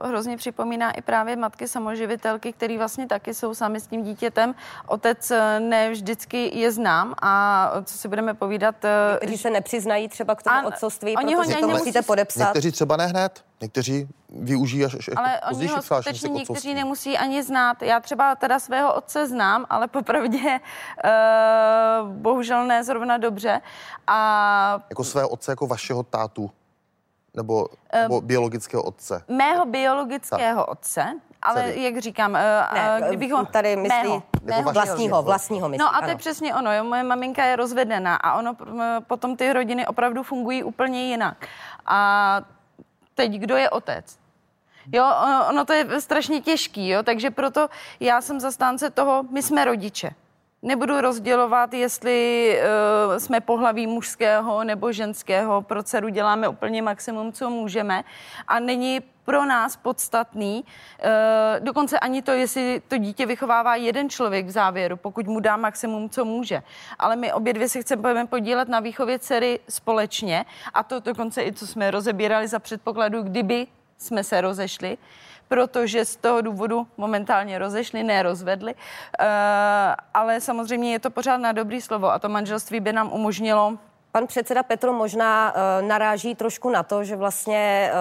uh, 0.04 0.10
hrozně 0.10 0.38
připomíná 0.38 0.92
i 0.92 1.02
právě 1.02 1.36
matky 1.36 1.68
samoživitelky, 1.68 2.54
které 2.54 2.78
vlastně 2.78 3.08
taky 3.08 3.34
jsou 3.34 3.54
sami 3.54 3.80
s 3.80 3.88
tím 3.88 4.04
dítětem. 4.04 4.56
Otec 4.88 5.32
eh, 5.32 5.60
ne 5.60 5.92
vždycky 5.92 6.60
je 6.60 6.72
znám 6.72 7.16
a 7.22 7.72
co 7.84 7.98
si 7.98 8.08
budeme 8.08 8.34
povídat... 8.34 8.76
Uh, 8.84 9.18
Kteří 9.18 9.38
se 9.38 9.50
nepřiznají 9.50 10.10
třeba 10.10 10.36
k 10.36 10.44
tomu 10.44 10.68
otcovství, 10.68 11.18
oni 11.18 11.36
protože 11.36 11.56
ho 11.56 11.68
nemusíte 11.68 12.02
podepsat. 12.02 12.40
Někteří 12.40 12.72
třeba 12.72 12.98
ne 12.98 13.08
hned, 13.08 13.44
někteří 13.62 14.08
využijí 14.30 14.86
až, 14.86 14.96
až 14.96 15.10
Ale 15.16 15.42
oni 15.52 15.68
ho 15.68 15.82
skutečně 15.82 16.30
někteří 16.30 16.74
nemusí 16.74 17.18
ani 17.18 17.44
znát. 17.44 17.82
Já 17.82 18.00
třeba 18.00 18.36
teda 18.36 18.60
svého 18.60 18.94
otce 18.94 19.28
znám, 19.28 19.66
ale 19.70 19.88
popravdě 19.88 20.40
uh, 20.40 22.10
bohužel 22.10 22.66
ne 22.68 22.84
zrovna 22.84 23.18
dobře. 23.18 23.62
A... 24.08 24.80
Jako 24.90 25.04
svého 25.04 25.30
otce, 25.30 25.52
jako 25.52 25.68
vašeho 25.68 26.04
tátu? 26.04 26.52
Nebo, 27.36 27.68
nebo 28.02 28.22
biologického 28.22 28.84
otce? 28.84 29.24
Mého 29.28 29.66
biologického 29.66 30.66
tak. 30.66 30.72
otce, 30.72 31.20
ale 31.42 31.62
Celý. 31.62 31.84
jak 31.84 31.98
říkám, 31.98 32.32
ne, 32.74 33.02
kdybych 33.08 33.32
ho... 33.32 33.46
Tady 33.46 33.76
myslí 33.76 34.04
mého, 34.04 34.24
mého 34.44 34.72
vlastního, 34.72 35.24
vlastního 35.24 35.70
myslí. 35.70 35.80
No 35.80 35.96
a 35.96 36.02
to 36.02 36.10
je 36.10 36.16
přesně 36.16 36.56
ono, 36.56 36.76
jo, 36.76 36.84
moje 36.84 37.04
maminka 37.04 37.46
je 37.46 37.56
rozvedená 37.56 38.16
a 38.16 38.34
ono 38.34 38.56
potom 39.08 39.38
ty 39.38 39.54
rodiny 39.54 39.88
opravdu 39.88 40.24
fungují 40.24 40.64
úplně 40.64 41.04
jinak. 41.04 41.48
A 41.86 42.42
teď 43.16 43.32
kdo 43.32 43.56
je 43.56 43.70
otec? 43.70 44.18
Jo, 44.92 45.06
ono 45.50 45.66
to 45.66 45.74
je 45.74 46.02
strašně 46.02 46.42
těžký, 46.42 46.90
jo, 46.90 47.04
takže 47.04 47.32
proto 47.32 47.68
já 48.00 48.22
jsem 48.22 48.40
zastánce 48.40 48.90
toho, 48.90 49.24
my 49.30 49.44
jsme 49.44 49.66
rodiče. 49.66 50.10
Nebudu 50.62 51.02
rozdělovat, 51.02 51.74
jestli 51.74 52.50
uh, 53.10 53.18
jsme 53.18 53.42
pohlaví 53.42 53.88
mužského 53.88 54.64
nebo 54.64 54.92
ženského. 54.92 55.62
Pro 55.62 55.84
dceru 55.84 56.10
děláme 56.10 56.48
úplně 56.48 56.82
maximum, 56.82 57.34
co 57.34 57.50
můžeme. 57.50 58.04
A 58.48 58.60
není 58.60 59.00
pro 59.26 59.46
nás 59.46 59.76
podstatný, 59.76 60.64
uh, 60.64 61.66
dokonce 61.66 62.00
ani 62.00 62.22
to, 62.22 62.32
jestli 62.32 62.82
to 62.88 62.98
dítě 62.98 63.26
vychovává 63.26 63.76
jeden 63.76 64.10
člověk 64.10 64.46
v 64.46 64.52
závěru, 64.52 64.98
pokud 64.98 65.28
mu 65.28 65.40
dá 65.40 65.58
maximum, 65.58 66.10
co 66.10 66.26
může. 66.26 66.64
Ale 67.00 67.16
my 67.16 67.34
obě 67.34 67.54
dvě 67.54 67.70
se 67.70 67.82
chceme 67.82 68.26
podílet 68.26 68.68
na 68.68 68.80
výchově 68.80 69.20
dcery 69.20 69.60
společně 69.70 70.46
a 70.74 70.84
to 70.84 71.00
dokonce 71.00 71.44
i, 71.44 71.54
co 71.54 71.68
jsme 71.68 71.92
rozebírali 71.92 72.48
za 72.48 72.60
předpokladu, 72.60 73.22
kdyby 73.24 73.68
jsme 73.98 74.24
se 74.24 74.42
rozešli, 74.42 74.98
protože 75.48 76.06
z 76.06 76.16
toho 76.16 76.42
důvodu 76.42 76.88
momentálně 76.98 77.60
rozešli, 77.60 78.04
ne 78.04 78.24
rozvedli, 78.24 78.74
uh, 78.74 79.26
ale 80.14 80.42
samozřejmě 80.42 80.92
je 80.92 81.00
to 81.00 81.10
pořád 81.10 81.38
na 81.38 81.52
dobrý 81.52 81.82
slovo 81.82 82.12
a 82.12 82.20
to 82.20 82.30
manželství 82.30 82.80
by 82.80 82.94
nám 82.94 83.14
umožnilo 83.14 83.78
Pan 84.16 84.28
předseda 84.28 84.64
Petro 84.64 84.94
možná 84.94 85.54
uh, 85.56 85.88
naráží 85.88 86.36
trošku 86.36 86.70
na 86.70 86.84
to, 86.84 87.04
že 87.04 87.16
vlastně, 87.16 87.92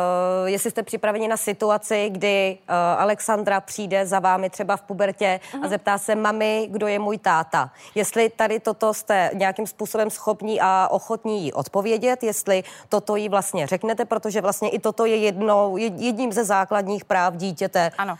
uh, 0.42 0.48
jestli 0.48 0.70
jste 0.70 0.82
připraveni 0.82 1.28
na 1.28 1.36
situaci, 1.36 2.10
kdy 2.10 2.58
uh, 2.60 2.74
Alexandra 3.02 3.60
přijde 3.60 4.06
za 4.06 4.20
vámi 4.20 4.50
třeba 4.50 4.76
v 4.76 4.82
pubertě 4.82 5.40
uh-huh. 5.42 5.56
a 5.56 5.58
mhm. 5.58 5.68
zeptá 5.68 5.98
se 5.98 6.14
mami, 6.14 6.68
kdo 6.70 6.86
je 6.86 6.98
můj 6.98 7.18
táta. 7.18 7.70
Jestli 7.94 8.28
tady 8.28 8.60
toto 8.60 8.94
jste 8.94 9.30
nějakým 9.34 9.66
způsobem 9.66 10.10
schopní 10.10 10.60
a 10.60 10.88
ochotní 10.90 11.44
jí 11.44 11.52
odpovědět, 11.52 12.22
jestli 12.22 12.64
toto 12.88 13.16
jí 13.16 13.28
vlastně 13.28 13.66
řeknete, 13.66 14.04
protože 14.04 14.40
vlastně 14.40 14.68
i 14.68 14.78
toto 14.78 15.04
je 15.04 15.16
jednou, 15.16 15.76
jedním 15.76 16.32
ze 16.32 16.44
základních 16.44 17.04
práv 17.04 17.36
dítěte. 17.36 17.90
Ano. 17.98 18.16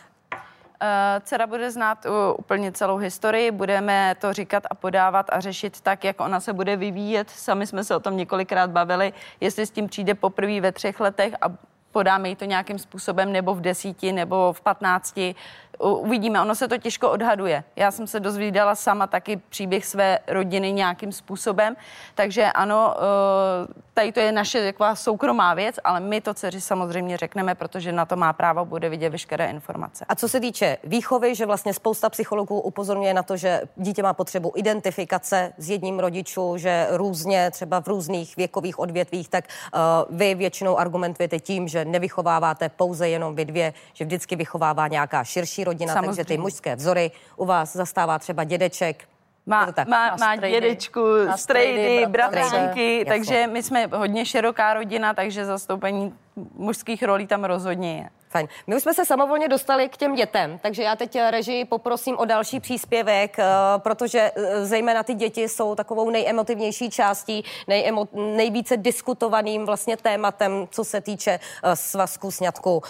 Eh, 0.80 1.20
dcera 1.24 1.46
bude 1.46 1.70
znát 1.70 2.06
úplně 2.36 2.72
celou 2.72 2.96
historii, 2.96 3.50
budeme 3.50 4.14
to 4.20 4.32
říkat 4.32 4.62
a 4.70 4.74
podávat 4.74 5.26
a 5.32 5.40
řešit 5.40 5.80
tak, 5.80 6.04
jak 6.04 6.20
ona 6.20 6.40
se 6.40 6.52
bude 6.52 6.76
vyvíjet. 6.76 7.30
Sami 7.30 7.66
jsme 7.66 7.84
se 7.84 7.96
o 7.96 8.00
tom 8.00 8.16
několikrát 8.16 8.70
bavili, 8.70 9.12
jestli 9.40 9.66
s 9.66 9.70
tím 9.70 9.88
přijde 9.88 10.14
poprvé 10.14 10.60
ve 10.60 10.72
třech 10.72 11.00
letech 11.00 11.34
a 11.40 11.46
podáme 11.92 12.28
jí 12.28 12.36
to 12.36 12.44
nějakým 12.44 12.78
způsobem, 12.78 13.32
nebo 13.32 13.54
v 13.54 13.60
desíti, 13.60 14.12
nebo 14.12 14.52
v 14.52 14.60
patnácti. 14.60 15.34
Uvidíme, 15.78 16.40
ono 16.42 16.54
se 16.54 16.68
to 16.68 16.78
těžko 16.78 17.10
odhaduje. 17.10 17.64
Já 17.76 17.90
jsem 17.90 18.06
se 18.06 18.20
dozvídala 18.20 18.74
sama 18.74 19.06
taky 19.06 19.36
příběh 19.36 19.86
své 19.86 20.18
rodiny 20.26 20.72
nějakým 20.72 21.12
způsobem, 21.12 21.76
takže 22.14 22.44
ano, 22.44 22.94
eh, 22.96 23.84
tady 23.94 24.12
to 24.12 24.20
je 24.20 24.32
naše 24.32 24.64
taková 24.64 24.94
soukromá 24.94 25.54
věc, 25.54 25.76
ale 25.84 26.00
my 26.00 26.20
to 26.20 26.34
dceři 26.34 26.60
samozřejmě 26.60 27.16
řekneme, 27.16 27.54
protože 27.54 27.92
na 27.92 28.06
to 28.06 28.16
má 28.16 28.32
právo, 28.32 28.64
bude 28.64 28.88
vidět 28.88 29.10
veškeré 29.10 29.50
informace. 29.50 30.04
A 30.08 30.14
co 30.14 30.28
se 30.28 30.40
týče 30.40 30.78
výchovy, 30.84 31.34
že 31.34 31.46
vlastně 31.46 31.74
spousta 31.74 32.10
psychologů 32.10 32.60
upozorňuje 32.60 33.14
na 33.14 33.22
to, 33.22 33.36
že 33.36 33.60
dítě 33.76 34.02
má 34.02 34.12
potřebu 34.12 34.52
identifikace 34.56 35.52
s 35.58 35.70
jedním 35.70 35.98
rodičů, 35.98 36.56
že 36.56 36.86
různě, 36.90 37.50
třeba 37.50 37.80
v 37.80 37.86
různých 37.86 38.36
věkových 38.36 38.78
odvětvích, 38.78 39.28
tak 39.28 39.44
uh, 39.74 39.80
vy 40.18 40.34
většinou 40.34 40.78
argumentujete 40.78 41.38
tím, 41.38 41.68
že 41.68 41.84
nevychováváte 41.84 42.68
pouze 42.68 43.08
jenom 43.08 43.34
vy 43.34 43.44
dvě, 43.44 43.72
že 43.92 44.04
vždycky 44.04 44.36
vychovává 44.36 44.88
nějaká 44.88 45.24
širší 45.24 45.63
rodina, 45.64 45.92
Samozřejmě. 45.92 46.16
takže 46.16 46.24
ty 46.24 46.38
mužské 46.38 46.76
vzory 46.76 47.10
u 47.36 47.44
vás 47.44 47.72
zastává 47.72 48.18
třeba 48.18 48.44
dědeček, 48.44 49.04
má, 49.46 49.72
tak. 49.72 49.88
má, 49.88 50.16
má 50.16 50.36
dědečku, 50.36 51.00
strejdy, 51.36 52.06
bratranky, 52.06 53.04
takže 53.08 53.46
my 53.46 53.62
jsme 53.62 53.86
hodně 53.86 54.26
široká 54.26 54.74
rodina, 54.74 55.14
takže 55.14 55.44
zastoupení 55.44 56.14
mužských 56.54 57.02
rolí 57.02 57.26
tam 57.26 57.44
rozhodně 57.44 57.96
je. 57.96 58.08
Fajn. 58.34 58.48
My 58.66 58.76
už 58.76 58.82
jsme 58.82 58.94
se 58.94 59.04
samovolně 59.04 59.48
dostali 59.48 59.88
k 59.88 59.96
těm 59.96 60.14
dětem, 60.14 60.58
takže 60.62 60.82
já 60.82 60.96
teď 60.96 61.16
eh, 61.16 61.30
režii 61.30 61.64
poprosím 61.64 62.18
o 62.18 62.24
další 62.24 62.60
příspěvek, 62.60 63.38
eh, 63.38 63.44
protože 63.78 64.30
eh, 64.36 64.66
zejména 64.66 65.02
ty 65.02 65.14
děti 65.14 65.48
jsou 65.48 65.74
takovou 65.74 66.10
nejemotivnější 66.10 66.90
částí, 66.90 67.44
nejemo, 67.68 68.08
nejvíce 68.12 68.76
diskutovaným 68.76 69.66
vlastně 69.66 69.96
tématem, 69.96 70.68
co 70.70 70.84
se 70.84 71.00
týče 71.00 71.40
svazku, 71.74 72.30
sňatku 72.30 72.82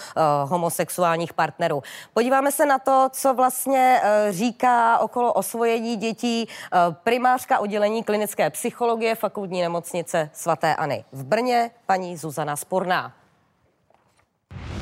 homosexuálních 0.45 1.33
partnerů. 1.33 1.83
Podíváme 2.13 2.51
se 2.51 2.65
na 2.65 2.79
to, 2.79 3.09
co 3.11 3.33
vlastně 3.33 4.01
říká 4.29 4.97
okolo 4.97 5.33
osvojení 5.33 5.95
dětí 5.95 6.47
primářka 7.03 7.59
oddělení 7.59 8.03
klinické 8.03 8.49
psychologie 8.49 9.15
fakultní 9.15 9.61
nemocnice 9.61 10.29
svatéAny 10.33 11.05
v 11.11 11.23
Brně, 11.23 11.71
paní 11.85 12.17
Zuzana 12.17 12.55
Sporná. 12.55 13.24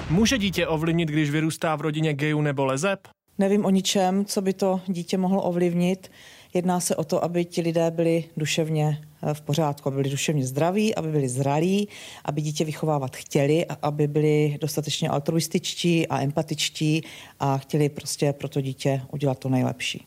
Může 0.10 0.38
dítě 0.38 0.68
ovlivnit, 0.68 1.10
když 1.10 1.32
vyrůstá 1.32 1.76
v 1.76 1.82
rodině 1.82 2.14
gejů 2.14 2.42
nebo 2.42 2.66
lezeb? 2.66 3.00
Nevím 3.38 3.66
o 3.66 3.70
ničem, 3.70 4.26
co 4.26 4.42
by 4.42 4.54
to 4.54 4.82
dítě 4.88 5.18
mohlo 5.18 5.42
ovlivnit. 5.42 6.12
Jedná 6.54 6.80
se 6.80 6.96
o 6.96 7.04
to, 7.04 7.24
aby 7.24 7.46
ti 7.46 7.62
lidé 7.62 7.92
byli 7.92 8.24
duševně 8.38 9.02
eh, 9.24 9.34
v 9.34 9.42
pořádku, 9.42 9.90
aby 9.90 9.96
byli 9.96 10.10
duševně 10.10 10.46
zdraví, 10.46 10.96
aby 10.96 11.12
byli 11.12 11.30
zralí, 11.30 11.90
aby 12.26 12.42
dítě 12.42 12.66
vychovávat 12.66 13.16
chtěli, 13.16 13.66
aby 13.82 14.08
byli 14.08 14.58
dostatečně 14.62 15.10
altruističtí 15.10 16.08
a 16.08 16.22
empatičtí 16.22 17.04
a 17.40 17.58
chtěli 17.58 17.90
prostě 17.90 18.34
pro 18.34 18.50
to 18.50 18.62
dítě 18.62 19.02
udělat 19.12 19.40
to 19.40 19.50
nejlepší. 19.50 20.06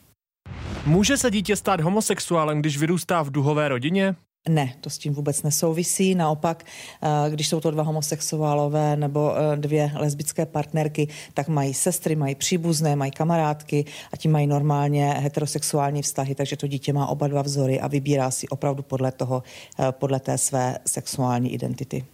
Může 0.87 1.17
se 1.17 1.31
dítě 1.31 1.57
stát 1.57 1.81
homosexuálem, 1.81 2.61
když 2.61 2.79
vyrůstá 2.79 3.23
v 3.23 3.31
duhové 3.31 3.69
rodině? 3.69 4.15
Ne, 4.49 4.75
to 4.81 4.91
s 4.91 4.99
tím 4.99 5.15
vůbec 5.15 5.43
nesouvisí. 5.43 6.15
Naopak, 6.15 6.65
eh, 7.03 7.31
když 7.31 7.49
jsou 7.49 7.61
to 7.61 7.71
dva 7.71 7.83
homosexuálové 7.83 8.97
nebo 8.97 9.35
eh, 9.37 9.57
dvě 9.57 9.91
lesbické 9.95 10.47
partnerky, 10.47 11.09
tak 11.35 11.49
mají 11.49 11.75
sestry, 11.75 12.17
mají 12.17 12.35
příbuzné, 12.35 12.97
mají 12.97 13.11
kamarádky 13.11 13.85
a 14.13 14.17
ti 14.17 14.29
mají 14.29 14.47
normálně 14.47 15.13
heterosexuální 15.13 16.03
vztahy, 16.03 16.35
takže 16.35 16.57
to 16.57 16.67
dítě 16.67 16.93
má 16.93 17.07
oba 17.07 17.29
dva 17.29 17.43
vzory 17.43 17.81
a 17.81 17.87
vybírá 17.87 18.31
si 18.31 18.49
opravdu 18.49 18.83
podle 18.83 19.13
toho, 19.13 19.43
eh, 19.79 19.93
podle 19.93 20.21
té 20.21 20.39
své 20.39 20.79
sexuální 20.87 21.55
identity. 21.55 22.05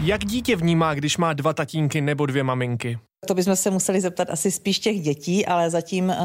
Jak 0.00 0.24
dítě 0.24 0.56
vnímá, 0.56 0.94
když 0.94 1.16
má 1.16 1.32
dva 1.32 1.52
tatínky 1.52 2.00
nebo 2.00 2.26
dvě 2.26 2.42
maminky? 2.42 2.98
To 3.26 3.34
bychom 3.34 3.56
se 3.56 3.70
museli 3.70 4.00
zeptat 4.00 4.30
asi 4.30 4.50
spíš 4.50 4.78
těch 4.78 5.00
dětí, 5.00 5.46
ale 5.46 5.70
zatím, 5.70 6.10
eh, 6.10 6.16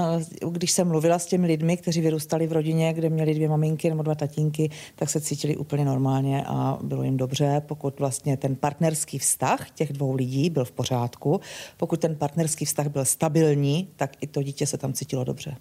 když 0.51 0.71
jsem 0.71 0.87
mluvila 0.87 1.19
s 1.19 1.25
těmi 1.25 1.47
lidmi, 1.47 1.77
kteří 1.77 2.01
vyrůstali 2.01 2.47
v 2.47 2.51
rodině, 2.51 2.93
kde 2.93 3.09
měli 3.09 3.33
dvě 3.33 3.49
maminky 3.49 3.89
nebo 3.89 4.03
dva 4.03 4.15
tatínky, 4.15 4.69
tak 4.95 5.09
se 5.09 5.21
cítili 5.21 5.57
úplně 5.57 5.85
normálně 5.85 6.43
a 6.47 6.77
bylo 6.81 7.03
jim 7.03 7.17
dobře, 7.17 7.61
pokud 7.67 7.99
vlastně 7.99 8.37
ten 8.37 8.55
partnerský 8.55 9.19
vztah 9.19 9.71
těch 9.71 9.93
dvou 9.93 10.15
lidí 10.15 10.49
byl 10.49 10.65
v 10.65 10.71
pořádku, 10.71 11.39
pokud 11.77 11.99
ten 11.99 12.15
partnerský 12.15 12.65
vztah 12.65 12.87
byl 12.87 13.05
stabilní, 13.05 13.87
tak 13.95 14.11
i 14.21 14.27
to 14.27 14.43
dítě 14.43 14.67
se 14.67 14.77
tam 14.77 14.93
cítilo 14.93 15.23
dobře. 15.23 15.55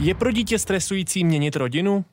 Je 0.00 0.14
pro 0.14 0.32
dítě 0.32 0.58
stresující 0.58 1.24
měnit 1.24 1.56
rodinu? 1.56 2.04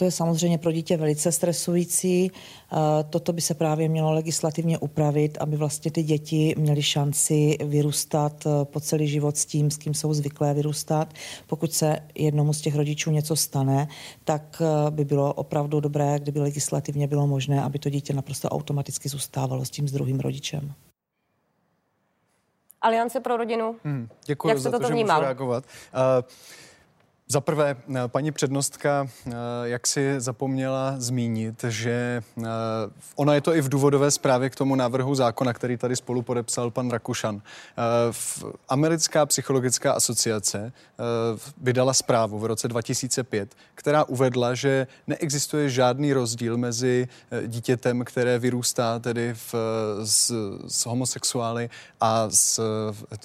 To 0.00 0.04
je 0.04 0.10
samozřejmě 0.10 0.58
pro 0.58 0.72
dítě 0.72 0.96
velice 0.96 1.32
stresující. 1.32 2.30
Eh, 2.30 2.76
toto 3.10 3.32
by 3.32 3.40
se 3.40 3.54
právě 3.54 3.88
mělo 3.88 4.12
legislativně 4.12 4.78
upravit, 4.78 5.38
aby 5.40 5.56
vlastně 5.56 5.90
ty 5.90 6.02
děti 6.02 6.54
měly 6.58 6.82
šanci 6.82 7.58
vyrůstat 7.64 8.46
eh, 8.46 8.64
po 8.64 8.80
celý 8.80 9.08
život 9.08 9.36
s 9.36 9.46
tím, 9.46 9.70
s 9.70 9.76
kým 9.76 9.94
jsou 9.94 10.14
zvyklé 10.14 10.54
vyrůstat. 10.54 11.14
Pokud 11.46 11.72
se 11.72 11.96
jednomu 12.14 12.52
z 12.52 12.60
těch 12.60 12.74
rodičů 12.76 13.10
něco 13.10 13.36
stane, 13.36 13.88
tak 14.24 14.62
eh, 14.62 14.90
by 14.90 15.04
bylo 15.04 15.32
opravdu 15.32 15.80
dobré, 15.80 16.18
kdyby 16.18 16.40
legislativně 16.40 17.06
bylo 17.06 17.26
možné, 17.26 17.62
aby 17.62 17.78
to 17.78 17.90
dítě 17.90 18.14
naprosto 18.14 18.48
automaticky 18.48 19.08
zůstávalo 19.08 19.64
s 19.64 19.70
tím 19.70 19.88
s 19.88 19.92
druhým 19.92 20.20
rodičem. 20.20 20.72
Aliance 22.80 23.20
pro 23.20 23.36
rodinu. 23.36 23.76
Hmm, 23.84 24.08
děkuji 24.26 24.48
Jak 24.48 24.58
za 24.58 24.70
to, 24.70 24.78
to 24.78 24.86
že 24.86 24.92
vnímal? 24.92 25.16
můžu 25.16 25.24
reagovat. 25.24 25.64
Uh, 26.24 26.28
Za 27.30 27.40
prvé, 27.40 27.76
paní 28.06 28.32
přednostka, 28.32 29.08
jak 29.62 29.86
si 29.86 30.20
zapomněla 30.20 30.94
zmínit, 30.98 31.64
že 31.68 32.22
ona 33.16 33.34
je 33.34 33.40
to 33.40 33.54
i 33.54 33.60
v 33.60 33.68
důvodové 33.68 34.10
zprávě 34.10 34.50
k 34.50 34.56
tomu 34.56 34.74
návrhu 34.74 35.14
zákona, 35.14 35.52
který 35.52 35.76
tady 35.76 35.96
spolu 35.96 36.22
podepsal 36.22 36.70
pan 36.70 36.90
Rakušan. 36.90 37.42
Americká 38.68 39.26
psychologická 39.26 39.92
asociace 39.92 40.72
vydala 41.62 41.92
zprávu 41.92 42.38
v 42.38 42.44
roce 42.44 42.68
2005, 42.68 43.54
která 43.74 44.04
uvedla, 44.04 44.54
že 44.54 44.86
neexistuje 45.06 45.68
žádný 45.70 46.12
rozdíl 46.12 46.56
mezi 46.56 47.08
dítětem, 47.46 48.04
které 48.04 48.38
vyrůstá 48.38 48.98
tedy 48.98 49.34
v, 49.34 49.54
s, 50.04 50.32
s 50.66 50.86
homosexuály 50.86 51.70
a 52.00 52.26
s 52.30 52.60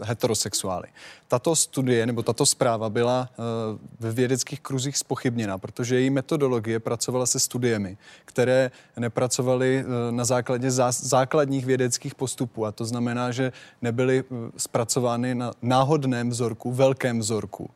heterosexuály. 0.03 0.87
Tato 1.27 1.55
studie 1.55 2.05
nebo 2.05 2.23
tato 2.23 2.45
zpráva 2.45 2.89
byla 2.89 3.29
eh, 3.31 3.94
ve 3.99 4.11
vědeckých 4.11 4.61
kruzích 4.61 4.97
spochybněna, 4.97 5.57
protože 5.57 5.99
její 5.99 6.09
metodologie 6.09 6.79
pracovala 6.79 7.25
se 7.25 7.39
studiemi, 7.39 7.97
které 8.25 8.71
nepracovaly 8.97 9.79
eh, 9.79 10.11
na 10.11 10.25
základě 10.25 10.71
základních 10.91 11.65
vědeckých 11.65 12.15
postupů. 12.15 12.65
A 12.65 12.71
to 12.71 12.85
znamená, 12.85 13.31
že 13.31 13.51
nebyly 13.81 14.23
eh, 14.23 14.51
zpracovány 14.57 15.35
na 15.35 15.51
náhodném 15.61 16.29
vzorku, 16.29 16.71
velkém 16.71 17.19
vzorku 17.19 17.69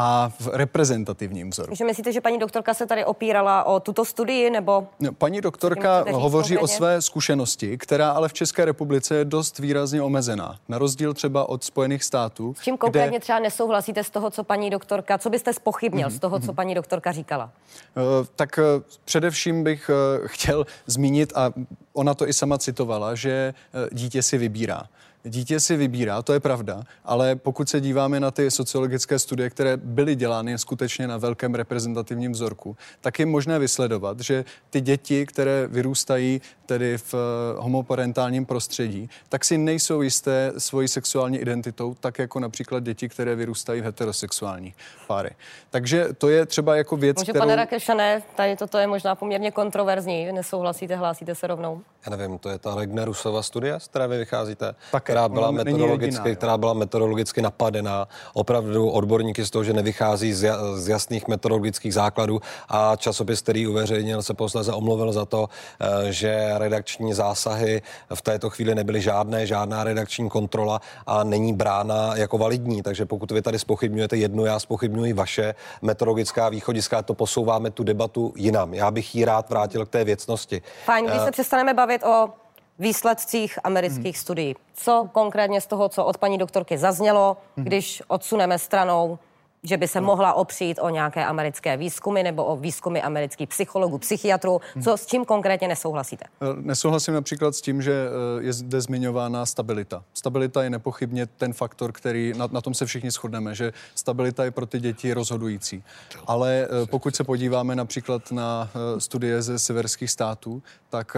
a 0.00 0.32
v 0.40 0.48
reprezentativním 0.52 1.50
vzoru. 1.50 1.66
Takže 1.66 1.84
myslíte, 1.84 2.12
že 2.12 2.20
paní 2.20 2.38
doktorka 2.38 2.74
se 2.74 2.86
tady 2.86 3.04
opírala 3.04 3.64
o 3.64 3.80
tuto 3.80 4.04
studii, 4.04 4.50
nebo... 4.50 4.86
No, 5.00 5.12
paní 5.12 5.40
doktorka 5.40 6.04
hovoří 6.12 6.54
konkrétně? 6.54 6.58
o 6.58 6.66
své 6.66 7.02
zkušenosti, 7.02 7.78
která 7.78 8.10
ale 8.10 8.28
v 8.28 8.32
České 8.32 8.64
republice 8.64 9.14
je 9.14 9.24
dost 9.24 9.58
výrazně 9.58 10.02
omezená. 10.02 10.56
Na 10.68 10.78
rozdíl 10.78 11.14
třeba 11.14 11.48
od 11.48 11.64
Spojených 11.64 12.04
států. 12.04 12.54
S 12.58 12.62
čím 12.62 12.76
konkrétně 12.76 13.18
kde... 13.18 13.20
třeba 13.20 13.38
nesouhlasíte 13.38 14.04
z 14.04 14.10
toho, 14.10 14.30
co 14.30 14.44
paní 14.44 14.70
doktorka, 14.70 15.18
co 15.18 15.30
byste 15.30 15.52
spochybnil 15.52 16.08
mm-hmm. 16.08 16.16
z 16.16 16.18
toho, 16.18 16.40
co 16.40 16.46
mhm. 16.46 16.54
paní 16.54 16.74
doktorka 16.74 17.12
říkala? 17.12 17.50
Uh, 17.96 18.26
tak 18.36 18.58
uh, 18.58 18.82
především 19.04 19.64
bych 19.64 19.90
uh, 19.90 20.26
chtěl 20.26 20.66
zmínit, 20.86 21.32
a 21.36 21.52
ona 21.98 22.14
to 22.14 22.28
i 22.28 22.32
sama 22.32 22.58
citovala, 22.58 23.14
že 23.14 23.54
uh, 23.74 23.88
dítě 23.92 24.22
si 24.22 24.38
vybírá. 24.38 24.88
Dítě 25.24 25.60
si 25.60 25.76
vybírá, 25.76 26.22
to 26.22 26.32
je 26.32 26.40
pravda, 26.40 26.82
ale 27.04 27.36
pokud 27.36 27.68
se 27.68 27.80
díváme 27.80 28.20
na 28.20 28.30
ty 28.30 28.50
sociologické 28.50 29.18
studie, 29.18 29.50
které 29.50 29.76
byly 29.76 30.14
dělány 30.14 30.58
skutečně 30.58 31.08
na 31.08 31.16
velkém 31.16 31.54
reprezentativním 31.54 32.32
vzorku, 32.32 32.76
tak 33.00 33.18
je 33.18 33.26
možné 33.26 33.58
vysledovat, 33.58 34.20
že 34.20 34.44
ty 34.70 34.80
děti, 34.80 35.26
které 35.26 35.66
vyrůstají 35.66 36.40
tedy 36.66 36.98
v 36.98 37.14
eh, 37.14 37.18
homoparentálním 37.58 38.46
prostředí, 38.46 39.10
tak 39.28 39.44
si 39.44 39.58
nejsou 39.58 40.02
jisté 40.02 40.52
svojí 40.58 40.88
sexuální 40.88 41.38
identitou, 41.38 41.94
tak 42.00 42.18
jako 42.18 42.40
například 42.40 42.82
děti, 42.82 43.08
které 43.08 43.34
vyrůstají 43.34 43.80
v 43.80 43.84
heterosexuální 43.84 44.74
páry. 45.06 45.30
Takže 45.70 46.08
to 46.18 46.28
je 46.28 46.46
třeba 46.46 46.76
jako 46.76 46.96
věc, 46.96 47.16
Může, 47.18 47.32
kterou... 47.32 47.42
pane 47.42 47.56
Rakešané, 47.56 48.22
tady 48.36 48.56
toto 48.56 48.78
je 48.78 48.86
možná 48.86 49.14
poměrně 49.14 49.50
kontroverzní, 49.50 50.32
nesouhlasíte, 50.32 50.96
hlásíte 50.96 51.34
se 51.34 51.46
rovnou? 51.46 51.82
Já 52.06 52.16
nevím, 52.16 52.38
to 52.38 52.48
je 52.48 52.58
ta 52.58 52.74
Regnerusova 52.74 53.42
studie, 53.42 53.80
z 53.80 53.88
které 53.88 54.08
vy 54.08 54.18
vycházíte? 54.18 54.74
Tak 54.92 55.02
která 55.04 55.28
byla, 55.28 55.50
metodologicky, 55.50 56.28
jediná, 56.28 56.36
která 56.36 56.58
byla 56.58 56.72
metodologicky 56.72 57.42
napadená. 57.42 58.08
Opravdu 58.32 58.90
odborníky 58.90 59.44
z 59.44 59.50
toho, 59.50 59.64
že 59.64 59.72
nevychází 59.72 60.32
z, 60.32 60.52
z 60.74 60.88
jasných 60.88 61.28
metodologických 61.28 61.94
základů 61.94 62.40
a 62.68 62.96
časopis, 62.96 63.42
který 63.42 63.66
uveřejnil, 63.66 64.22
se 64.22 64.34
posledně 64.34 64.72
omluvil 64.72 65.12
za 65.12 65.24
to, 65.24 65.48
eh, 65.80 66.12
že 66.12 66.50
redakční 66.58 67.14
zásahy 67.14 67.82
v 68.14 68.22
této 68.22 68.50
chvíli 68.50 68.74
nebyly 68.74 69.00
žádné, 69.00 69.46
žádná 69.46 69.84
redakční 69.84 70.28
kontrola 70.28 70.80
a 71.06 71.24
není 71.24 71.52
brána 71.52 72.16
jako 72.16 72.38
validní. 72.38 72.82
Takže 72.82 73.06
pokud 73.06 73.30
vy 73.30 73.42
tady 73.42 73.58
spochybňujete 73.58 74.16
jednu, 74.16 74.44
já 74.44 74.58
spochybňuji 74.58 75.12
vaše 75.12 75.54
metodologická 75.82 76.48
východiska, 76.48 77.02
to 77.02 77.14
posouváme 77.14 77.70
tu 77.70 77.82
debatu 77.82 78.32
jinam. 78.36 78.74
Já 78.74 78.90
bych 78.90 79.14
ji 79.14 79.24
rád 79.24 79.50
vrátil 79.50 79.86
k 79.86 79.88
té 79.88 80.04
věcnosti. 80.04 80.62
Fajn, 80.84 81.06
když 81.06 81.18
uh, 81.18 81.24
se 81.24 81.30
přestaneme 81.30 81.74
bavit 81.78 82.02
o 82.04 82.34
výsledcích 82.78 83.58
amerických 83.64 84.16
hmm. 84.16 84.22
studií. 84.22 84.56
Co 84.74 85.08
konkrétně 85.12 85.60
z 85.60 85.66
toho, 85.66 85.88
co 85.88 86.04
od 86.04 86.18
paní 86.18 86.38
doktorky 86.38 86.78
zaznělo, 86.78 87.36
hmm. 87.56 87.66
když 87.66 88.02
odsuneme 88.08 88.58
stranou 88.58 89.18
že 89.62 89.76
by 89.76 89.88
se 89.88 90.00
no. 90.00 90.06
mohla 90.06 90.32
opřít 90.32 90.78
o 90.82 90.88
nějaké 90.88 91.24
americké 91.24 91.76
výzkumy 91.76 92.22
nebo 92.22 92.44
o 92.44 92.56
výzkumy 92.56 93.02
amerických 93.02 93.48
psychologů, 93.48 93.98
psychiatrů. 93.98 94.60
Hmm. 94.74 94.82
Co 94.82 94.96
s 94.96 95.06
čím 95.06 95.24
konkrétně 95.24 95.68
nesouhlasíte? 95.68 96.24
Eh, 96.40 96.46
nesouhlasím 96.60 97.14
například 97.14 97.54
s 97.54 97.60
tím, 97.60 97.82
že 97.82 97.92
eh, 97.92 98.42
je 98.42 98.52
zde 98.52 98.80
zmiňována 98.80 99.46
stabilita. 99.46 100.04
Stabilita 100.14 100.62
je 100.62 100.70
nepochybně 100.70 101.26
ten 101.26 101.52
faktor, 101.52 101.92
který 101.92 102.32
na, 102.36 102.48
na 102.52 102.60
tom 102.60 102.74
se 102.74 102.86
všichni 102.86 103.10
shodneme, 103.10 103.54
že 103.54 103.72
stabilita 103.94 104.44
je 104.44 104.50
pro 104.50 104.66
ty 104.66 104.80
děti 104.80 105.12
rozhodující. 105.12 105.84
Ale 106.26 106.68
eh, 106.70 106.86
pokud 106.86 107.16
se 107.16 107.24
podíváme 107.24 107.76
například 107.76 108.32
na 108.32 108.70
studie 108.98 109.42
ze 109.42 109.58
severských 109.58 110.10
států, 110.10 110.62
tak 110.88 111.16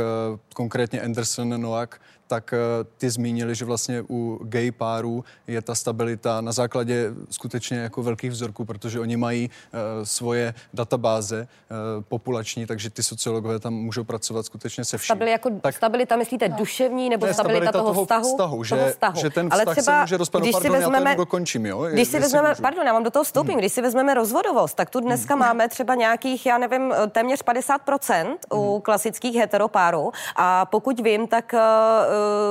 konkrétně 0.54 1.00
Anderson 1.00 1.60
Noack 1.60 2.00
tak 2.30 2.52
eh, 2.52 2.58
ty 2.98 3.10
zmínili, 3.10 3.54
že 3.54 3.64
vlastně 3.64 4.04
u 4.10 4.38
gay 4.42 4.70
párů 4.70 5.24
je 5.46 5.62
ta 5.62 5.74
stabilita 5.74 6.40
na 6.40 6.52
základě 6.52 7.10
skutečně 7.30 7.78
jako 7.78 8.02
velkých 8.02 8.30
vzorků, 8.30 8.64
protože 8.64 9.00
oni 9.00 9.16
mají 9.16 9.50
uh, 9.50 10.04
svoje 10.04 10.54
databáze 10.74 11.40
uh, 11.40 12.02
populační, 12.02 12.66
takže 12.66 12.90
ty 12.90 13.02
sociologové 13.02 13.58
tam 13.58 13.74
můžou 13.74 14.04
pracovat 14.04 14.46
skutečně 14.46 14.84
se 14.84 14.98
vším. 14.98 15.06
Stabilita, 15.06 15.32
jako 15.32 15.50
tak, 15.50 15.76
stabilita 15.76 16.16
myslíte 16.16 16.48
no. 16.48 16.56
duševní 16.56 17.10
nebo 17.10 17.26
ne, 17.26 17.34
stabilita, 17.34 17.70
stabilita 17.70 17.78
toho, 17.78 17.92
toho 17.92 18.04
vztahu? 18.04 18.24
vztahu, 18.24 18.64
že, 18.64 18.76
toho 18.76 18.88
vztahu. 18.90 19.20
že 19.20 19.30
ten 19.30 19.50
vztah 19.50 19.66
Ale 19.66 19.76
třeba, 19.76 19.96
se 19.96 20.00
může 20.00 20.16
rozpadnout. 20.16 20.44
Když 20.44 20.52
pardon, 20.52 20.72
si 20.72 20.78
vezmeme, 20.78 21.10
já 21.10 21.16
to 21.16 21.22
dokončím, 21.22 21.66
jo? 21.66 21.86
Když 21.92 22.08
si 22.08 22.20
vezmeme, 22.20 22.48
můžu. 22.48 22.62
pardon, 22.62 22.86
já 22.86 22.92
vám 22.92 23.04
do 23.04 23.10
toho 23.10 23.24
vstoupím, 23.24 23.52
hmm. 23.52 23.58
když 23.58 23.72
si 23.72 23.82
vezmeme 23.82 24.14
rozvodovost, 24.14 24.76
tak 24.76 24.90
tu 24.90 25.00
dneska 25.00 25.34
hmm. 25.34 25.40
máme 25.40 25.68
třeba 25.68 25.94
nějakých, 25.94 26.46
já 26.46 26.58
nevím, 26.58 26.94
téměř 27.10 27.40
50% 27.42 28.24
hmm. 28.24 28.36
u 28.52 28.80
klasických 28.80 29.36
heteropárů 29.36 30.12
a 30.36 30.66
pokud 30.66 31.00
vím, 31.00 31.26
tak 31.26 31.54
uh, 31.54 31.60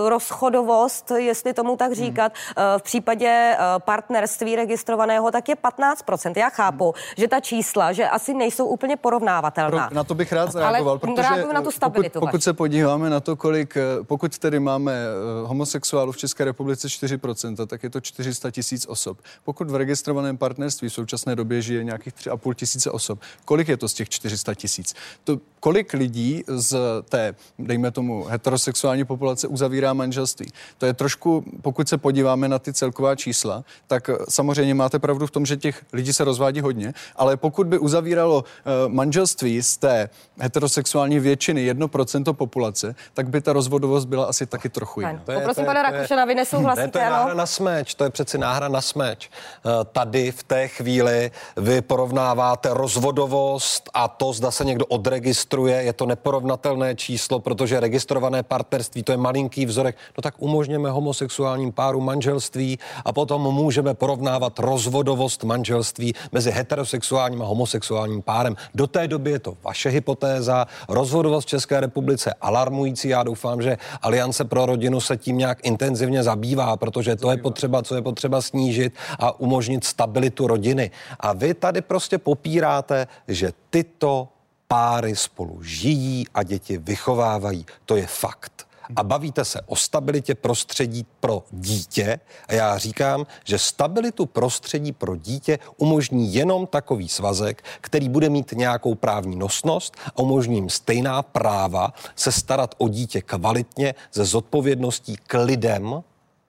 rozchodovost, 0.07 1.11
jestli 1.15 1.53
tomu 1.53 1.78
tak 1.78 1.93
říkat, 1.93 2.34
hmm. 2.34 2.65
v 2.80 2.82
případě 2.82 3.28
eh, 3.28 3.57
partnerství 3.80 4.55
registrovaného, 4.55 5.32
tak 5.32 5.49
je 5.49 5.55
15%. 5.55 6.34
Já 6.38 6.49
chápu, 6.49 6.84
hmm. 6.84 6.93
že 7.17 7.28
ta 7.28 7.39
čísla, 7.39 7.93
že 7.93 8.09
asi 8.09 8.34
nejsou 8.34 8.65
úplně 8.65 8.97
porovnávatelná. 8.97 9.88
Pro, 9.88 9.95
na 9.95 10.03
to 10.03 10.15
bych 10.15 10.32
rád 10.32 10.51
zareagoval, 10.51 10.91
Ale 10.91 10.99
protože 10.99 11.53
na 11.53 11.61
tu 11.61 11.72
stabilitu 11.72 12.20
pokud, 12.20 12.28
pokud 12.28 12.43
se 12.43 12.53
podíváme 12.53 13.09
na 13.09 13.20
to, 13.20 13.36
kolik, 13.36 13.78
pokud 14.03 14.38
tedy 14.38 14.59
máme 14.59 14.95
homosexuálů 15.43 16.11
v 16.11 16.17
České 16.17 16.45
republice 16.45 16.88
4%, 16.88 17.67
tak 17.67 17.84
je 17.84 17.89
to 17.89 18.01
400 18.01 18.51
tisíc 18.51 18.86
osob. 18.86 19.17
Pokud 19.43 19.72
v 19.72 19.76
registrovaném 19.76 20.38
partnerství 20.38 20.89
v 20.89 20.93
současné 20.93 21.36
době 21.36 21.61
žije 21.61 21.84
nějakých 21.84 22.13
3,5 22.13 22.53
tisíce 22.53 22.91
osob, 22.91 23.20
kolik 23.45 23.67
je 23.67 23.78
to 23.78 23.89
z 23.89 23.93
těch 23.93 24.09
400 24.09 24.53
tisíc? 24.53 24.95
To 25.24 25.38
kolik 25.60 25.93
lidí 25.93 26.43
z 26.47 26.78
té, 27.10 27.36
dejme 27.60 27.91
tomu, 27.91 28.24
heterosexuální 28.24 29.05
populace 29.05 29.47
uzavírá 29.47 29.93
manželství. 29.93 30.47
To 30.78 30.86
je 30.86 30.93
trošku, 30.93 31.43
pokud 31.62 31.89
se 31.89 31.97
podíváme 31.97 32.47
na 32.47 32.60
ty 32.60 32.74
celková 32.74 33.16
čísla, 33.16 33.64
tak 33.88 34.10
samozřejmě 34.30 34.74
máte 34.74 34.99
pravdu 34.99 35.28
v 35.28 35.32
tom, 35.32 35.45
že 35.45 35.57
těch 35.57 35.84
lidí 35.93 36.14
se 36.14 36.24
rozvádí 36.24 36.62
hodně, 36.62 36.93
ale 37.16 37.38
pokud 37.38 37.68
by 37.68 37.80
uzavíralo 37.80 38.43
uh, 38.43 38.93
manželství 38.93 39.62
z 39.62 39.78
té 39.78 40.10
heterosexuální 40.39 41.20
většiny 41.20 41.74
1% 41.74 42.34
populace, 42.34 42.95
tak 43.14 43.30
by 43.30 43.41
ta 43.41 43.53
rozvodovost 43.53 44.07
byla 44.07 44.26
asi 44.26 44.45
taky 44.45 44.70
trochu 44.70 45.01
jiná. 45.01 45.22
Poprosím 45.26 45.66
pana 45.66 45.82
Rakušena, 45.84 46.26
vy 46.26 46.36
nesouhlasíte, 46.36 46.82
ne, 46.82 46.91
to 46.91 46.99
je 46.99 47.10
náhra 47.10 47.34
na 47.34 47.45
smeč, 47.45 47.95
to 47.95 48.03
je 48.03 48.10
přeci 48.10 48.38
náhra 48.38 48.68
na 48.68 48.82
smeč. 48.82 49.30
Uh, 49.66 49.72
tady 49.84 50.32
v 50.32 50.43
té 50.43 50.68
chvíli 50.68 51.32
vy 51.57 51.82
porovnáváte 51.82 52.70
rozvodovost 52.72 53.89
a 53.93 54.07
to, 54.07 54.34
zda 54.34 54.51
se 54.51 54.66
někdo 54.66 54.86
odregistruje 54.86 55.49
registruje, 55.50 55.84
je 55.84 55.93
to 55.93 56.06
neporovnatelné 56.06 56.95
číslo, 56.95 57.39
protože 57.39 57.80
registrované 57.80 58.43
partnerství, 58.43 59.04
to 59.04 59.12
je 59.12 59.18
malinký 59.18 59.66
vzorek, 59.66 59.97
no 60.18 60.22
tak 60.22 60.36
umožněme 60.38 60.89
homosexuálním 60.91 61.72
páru 61.72 62.02
manželství 62.02 62.80
a 63.06 63.14
potom 63.14 63.41
můžeme 63.41 63.93
porovnávat 63.93 64.60
rozvodovost 64.60 65.43
manželství 65.43 66.14
mezi 66.32 66.52
heterosexuálním 66.52 67.41
a 67.41 67.45
homosexuálním 67.45 68.22
párem. 68.22 68.56
Do 68.76 68.88
té 68.88 69.08
doby 69.08 69.32
je 69.32 69.39
to 69.39 69.58
vaše 69.64 69.89
hypotéza, 69.89 70.68
rozvodovost 70.89 71.47
v 71.47 71.50
České 71.50 71.80
republice 71.80 72.34
alarmující. 72.41 73.10
Já 73.10 73.24
doufám, 73.24 73.62
že 73.62 73.78
Aliance 74.02 74.45
pro 74.45 74.66
rodinu 74.66 75.02
se 75.02 75.18
tím 75.18 75.38
nějak 75.38 75.66
intenzivně 75.66 76.24
zabývá, 76.24 76.78
protože 76.78 77.16
to 77.16 77.32
je 77.32 77.38
potřeba, 77.38 77.82
co 77.82 77.95
je 77.95 78.02
potřeba 78.02 78.41
snížit 78.41 78.93
a 79.20 79.39
umožnit 79.39 79.84
stabilitu 79.84 80.47
rodiny. 80.47 80.91
A 81.20 81.34
vy 81.34 81.54
tady 81.54 81.82
prostě 81.82 82.18
popíráte, 82.18 83.08
že 83.28 83.52
tyto 83.70 84.28
páry 84.74 85.15
spolu 85.15 85.63
žijí 85.63 86.26
a 86.34 86.43
děti 86.43 86.78
vychovávají. 86.78 87.65
To 87.86 87.95
je 87.95 88.07
fakt. 88.07 88.67
A 88.95 89.03
bavíte 89.03 89.45
se 89.45 89.61
o 89.65 89.76
stabilitě 89.76 90.36
prostředí 90.36 91.05
pro 91.20 91.43
dítě. 91.51 92.20
A 92.47 92.53
já 92.53 92.78
říkám, 92.78 93.26
že 93.43 93.57
stabilitu 93.57 94.26
prostředí 94.26 94.91
pro 94.91 95.15
dítě 95.15 95.59
umožní 95.78 96.34
jenom 96.34 96.67
takový 96.67 97.09
svazek, 97.09 97.63
který 97.82 98.09
bude 98.09 98.30
mít 98.30 98.51
nějakou 98.51 98.95
právní 98.95 99.36
nosnost 99.36 99.97
a 100.07 100.20
umožní 100.20 100.55
jim 100.55 100.70
stejná 100.70 101.22
práva 101.22 101.93
se 102.15 102.32
starat 102.32 102.76
o 102.78 102.89
dítě 102.89 103.22
kvalitně, 103.22 103.95
ze 104.13 104.26
zodpovědností 104.26 105.15
k 105.28 105.43
lidem, 105.43 106.03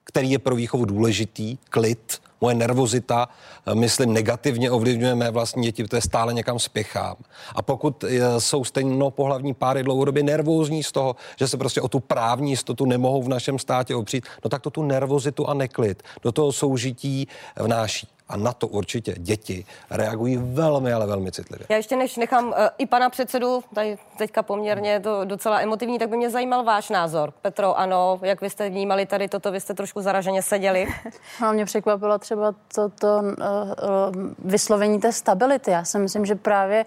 který 0.04 0.30
je 0.30 0.38
pro 0.38 0.54
výchovu 0.54 0.84
důležitý, 0.84 1.58
klid, 1.70 2.20
moje 2.40 2.54
nervozita, 2.54 3.28
eh, 3.66 3.74
myslím, 3.74 4.12
negativně 4.12 4.70
ovlivňuje 4.70 5.14
mé 5.14 5.30
vlastní 5.30 5.62
děti, 5.62 5.84
protože 5.84 6.00
stále 6.00 6.34
někam 6.34 6.58
spěchám. 6.58 7.16
A 7.54 7.62
pokud 7.62 8.04
eh, 8.04 8.40
jsou 8.40 8.64
stejnopohlavní 8.64 9.54
páry 9.54 9.82
dlouhodobě 9.82 10.22
nervózní 10.22 10.82
z 10.82 10.92
toho, 10.92 11.16
že 11.38 11.48
se 11.48 11.56
prostě 11.56 11.80
o 11.80 11.88
tu 11.88 12.00
právní 12.00 12.50
jistotu 12.50 12.84
nemohou 12.84 13.22
v 13.22 13.28
našem 13.28 13.58
státě 13.58 13.94
opřít, 13.94 14.26
no 14.44 14.50
tak 14.50 14.62
to 14.62 14.70
tu 14.70 14.82
nervozitu 14.82 15.48
a 15.48 15.54
neklid 15.54 16.02
do 16.22 16.32
toho 16.32 16.52
soužití 16.52 17.28
vnáší. 17.56 18.08
A 18.30 18.36
na 18.36 18.52
to 18.52 18.66
určitě 18.66 19.14
děti 19.18 19.64
reagují 19.90 20.36
velmi, 20.36 20.92
ale 20.92 21.06
velmi 21.06 21.32
citlivě. 21.32 21.66
Já 21.70 21.76
ještě 21.76 21.96
než 21.96 22.16
nechám 22.16 22.48
uh, 22.48 22.54
i 22.78 22.86
pana 22.86 23.10
předsedu, 23.10 23.62
tady 23.74 23.98
teďka 24.18 24.42
poměrně 24.42 25.00
to 25.00 25.24
docela 25.24 25.60
emotivní, 25.60 25.98
tak 25.98 26.08
by 26.08 26.16
mě 26.16 26.30
zajímal 26.30 26.64
váš 26.64 26.90
názor. 26.90 27.32
Petro, 27.42 27.78
ano, 27.78 28.18
jak 28.22 28.40
vy 28.40 28.50
jste 28.50 28.68
vnímali 28.68 29.06
tady 29.06 29.28
toto, 29.28 29.52
vy 29.52 29.60
jste 29.60 29.74
trošku 29.74 30.00
zaraženě 30.00 30.42
seděli. 30.42 30.86
No, 31.42 31.52
mě 31.52 31.64
překvapilo 31.64 32.18
třeba 32.18 32.54
to, 32.74 32.88
to 32.88 33.06
uh, 33.18 33.24
uh, 33.24 34.32
vyslovení 34.38 35.00
té 35.00 35.12
stability. 35.12 35.70
Já 35.70 35.84
si 35.84 35.98
myslím, 35.98 36.26
že 36.26 36.34
právě 36.34 36.86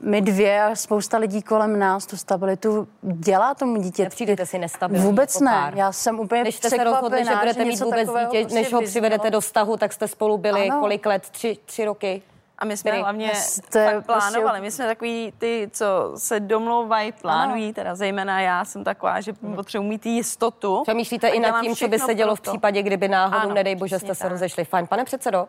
my 0.00 0.20
dvě 0.20 0.62
a 0.62 0.74
spousta 0.74 1.18
lidí 1.18 1.42
kolem 1.42 1.78
nás 1.78 2.06
tu 2.06 2.16
stabilitu 2.16 2.88
dělá 3.02 3.54
tomu 3.54 3.76
dítě. 3.76 4.02
Nepřijdete 4.02 4.46
si 4.46 4.58
nestabilní 4.58 5.04
Vůbec 5.04 5.34
jako 5.34 5.44
ne. 5.44 5.72
Já 5.74 5.92
jsem 5.92 6.20
úplně 6.20 6.44
Než 6.44 6.54
jste 6.54 6.70
se 6.70 6.84
rozhodli, 6.84 7.24
že 7.24 7.36
budete 7.36 7.64
mít 7.64 7.80
vůbec 7.80 8.08
dítě, 8.08 8.40
prostě 8.40 8.54
než 8.54 8.72
ho 8.72 8.82
přivedete 8.82 9.30
do 9.30 9.40
vztahu, 9.40 9.76
tak 9.76 9.92
jste 9.92 10.08
spolu 10.08 10.38
byli 10.38 10.68
ano. 10.68 10.80
kolik 10.80 11.06
let? 11.06 11.22
Tři, 11.30 11.58
tři 11.64 11.84
roky? 11.84 12.22
A 12.58 12.64
my 12.64 12.76
jsme 12.76 12.92
hlavně 12.92 13.32
tak 13.68 14.06
plánovali. 14.06 14.60
My 14.60 14.70
jsme 14.70 14.86
takový 14.86 15.32
ty, 15.38 15.70
co 15.72 16.12
se 16.16 16.40
domlouvají, 16.40 17.12
plánují, 17.12 17.64
ano. 17.64 17.72
teda 17.74 17.94
zejména 17.94 18.40
já 18.40 18.64
jsem 18.64 18.84
taková, 18.84 19.20
že 19.20 19.32
hmm. 19.42 19.54
potřebuji 19.54 19.88
mít 19.88 20.06
jistotu. 20.06 20.82
Přemýšlíte 20.82 21.28
i 21.28 21.40
nad 21.40 21.60
tím, 21.60 21.76
co 21.76 21.88
by 21.88 21.98
se 21.98 22.14
dělo 22.14 22.36
v 22.36 22.40
případě, 22.40 22.82
kdyby 22.82 23.08
náhodou, 23.08 23.38
ano, 23.38 23.54
nedej 23.54 23.74
bože, 23.74 23.98
jste 23.98 24.14
se 24.14 24.28
rozešli. 24.28 24.64
Fajn. 24.64 24.86
Pane 24.86 25.04
předsedo? 25.04 25.48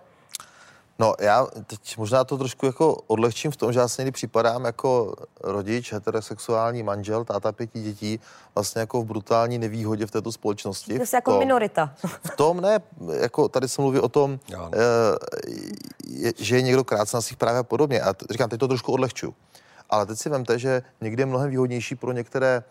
No 0.99 1.13
já 1.19 1.47
teď 1.67 1.97
možná 1.97 2.23
to 2.23 2.37
trošku 2.37 2.65
jako 2.65 2.95
odlehčím 3.07 3.51
v 3.51 3.55
tom, 3.55 3.73
že 3.73 3.79
já 3.79 3.87
se 3.87 4.01
někdy 4.01 4.11
připadám 4.11 4.65
jako 4.65 5.13
rodič, 5.43 5.93
heterosexuální 5.93 6.83
manžel, 6.83 7.25
táta 7.25 7.51
pěti 7.51 7.81
dětí, 7.81 8.19
vlastně 8.55 8.79
jako 8.79 9.01
v 9.01 9.05
brutální 9.05 9.57
nevýhodě 9.57 10.05
v 10.05 10.11
této 10.11 10.31
společnosti. 10.31 10.93
To 10.97 11.03
je 11.03 11.07
jako 11.13 11.39
minorita. 11.39 11.93
V 12.03 12.35
tom 12.35 12.61
ne, 12.61 12.79
jako 13.19 13.49
tady 13.49 13.67
se 13.69 13.81
mluví 13.81 13.99
o 13.99 14.09
tom, 14.09 14.39
e, 14.51 14.57
je, 16.07 16.33
že 16.37 16.55
je 16.55 16.61
někdo 16.61 16.83
krátce 16.83 17.17
na 17.17 17.21
svých 17.21 17.37
právě 17.37 17.59
a 17.59 17.63
podobně. 17.63 18.01
A 18.01 18.13
t- 18.13 18.25
říkám, 18.29 18.49
teď 18.49 18.59
to 18.59 18.67
trošku 18.67 18.91
odlehčuju. 18.91 19.33
Ale 19.89 20.05
teď 20.05 20.17
si 20.19 20.29
vemte, 20.29 20.59
že 20.59 20.81
někdy 21.01 21.21
je 21.21 21.25
mnohem 21.25 21.49
výhodnější 21.49 21.95
pro 21.95 22.11
některé 22.11 22.55
e, 22.57 22.63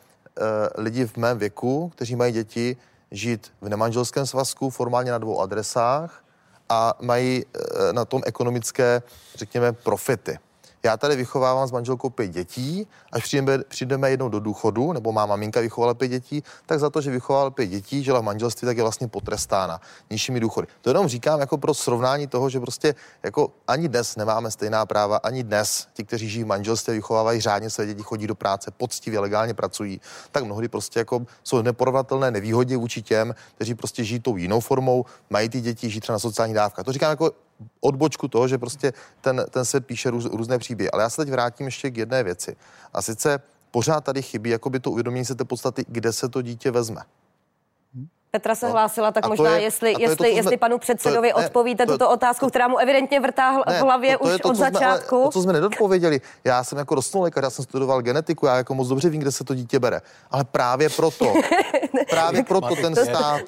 lidi 0.83 1.07
v 1.07 1.17
mém 1.17 1.39
věku, 1.39 1.93
kteří 1.95 2.17
mají 2.17 2.33
děti, 2.33 2.77
žít 3.11 3.53
v 3.61 3.69
nemanželském 3.69 4.27
svazku, 4.27 4.71
formálně 4.71 5.11
na 5.11 5.19
dvou 5.19 5.41
adresách, 5.41 6.25
a 6.71 6.95
mají 7.01 7.45
eh, 7.45 7.93
na 7.93 8.05
tom 8.05 8.23
ekonomické, 8.27 9.03
řekněme, 9.35 9.73
profity. 9.73 10.39
Já 10.83 10.97
tady 10.97 11.17
vychovávám 11.17 11.69
s 11.69 11.73
manželkou 11.73 12.11
pět 12.11 12.29
dětí, 12.29 12.87
až 13.13 13.23
přijdeme, 13.23 13.59
přijdeme 13.59 14.11
jednou 14.11 14.29
do 14.29 14.41
důchodu, 14.41 14.93
nebo 14.93 15.13
má 15.13 15.27
maminka 15.27 15.61
vychovala 15.61 15.95
pět 15.95 16.09
dětí, 16.09 16.43
tak 16.67 16.81
za 16.81 16.91
to, 16.91 17.01
že 17.01 17.11
vychovala 17.11 17.51
pět 17.51 17.67
dětí, 17.67 18.05
žila 18.05 18.21
v 18.21 18.23
manželství, 18.23 18.67
tak 18.67 18.77
je 18.77 18.83
vlastně 18.83 19.09
potrestána 19.09 19.81
nižšími 20.11 20.41
důchody. 20.41 20.67
To 20.81 20.91
jenom 20.91 21.09
říkám 21.09 21.41
jako 21.41 21.59
pro 21.59 21.75
srovnání 21.75 22.27
toho, 22.27 22.51
že 22.51 22.61
prostě 22.61 22.95
jako 23.23 23.53
ani 23.67 23.89
dnes 23.89 24.17
nemáme 24.17 24.51
stejná 24.51 24.87
práva, 24.87 25.17
ani 25.17 25.43
dnes 25.43 25.89
ti, 25.95 26.05
kteří 26.05 26.29
žijí 26.29 26.45
v 26.45 26.47
manželství, 26.47 26.95
vychovávají 26.95 27.41
řádně 27.41 27.71
své 27.71 27.87
děti, 27.87 28.03
chodí 28.03 28.27
do 28.27 28.35
práce, 28.35 28.71
poctivě, 28.71 29.21
legálně 29.21 29.55
pracují, 29.55 30.01
tak 30.33 30.45
mnohdy 30.45 30.69
prostě 30.69 30.99
jako 30.99 31.27
jsou 31.45 31.63
neporovnatelné 31.63 32.31
nevýhodě 32.31 32.77
vůči 32.77 33.03
těm, 33.03 33.35
kteří 33.55 33.75
prostě 33.75 34.05
žijí 34.05 34.21
tou 34.21 34.37
jinou 34.37 34.61
formou, 34.61 35.05
mají 35.31 35.49
ty 35.49 35.61
děti, 35.61 35.91
žijí 35.91 36.01
třeba 36.01 36.15
na 36.15 36.19
sociální 36.19 36.55
dávka. 36.55 36.85
To 36.85 36.93
říkám 36.93 37.11
jako 37.11 37.31
odbočku 37.81 38.29
toho, 38.29 38.49
že 38.49 38.59
prostě 38.59 38.93
ten, 39.21 39.47
ten 39.51 39.65
svět 39.65 39.87
píše 39.87 40.11
růz, 40.11 40.25
různé 40.25 40.59
příběhy. 40.59 40.91
Ale 40.91 41.03
já 41.03 41.11
se 41.11 41.17
teď 41.17 41.31
vrátím 41.31 41.67
ještě 41.67 41.91
k 41.91 41.97
jedné 41.97 42.23
věci. 42.23 42.57
A 42.93 43.03
sice 43.03 43.43
pořád 43.71 44.05
tady 44.05 44.23
chybí 44.23 44.51
jakoby 44.51 44.81
to 44.81 44.91
uvědomění 44.91 45.25
se 45.25 45.35
té 45.35 45.45
podstaty, 45.45 45.85
kde 45.89 46.13
se 46.13 46.29
to 46.29 46.43
dítě 46.43 46.71
vezme. 46.71 47.03
Petra 48.31 48.55
se 48.55 48.67
no. 48.67 48.73
hlásila, 48.73 49.13
tak 49.13 49.29
možná, 49.29 49.57
je, 49.57 49.63
jestli, 49.63 49.95
jestli, 49.99 50.17
to, 50.17 50.25
jestli 50.25 50.57
panu 50.57 50.79
předsedovi 50.79 51.29
je, 51.29 51.35
odpovíte 51.35 51.87
to, 51.87 51.93
tuto 51.93 52.11
otázku, 52.11 52.49
která 52.49 52.69
mu 52.69 52.79
evidentně 52.79 53.21
vrtá 53.21 53.53
v 53.53 53.63
ne, 53.67 53.81
hlavě 53.81 54.19
to, 54.19 54.25
to 54.25 54.35
už 54.35 54.41
to, 54.41 54.49
od 54.49 54.57
jsme, 54.57 54.71
začátku. 54.71 55.17
Ale, 55.17 55.25
to, 55.25 55.31
co 55.31 55.43
jsme 55.43 55.53
nedodpověděli, 55.53 56.21
já 56.45 56.65
jsem 56.65 56.79
jako 56.79 56.95
rostl 56.95 57.21
lékař, 57.21 57.45
já 57.45 57.51
jsem 57.51 57.65
studoval 57.65 58.03
genetiku, 58.03 58.47
já 58.47 58.57
jako 58.57 58.75
moc 58.75 58.89
dobře 58.89 59.09
vím, 59.09 59.21
kde 59.21 59.33
se 59.33 59.45
to 59.45 59.55
dítě 59.55 59.79
bere. 59.79 60.01
Ale 60.31 60.45
právě 60.45 60.89
proto, 60.89 61.33
právě 62.11 62.45
proto 62.45 62.77
ten 62.77 62.97
stát, 62.97 63.41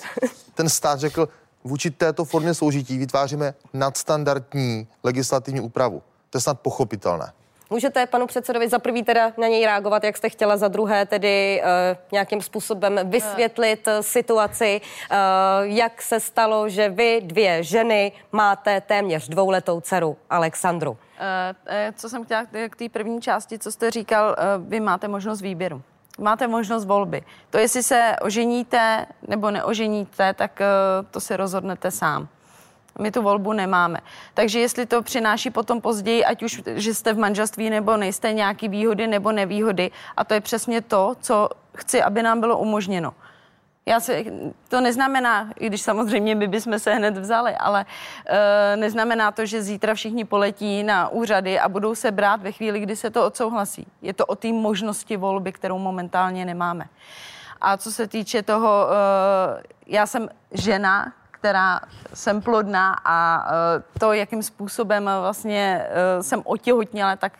ten 0.54 0.68
stát 0.68 1.00
řekl, 1.00 1.28
vůči 1.64 1.90
této 1.90 2.24
formě 2.24 2.54
soužití 2.54 2.98
vytváříme 2.98 3.54
nadstandardní 3.72 4.88
legislativní 5.02 5.60
úpravu. 5.60 6.02
To 6.30 6.36
je 6.38 6.42
snad 6.42 6.60
pochopitelné. 6.60 7.32
Můžete 7.70 8.06
panu 8.06 8.26
předsedovi 8.26 8.68
za 8.68 8.78
prvý 8.78 9.02
teda 9.02 9.32
na 9.38 9.48
něj 9.48 9.64
reagovat, 9.64 10.04
jak 10.04 10.16
jste 10.16 10.28
chtěla, 10.28 10.56
za 10.56 10.68
druhé 10.68 11.06
tedy 11.06 11.62
uh, 11.62 11.68
nějakým 12.12 12.42
způsobem 12.42 13.00
vysvětlit 13.04 13.86
uh, 13.86 13.92
situaci, 14.00 14.80
uh, 14.80 15.16
jak 15.62 16.02
se 16.02 16.20
stalo, 16.20 16.68
že 16.68 16.88
vy 16.88 17.20
dvě 17.24 17.62
ženy 17.62 18.12
máte 18.32 18.80
téměř 18.80 19.28
dvouletou 19.28 19.80
dceru 19.80 20.16
Alexandru. 20.30 20.90
Uh, 20.90 20.96
co 21.94 22.08
jsem 22.08 22.24
chtěla 22.24 22.46
k 22.70 22.76
té 22.76 22.88
první 22.88 23.20
části, 23.20 23.58
co 23.58 23.72
jste 23.72 23.90
říkal, 23.90 24.36
uh, 24.38 24.68
vy 24.68 24.80
máte 24.80 25.08
možnost 25.08 25.40
výběru 25.40 25.82
máte 26.18 26.46
možnost 26.48 26.84
volby. 26.84 27.22
To, 27.50 27.58
jestli 27.58 27.82
se 27.82 28.16
oženíte 28.22 29.06
nebo 29.28 29.50
neoženíte, 29.50 30.34
tak 30.34 30.60
eh, 30.60 30.66
to 31.10 31.20
si 31.20 31.36
rozhodnete 31.36 31.90
sám. 31.90 32.28
My 32.98 33.10
tu 33.10 33.22
volbu 33.22 33.52
nemáme. 33.52 34.00
Takže 34.34 34.60
jestli 34.60 34.86
to 34.86 35.02
přináší 35.02 35.50
potom 35.50 35.80
později, 35.80 36.24
ať 36.24 36.42
už, 36.42 36.62
že 36.74 36.94
jste 36.94 37.12
v 37.12 37.18
manželství 37.18 37.70
nebo 37.70 37.96
nejste, 37.96 38.32
nějaký 38.32 38.68
výhody 38.68 39.06
nebo 39.06 39.32
nevýhody, 39.32 39.90
a 40.16 40.24
to 40.24 40.34
je 40.34 40.40
přesně 40.40 40.80
to, 40.80 41.14
co 41.20 41.48
chci, 41.76 42.02
aby 42.02 42.22
nám 42.22 42.40
bylo 42.40 42.58
umožněno. 42.58 43.14
Já 43.87 44.01
se, 44.01 44.24
to 44.68 44.80
neznamená, 44.80 45.51
i 45.59 45.66
když 45.66 45.83
samozřejmě 45.83 46.35
my 46.35 46.49
bychom 46.49 46.78
se 46.78 46.95
hned 46.95 47.18
vzali, 47.18 47.57
ale 47.57 47.87
e, 48.26 48.76
neznamená 48.76 49.33
to, 49.33 49.47
že 49.47 49.62
zítra 49.62 49.95
všichni 49.95 50.24
poletí 50.24 50.83
na 50.83 51.09
úřady 51.09 51.61
a 51.61 51.68
budou 51.68 51.95
se 51.95 52.11
brát 52.11 52.43
ve 52.43 52.53
chvíli, 52.53 52.80
kdy 52.80 52.97
se 52.97 53.11
to 53.11 53.26
odsouhlasí. 53.26 53.87
Je 54.03 54.12
to 54.12 54.26
o 54.26 54.37
té 54.37 54.53
možnosti 54.53 55.16
volby, 55.16 55.53
kterou 55.53 55.78
momentálně 55.78 56.45
nemáme. 56.45 56.85
A 57.61 57.76
co 57.76 57.93
se 57.93 58.07
týče 58.07 58.43
toho, 58.43 58.87
e, 58.91 59.62
já 59.87 60.07
jsem 60.07 60.28
žena, 60.53 61.12
která 61.30 61.80
jsem 62.14 62.43
plodná 62.43 62.97
a 63.05 63.49
e, 63.51 63.99
to, 63.99 64.12
jakým 64.12 64.43
způsobem 64.43 65.11
vlastně 65.20 65.87
e, 65.89 66.22
jsem 66.22 66.43
otěhotněla, 66.45 67.16
tak 67.16 67.33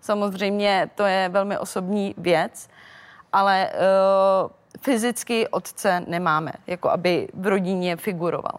samozřejmě 0.00 0.90
to 0.94 1.04
je 1.04 1.28
velmi 1.28 1.58
osobní 1.58 2.14
věc, 2.18 2.68
ale 3.32 3.68
e, 3.68 3.72
fyzicky 4.80 5.48
otce 5.48 6.04
nemáme, 6.08 6.52
jako 6.66 6.90
aby 6.90 7.28
v 7.34 7.46
rodině 7.46 7.96
figuroval. 7.96 8.58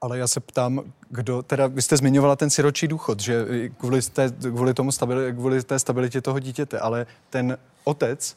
Ale 0.00 0.18
já 0.18 0.26
se 0.26 0.40
ptám, 0.40 0.82
kdo, 1.08 1.42
teda 1.42 1.66
vy 1.66 1.82
jste 1.82 1.96
zmiňovala 1.96 2.36
ten 2.36 2.50
siročí 2.50 2.88
důchod, 2.88 3.20
že 3.20 3.46
kvůli, 3.78 4.02
té, 4.02 4.30
kvůli, 4.30 4.74
tomu 4.74 4.92
stabili, 4.92 5.32
kvůli 5.32 5.62
té 5.62 5.78
stabilitě 5.78 6.20
toho 6.20 6.38
dítěte, 6.38 6.78
ale 6.78 7.06
ten 7.30 7.58
otec, 7.84 8.36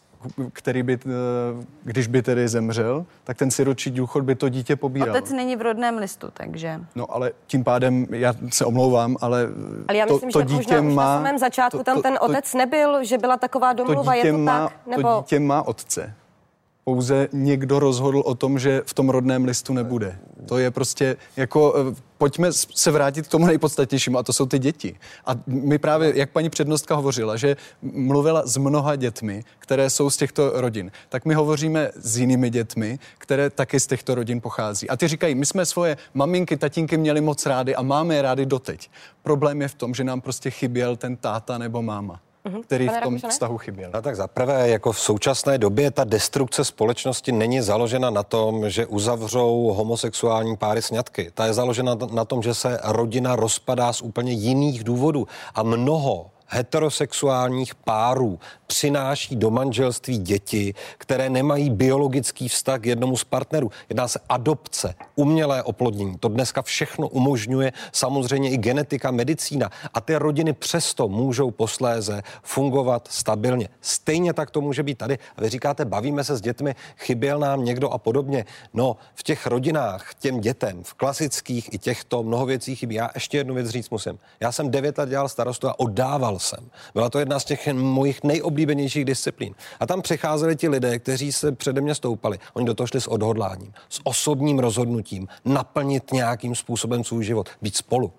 který 0.53 0.83
by, 0.83 0.99
eh, 1.05 1.65
když 1.83 2.07
by 2.07 2.21
tedy 2.21 2.47
zemřel, 2.47 3.05
tak 3.23 3.37
ten 3.37 3.51
siročí 3.51 3.91
důchod 3.91 4.23
by 4.23 4.35
to 4.35 4.49
dítě 4.49 4.75
pobíral. 4.75 5.09
Otec 5.09 5.31
není 5.31 5.55
v 5.55 5.61
rodném 5.61 5.97
listu, 5.97 6.27
takže... 6.33 6.81
No 6.95 7.13
ale 7.13 7.31
tím 7.47 7.63
pádem, 7.63 8.07
já 8.09 8.33
se 8.53 8.65
omlouvám, 8.65 9.17
ale 9.21 9.47
Ale 9.87 9.97
já 9.97 10.05
myslím, 10.05 10.31
to, 10.31 10.39
to 10.39 10.49
že 10.49 10.57
dítě 10.57 10.81
možná 10.81 10.81
má, 10.81 10.89
už 10.89 10.95
na 10.95 11.17
samém 11.17 11.37
začátku 11.37 11.77
to, 11.77 11.83
to, 11.83 11.91
tam 11.91 12.01
ten 12.01 12.17
otec 12.21 12.51
to, 12.51 12.57
nebyl, 12.57 13.03
že 13.03 13.17
byla 13.17 13.37
taková 13.37 13.73
domluva, 13.73 14.11
to 14.11 14.17
je 14.17 14.31
to 14.31 14.37
má, 14.37 14.59
tak? 14.59 14.87
Nebo... 14.87 15.09
To 15.09 15.21
dítě 15.21 15.39
má 15.39 15.67
otce 15.67 16.15
pouze 16.83 17.27
někdo 17.33 17.79
rozhodl 17.79 18.19
o 18.25 18.35
tom, 18.35 18.59
že 18.59 18.81
v 18.85 18.93
tom 18.93 19.09
rodném 19.09 19.45
listu 19.45 19.73
nebude. 19.73 20.19
To 20.45 20.57
je 20.57 20.71
prostě 20.71 21.17
jako, 21.37 21.73
eh, 21.91 21.95
pojďme 22.17 22.53
se 22.53 22.91
vrátit 22.91 23.27
k 23.27 23.31
tomu 23.31 23.45
nejpodstatnějšímu 23.45 24.17
a 24.17 24.23
to 24.23 24.33
jsou 24.33 24.45
ty 24.45 24.59
děti. 24.59 24.95
A 25.25 25.31
my 25.47 25.77
právě, 25.77 26.13
jak 26.15 26.29
paní 26.29 26.49
přednostka 26.49 26.95
hovořila, 26.95 27.37
že 27.37 27.57
mluvila 27.81 28.47
s 28.47 28.57
mnoha 28.57 28.95
dětmi, 28.95 29.43
které 29.59 29.89
jsou 29.89 30.09
z 30.09 30.17
těchto 30.17 30.61
rodin, 30.61 30.91
tak 31.09 31.25
my 31.25 31.33
hovoříme 31.33 31.91
s 31.95 32.17
jinými 32.17 32.49
dětmi, 32.49 32.99
které 33.17 33.49
taky 33.49 33.79
z 33.79 33.87
těchto 33.87 34.15
rodin 34.15 34.41
pochází. 34.41 34.89
A 34.89 34.97
ty 34.97 35.07
říkají, 35.07 35.35
my 35.35 35.45
jsme 35.45 35.65
svoje 35.65 35.97
maminky, 36.13 36.57
tatínky 36.57 36.97
měli 36.97 37.21
moc 37.21 37.45
rády 37.45 37.75
a 37.75 37.81
máme 37.81 38.15
je 38.15 38.21
rády 38.21 38.45
doteď. 38.45 38.89
Problém 39.23 39.61
je 39.61 39.67
v 39.67 39.75
tom, 39.75 39.93
že 39.93 40.03
nám 40.03 40.21
prostě 40.21 40.51
chyběl 40.51 40.95
ten 40.95 41.17
táta 41.17 41.57
nebo 41.57 41.81
máma. 41.81 42.19
Mhm. 42.45 42.61
který 42.63 42.87
v 42.87 43.01
tom 43.03 43.17
vztahu 43.17 43.57
chyběl. 43.57 43.91
No 43.93 44.01
tak 44.01 44.15
zaprvé, 44.15 44.69
jako 44.69 44.91
v 44.91 44.99
současné 44.99 45.57
době 45.57 45.91
ta 45.91 46.03
destrukce 46.03 46.65
společnosti 46.65 47.31
není 47.31 47.61
založena 47.61 48.09
na 48.09 48.23
tom, 48.23 48.69
že 48.69 48.85
uzavřou 48.85 49.73
homosexuální 49.77 50.57
páry 50.57 50.81
sňatky. 50.81 51.31
Ta 51.33 51.45
je 51.45 51.53
založena 51.53 51.97
na 52.11 52.25
tom, 52.25 52.41
že 52.41 52.53
se 52.53 52.79
rodina 52.83 53.35
rozpadá 53.35 53.93
z 53.93 54.01
úplně 54.01 54.31
jiných 54.31 54.83
důvodů. 54.83 55.27
A 55.55 55.63
mnoho 55.63 56.31
heterosexuálních 56.49 57.75
párů 57.75 58.39
přináší 58.67 59.35
do 59.35 59.51
manželství 59.51 60.17
děti, 60.17 60.73
které 60.97 61.29
nemají 61.29 61.69
biologický 61.69 62.47
vztah 62.47 62.79
k 62.79 62.85
jednomu 62.85 63.17
z 63.17 63.23
partnerů. 63.23 63.71
Jedná 63.89 64.07
se 64.07 64.19
adopce, 64.29 64.95
umělé 65.15 65.63
oplodnění. 65.63 66.17
To 66.17 66.27
dneska 66.27 66.61
všechno 66.61 67.07
umožňuje 67.07 67.73
samozřejmě 67.91 68.49
i 68.49 68.57
genetika, 68.57 69.11
medicína. 69.11 69.69
A 69.93 70.01
ty 70.01 70.15
rodiny 70.15 70.53
přesto 70.53 71.07
můžou 71.07 71.51
posléze 71.51 72.21
fungovat 72.43 73.07
stabilně. 73.11 73.69
Stejně 73.81 74.33
tak 74.33 74.51
to 74.51 74.61
může 74.61 74.83
být 74.83 74.97
tady. 74.97 75.17
A 75.37 75.41
vy 75.41 75.49
říkáte, 75.49 75.85
bavíme 75.85 76.23
se 76.23 76.35
s 76.37 76.41
dětmi, 76.41 76.75
chyběl 76.97 77.39
nám 77.39 77.65
někdo 77.65 77.89
a 77.89 77.97
podobně. 77.97 78.45
No, 78.73 78.97
v 79.15 79.23
těch 79.23 79.47
rodinách 79.47 80.13
těm 80.19 80.41
dětem, 80.41 80.83
v 80.83 80.93
klasických 80.93 81.73
i 81.73 81.77
těchto 81.77 82.23
mnoho 82.23 82.45
věcí 82.45 82.75
chybí. 82.75 82.95
Já 82.95 83.09
ještě 83.15 83.37
jednu 83.37 83.53
věc 83.53 83.69
říct 83.69 83.89
musím. 83.89 84.19
Já 84.39 84.51
jsem 84.51 84.71
devět 84.71 84.97
let 84.97 85.09
dělal 85.09 85.29
starostu 85.29 85.67
a 85.67 85.79
oddával 85.79 86.38
jsem. 86.39 86.69
Byla 86.93 87.09
to 87.09 87.19
jedna 87.19 87.39
z 87.39 87.45
těch 87.45 87.67
mojich 87.73 88.23
nejoblíbenějších 88.23 89.05
disciplín. 89.05 89.55
A 89.79 89.85
tam 89.85 90.01
přicházeli 90.01 90.55
ti 90.55 90.69
lidé, 90.69 90.99
kteří 90.99 91.31
se 91.31 91.51
přede 91.51 91.81
mě 91.81 91.95
stoupali. 91.95 92.39
Oni 92.53 92.65
do 92.65 92.73
toho 92.73 92.87
šli 92.87 93.01
s 93.01 93.07
odhodláním, 93.07 93.73
s 93.89 93.99
osobním 94.03 94.59
rozhodnutím, 94.59 95.27
naplnit 95.45 96.11
nějakým 96.11 96.55
způsobem 96.55 97.03
svůj 97.03 97.23
život, 97.23 97.49
být 97.61 97.75
spolu 97.75 98.13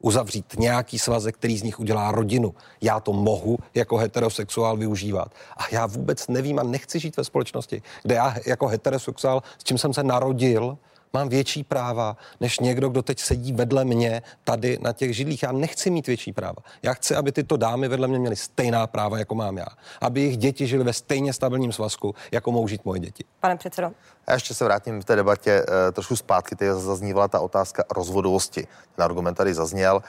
uzavřít 0.00 0.58
nějaký 0.58 0.98
svazek, 0.98 1.34
který 1.34 1.58
z 1.58 1.62
nich 1.62 1.80
udělá 1.80 2.12
rodinu. 2.12 2.54
Já 2.80 3.00
to 3.00 3.12
mohu 3.12 3.58
jako 3.74 3.96
heterosexuál 3.96 4.76
využívat. 4.76 5.32
A 5.56 5.62
já 5.72 5.86
vůbec 5.86 6.28
nevím 6.28 6.58
a 6.58 6.62
nechci 6.62 7.00
žít 7.00 7.16
ve 7.16 7.24
společnosti, 7.24 7.82
kde 8.02 8.14
já 8.14 8.34
jako 8.46 8.66
heterosexuál, 8.66 9.42
s 9.58 9.64
čím 9.64 9.78
jsem 9.78 9.94
se 9.94 10.02
narodil, 10.02 10.78
mám 11.12 11.28
větší 11.28 11.64
práva 11.64 12.16
než 12.40 12.60
někdo, 12.60 12.88
kdo 12.88 13.02
teď 13.02 13.20
sedí 13.20 13.52
vedle 13.52 13.84
mě 13.84 14.22
tady 14.44 14.78
na 14.82 14.92
těch 14.92 15.16
židlích. 15.16 15.42
Já 15.42 15.52
nechci 15.52 15.90
mít 15.90 16.06
větší 16.06 16.32
práva. 16.32 16.62
Já 16.82 16.94
chci, 16.94 17.14
aby 17.14 17.32
tyto 17.32 17.56
dámy 17.56 17.88
vedle 17.88 18.08
mě 18.08 18.18
měly 18.18 18.36
stejná 18.36 18.86
práva, 18.86 19.18
jako 19.18 19.34
mám 19.34 19.56
já. 19.56 19.66
Aby 20.00 20.20
jejich 20.20 20.36
děti 20.36 20.66
žili 20.66 20.84
ve 20.84 20.92
stejně 20.92 21.32
stabilním 21.32 21.72
svazku, 21.72 22.14
jako 22.32 22.52
mohou 22.52 22.68
žít 22.68 22.84
moje 22.84 23.00
děti. 23.00 23.24
Pane 23.40 23.56
předsedo. 23.56 23.92
Já 24.28 24.34
ještě 24.34 24.54
se 24.54 24.64
vrátím 24.64 25.00
v 25.00 25.04
té 25.04 25.16
debatě 25.16 25.62
uh, 25.62 25.92
trošku 25.92 26.16
zpátky. 26.16 26.56
Teď 26.56 26.68
zaznívala 26.68 27.28
ta 27.28 27.40
otázka 27.40 27.84
rozvodovosti. 27.90 28.66
Ten 28.96 29.04
argument 29.04 29.34
tady 29.34 29.54
zazněl. 29.54 30.02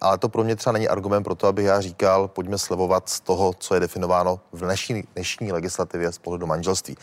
Ale 0.00 0.18
to 0.18 0.28
pro 0.28 0.44
mě 0.44 0.56
třeba 0.56 0.72
není 0.72 0.88
argument 0.88 1.24
pro 1.24 1.34
to, 1.34 1.46
abych 1.46 1.64
já 1.64 1.80
říkal, 1.80 2.28
pojďme 2.28 2.58
slevovat 2.58 3.08
z 3.08 3.20
toho, 3.20 3.54
co 3.58 3.74
je 3.74 3.80
definováno 3.80 4.40
v 4.52 4.60
dnešní, 4.60 5.04
dnešní 5.14 5.52
legislativě 5.52 6.12
z 6.12 6.18
pohledu 6.18 6.46
manželství. 6.46 6.96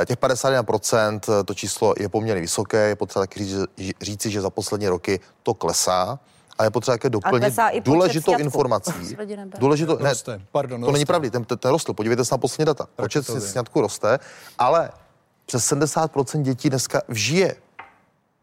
Eh, 0.00 0.06
těch 0.06 0.18
51% 0.18 1.20
eh, 1.28 1.44
to 1.44 1.54
číslo 1.54 1.94
je 1.98 2.08
poměrně 2.08 2.40
vysoké, 2.40 2.88
je 2.88 2.96
potřeba 2.96 3.22
taky 3.22 3.38
říct, 3.38 3.58
říci, 4.02 4.30
že 4.30 4.40
za 4.40 4.50
poslední 4.50 4.88
roky 4.88 5.20
to 5.42 5.54
klesá. 5.54 6.18
A 6.58 6.64
je 6.64 6.70
potřeba 6.70 6.94
také 6.94 7.10
doplnit 7.10 7.54
důležitou 7.82 8.38
informací. 8.38 9.16
Důležitou, 9.58 9.98
ne, 9.98 10.10
roste. 10.10 10.40
Pardon, 10.52 10.80
to 10.80 10.86
roste. 10.86 10.92
není 10.92 11.04
pravda, 11.04 11.30
ten, 11.30 11.44
ten 11.44 11.70
rostl. 11.70 11.92
Podívejte 11.92 12.24
se 12.24 12.34
na 12.34 12.38
poslední 12.38 12.64
data. 12.64 12.86
Počet 12.96 13.24
sňatků 13.24 13.80
roste, 13.80 14.18
ale 14.58 14.90
přes 15.46 15.72
70% 15.72 16.42
dětí 16.42 16.70
dneska 16.70 17.02
žije 17.08 17.56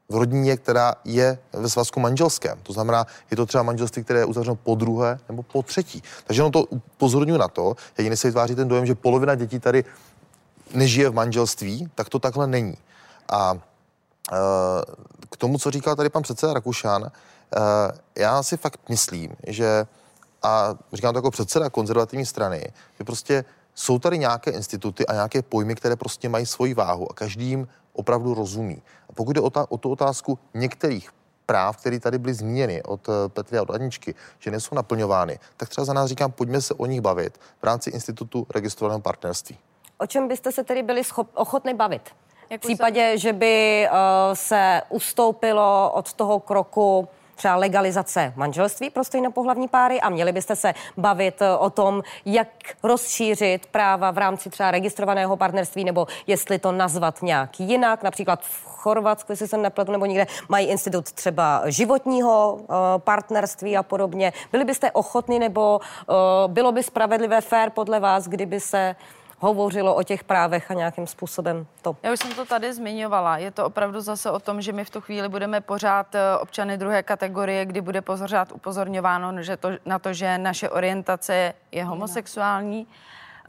v 0.10 0.16
rodině, 0.16 0.58
která 0.58 0.95
je 1.06 1.38
ve 1.54 1.70
svazku 1.70 1.99
manželském. 1.99 2.60
To 2.64 2.74
znamená, 2.74 3.06
je 3.32 3.38
to 3.38 3.45
třeba 3.45 3.64
manželství, 3.64 4.04
které 4.04 4.20
je 4.20 4.26
uzavřeno 4.26 4.56
po 4.56 4.76
druhé 4.76 5.20
nebo 5.30 5.43
po 5.43 5.64
třetí. 5.64 6.04
Takže 6.24 6.41
ono 6.41 6.52
to 6.52 6.64
upozorňuje 6.64 7.39
na 7.39 7.47
to, 7.47 7.76
jedině 7.97 8.18
se 8.18 8.28
vytváří 8.28 8.56
ten 8.56 8.68
dojem, 8.68 8.86
že 8.86 8.95
polovina 8.95 9.36
dětí 9.36 9.60
tady 9.60 9.84
nežije 10.74 11.10
v 11.10 11.14
manželství, 11.14 11.90
tak 11.96 12.10
to 12.10 12.20
takhle 12.20 12.48
není. 12.48 12.78
A 13.32 13.54
e, 13.54 14.38
k 15.30 15.38
tomu, 15.38 15.58
co 15.58 15.72
říkal 15.72 15.96
tady 15.96 16.10
pan 16.10 16.24
předseda 16.24 16.54
Rakušan, 16.54 17.06
e, 17.06 17.12
já 18.22 18.44
si 18.44 18.58
fakt 18.58 18.80
myslím, 18.90 19.36
že, 19.48 19.86
a 20.44 20.76
říkám 20.94 21.14
to 21.14 21.18
jako 21.18 21.32
předseda 21.32 21.70
konzervativní 21.70 22.26
strany, 22.26 22.74
že 22.98 23.04
prostě 23.04 23.46
jsou 23.76 24.00
tady 24.00 24.18
nějaké 24.18 24.52
instituty 24.52 25.08
a 25.08 25.14
nějaké 25.14 25.42
pojmy, 25.42 25.76
které 25.76 25.96
prostě 25.96 26.30
mají 26.30 26.46
svoji 26.46 26.74
váhu 26.74 27.12
a 27.12 27.14
každý 27.14 27.46
jim 27.46 27.68
opravdu 27.94 28.34
rozumí. 28.34 28.82
A 29.10 29.14
pokud 29.14 29.34
jde 29.34 29.42
o, 29.42 29.50
ta, 29.50 29.66
o 29.70 29.78
tu 29.78 29.92
otázku 29.92 30.40
některých 30.54 31.10
práv, 31.46 31.78
které 31.78 32.00
tady 32.00 32.18
byly 32.18 32.34
zmíněny 32.34 32.84
od 32.84 33.10
e, 33.10 33.30
Petry 33.30 33.58
a 33.58 33.62
od 33.62 33.70
Aničky, 33.70 34.16
že 34.40 34.52
nejsou 34.52 34.76
naplňovány, 34.76 35.40
tak 35.58 35.70
třeba 35.70 35.86
za 35.86 35.94
nás 35.94 36.10
říkám, 36.10 36.32
pojďme 36.32 36.62
se 36.62 36.74
o 36.74 36.86
nich 36.86 37.02
bavit 37.02 37.38
v 37.62 37.64
rámci 37.64 37.90
institutu 37.90 38.48
registrovaného 38.50 39.00
partnerství. 39.00 39.58
O 40.02 40.08
čem 40.08 40.28
byste 40.28 40.52
se 40.52 40.64
tedy 40.64 40.84
byli 40.84 41.04
schop, 41.04 41.28
ochotni 41.34 41.74
bavit? 41.74 42.02
v 42.58 42.60
případě, 42.60 43.18
že 43.18 43.34
by 43.34 43.88
uh, 43.91 43.97
se 44.34 44.82
ustoupilo 44.89 45.91
od 45.93 46.14
toho 46.14 46.39
kroku 46.39 47.08
třeba 47.36 47.56
legalizace 47.56 48.34
manželství 48.36 48.89
pro 48.89 49.04
stejnopohlavní 49.04 49.68
páry 49.68 50.02
a 50.02 50.10
měli 50.10 50.32
byste 50.32 50.56
se 50.56 50.74
bavit 50.97 51.41
eh, 51.41 51.58
o 51.58 51.70
tom, 51.70 52.04
jak 52.26 52.47
rozšířit 52.84 53.66
práva 53.66 54.12
v 54.12 54.18
rámci 54.18 54.49
třeba 54.49 54.72
registrovaného 54.72 55.38
partnerství 55.38 55.84
nebo 55.84 56.08
jestli 56.28 56.60
to 56.60 56.72
nazvat 56.72 57.22
nějak 57.22 57.60
jinak, 57.60 58.04
například 58.04 58.41
v 58.41 58.66
Chorvatsku, 58.66 59.32
jestli 59.32 59.47
jsem 59.47 59.62
nepletu, 59.62 59.91
nebo 59.91 60.06
někde 60.06 60.28
mají 60.49 60.68
institut 60.68 61.12
třeba 61.12 61.64
životního 61.66 62.54
uh, 62.54 62.68
partnerství 62.97 63.78
a 63.78 63.84
podobně. 63.84 64.34
Byli 64.52 64.66
byste 64.66 64.91
ochotni 64.91 65.39
nebo 65.39 65.80
uh, 65.80 66.16
bylo 66.52 66.72
by 66.72 66.84
spravedlivé 66.84 67.41
fér 67.41 67.70
podle 67.70 67.99
vás, 67.99 68.28
kdyby 68.28 68.60
se 68.60 68.95
uh, 68.99 69.21
hovořilo 69.42 69.96
o 69.96 70.04
těch 70.04 70.24
právech 70.24 70.72
a 70.72 70.74
nějakým 70.74 71.08
způsobem 71.08 71.66
to. 71.82 71.96
Já 72.04 72.14
už 72.14 72.20
jsem 72.20 72.34
to 72.34 72.46
tady 72.46 72.74
zmiňovala. 72.74 73.38
Je 73.38 73.52
to 73.52 73.66
opravdu 73.66 74.02
zase 74.02 74.32
o 74.32 74.39
tom, 74.39 74.62
že 74.62 74.74
my 74.74 74.86
v 74.86 74.89
tu 74.89 75.02
chvíli 75.02 75.30
budeme 75.30 75.62
pořád 75.62 76.16
eh, 76.16 76.38
občany 76.38 76.78
druhé 76.78 77.04
kategorie, 77.04 77.66
kdy 77.66 77.82
bude 77.82 78.02
pořád 78.02 78.52
upozorňováno 78.52 79.44
že 79.44 79.58
to, 79.58 79.70
na 79.86 80.00
to, 80.00 80.14
že 80.14 80.38
naše 80.38 80.70
orientace 80.70 81.54
je 81.72 81.84
homosexuální. 81.84 82.88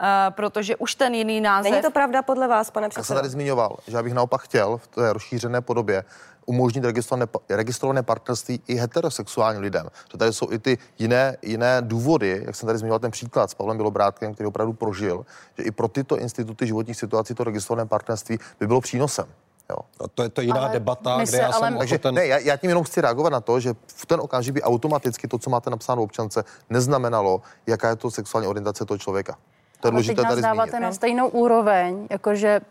Uh, 0.01 0.07
protože 0.29 0.75
už 0.75 0.95
ten 0.95 1.13
jiný 1.13 1.41
název... 1.41 1.71
Není 1.71 1.83
to 1.83 1.91
pravda 1.91 2.21
podle 2.21 2.47
vás, 2.47 2.71
pane 2.71 2.89
předsedo? 2.89 3.01
Já 3.01 3.05
jsem 3.05 3.15
tady 3.15 3.29
zmiňoval, 3.29 3.77
že 3.87 3.97
já 3.97 4.03
bych 4.03 4.13
naopak 4.13 4.41
chtěl 4.41 4.77
v 4.77 4.87
té 4.87 5.13
rozšířené 5.13 5.61
podobě 5.61 6.03
umožnit 6.45 6.85
registrované, 6.85 7.27
registrované 7.49 8.03
partnerství 8.03 8.61
i 8.67 8.75
heterosexuálním 8.75 9.61
lidem. 9.61 9.87
Že 10.11 10.17
tady 10.17 10.33
jsou 10.33 10.51
i 10.51 10.59
ty 10.59 10.77
jiné, 10.99 11.37
jiné 11.41 11.77
důvody, 11.81 12.43
jak 12.45 12.55
jsem 12.55 12.67
tady 12.67 12.79
zmiňoval 12.79 12.99
ten 12.99 13.11
příklad 13.11 13.51
s 13.51 13.53
Pavlem 13.53 13.77
Bělobrátkem, 13.77 14.33
který 14.33 14.47
opravdu 14.47 14.73
prožil, 14.73 15.25
že 15.57 15.63
i 15.63 15.71
pro 15.71 15.87
tyto 15.87 16.17
instituty 16.17 16.67
životních 16.67 16.97
situací 16.97 17.33
to 17.33 17.43
registrované 17.43 17.85
partnerství 17.87 18.39
by 18.59 18.67
bylo 18.67 18.81
přínosem. 18.81 19.25
Jo. 19.69 19.77
A 20.05 20.07
to 20.07 20.23
je 20.23 20.29
to 20.29 20.41
jiná 20.41 20.59
ale 20.59 20.69
debata, 20.69 21.23
kde 21.29 21.37
já 21.37 21.51
ale... 21.51 21.67
jsem 21.67 21.77
Takže 21.77 21.97
ten... 21.97 22.15
ne, 22.15 22.27
já, 22.27 22.37
já 22.37 22.57
tím 22.57 22.69
jenom 22.69 22.83
chci 22.83 23.01
reagovat 23.01 23.29
na 23.29 23.41
to, 23.41 23.59
že 23.59 23.73
v 23.87 24.05
ten 24.05 24.19
okamžik 24.19 24.53
by 24.53 24.61
automaticky 24.61 25.27
to, 25.27 25.37
co 25.37 25.49
máte 25.49 25.69
napsáno 25.69 26.01
v 26.01 26.03
občance, 26.03 26.43
neznamenalo, 26.69 27.41
jaká 27.67 27.89
je 27.89 27.95
to 27.95 28.11
sexuální 28.11 28.47
orientace 28.47 28.85
toho 28.85 28.97
člověka. 28.97 29.37
To 29.79 29.87
je 29.87 29.91
důležité 29.91 30.21
teď 30.21 30.25
nás 30.25 30.39
dáváte 30.39 30.71
zmínit. 30.71 30.83
na 30.83 30.93
stejnou 30.93 31.27
úroveň, 31.27 32.07
jakože 32.09 32.61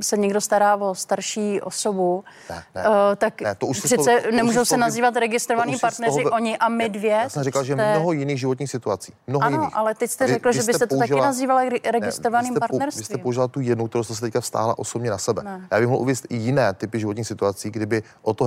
se 0.00 0.16
někdo 0.16 0.40
stará 0.40 0.76
o 0.76 0.94
starší 0.94 1.60
osobu, 1.60 2.24
ne, 2.50 2.62
ne, 2.74 2.88
uh, 2.88 2.94
tak 3.16 3.40
ne, 3.40 3.54
to 3.54 3.66
už 3.66 3.80
přece 3.80 4.20
to, 4.20 4.30
nemůžou 4.30 4.64
se 4.64 4.76
nazývat 4.76 5.16
registrovaní 5.16 5.76
partneři 5.78 6.22
toho, 6.22 6.36
oni 6.36 6.58
a 6.58 6.68
my 6.68 6.88
dvě. 6.88 7.10
Já 7.10 7.28
jsem 7.28 7.42
říkal, 7.42 7.62
jste... 7.62 7.66
že 7.66 7.74
mnoho 7.74 8.12
jiných 8.12 8.40
životních 8.40 8.70
situací. 8.70 9.12
Mnoho 9.26 9.44
ano, 9.44 9.56
jiných. 9.56 9.76
ale 9.76 9.94
teď 9.94 10.10
jste 10.10 10.26
řekl, 10.26 10.48
vy, 10.48 10.54
že 10.54 10.62
byste 10.62 10.86
použila, 10.86 11.06
to 11.06 11.14
taky 11.14 11.26
nazývali 11.26 11.80
registrovaným 11.90 12.54
ne, 12.54 12.60
partnerstvím. 12.60 13.02
Vy 13.02 13.04
jste 13.04 13.18
použila 13.18 13.48
tu 13.48 13.60
jednu, 13.60 13.88
kterou 13.88 14.04
jste 14.04 14.14
se 14.14 14.20
teďka 14.20 14.40
vztáhla 14.40 14.78
osobně 14.78 15.10
na 15.10 15.18
sebe. 15.18 15.42
Ne. 15.42 15.68
Já 15.70 15.78
bych 15.78 15.88
mohl 15.88 16.02
uvést 16.02 16.26
i 16.28 16.36
jiné 16.36 16.72
typy 16.74 17.00
životních 17.00 17.26
situací, 17.26 17.70
kdyby 17.70 18.02
o 18.22 18.34
to 18.34 18.44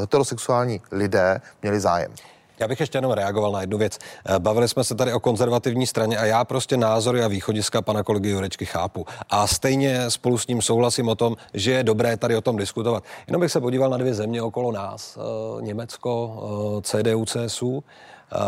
heterosexuální 0.00 0.80
lidé 0.90 1.40
měli 1.62 1.80
zájem. 1.80 2.12
Já 2.58 2.68
bych 2.68 2.80
ještě 2.80 2.98
jenom 2.98 3.12
reagoval 3.12 3.52
na 3.52 3.60
jednu 3.60 3.78
věc. 3.78 3.98
Eh, 4.26 4.38
bavili 4.38 4.68
jsme 4.68 4.84
se 4.84 4.94
tady 4.94 5.12
o 5.12 5.20
konzervativní 5.20 5.86
straně 5.86 6.18
a 6.18 6.24
já 6.24 6.44
prostě 6.44 6.76
názory 6.76 7.22
a 7.22 7.28
východiska 7.28 7.82
pana 7.82 8.02
kolegy 8.02 8.30
Jurečky 8.30 8.66
chápu. 8.66 9.06
A 9.30 9.46
stejně 9.46 10.10
spolu 10.10 10.38
s 10.38 10.46
ním 10.46 10.62
souhlasím 10.62 11.08
o 11.08 11.14
tom, 11.14 11.36
že 11.54 11.70
je 11.72 11.84
dobré 11.84 12.16
tady 12.16 12.36
o 12.36 12.40
tom 12.40 12.56
diskutovat. 12.56 13.04
Jenom 13.26 13.40
bych 13.40 13.52
se 13.52 13.60
podíval 13.60 13.90
na 13.90 13.96
dvě 13.96 14.14
země 14.14 14.42
okolo 14.42 14.72
nás. 14.72 15.18
Eh, 15.18 15.62
Německo, 15.62 16.42
eh, 16.78 16.82
CDU, 16.82 17.24
CSU, 17.24 17.84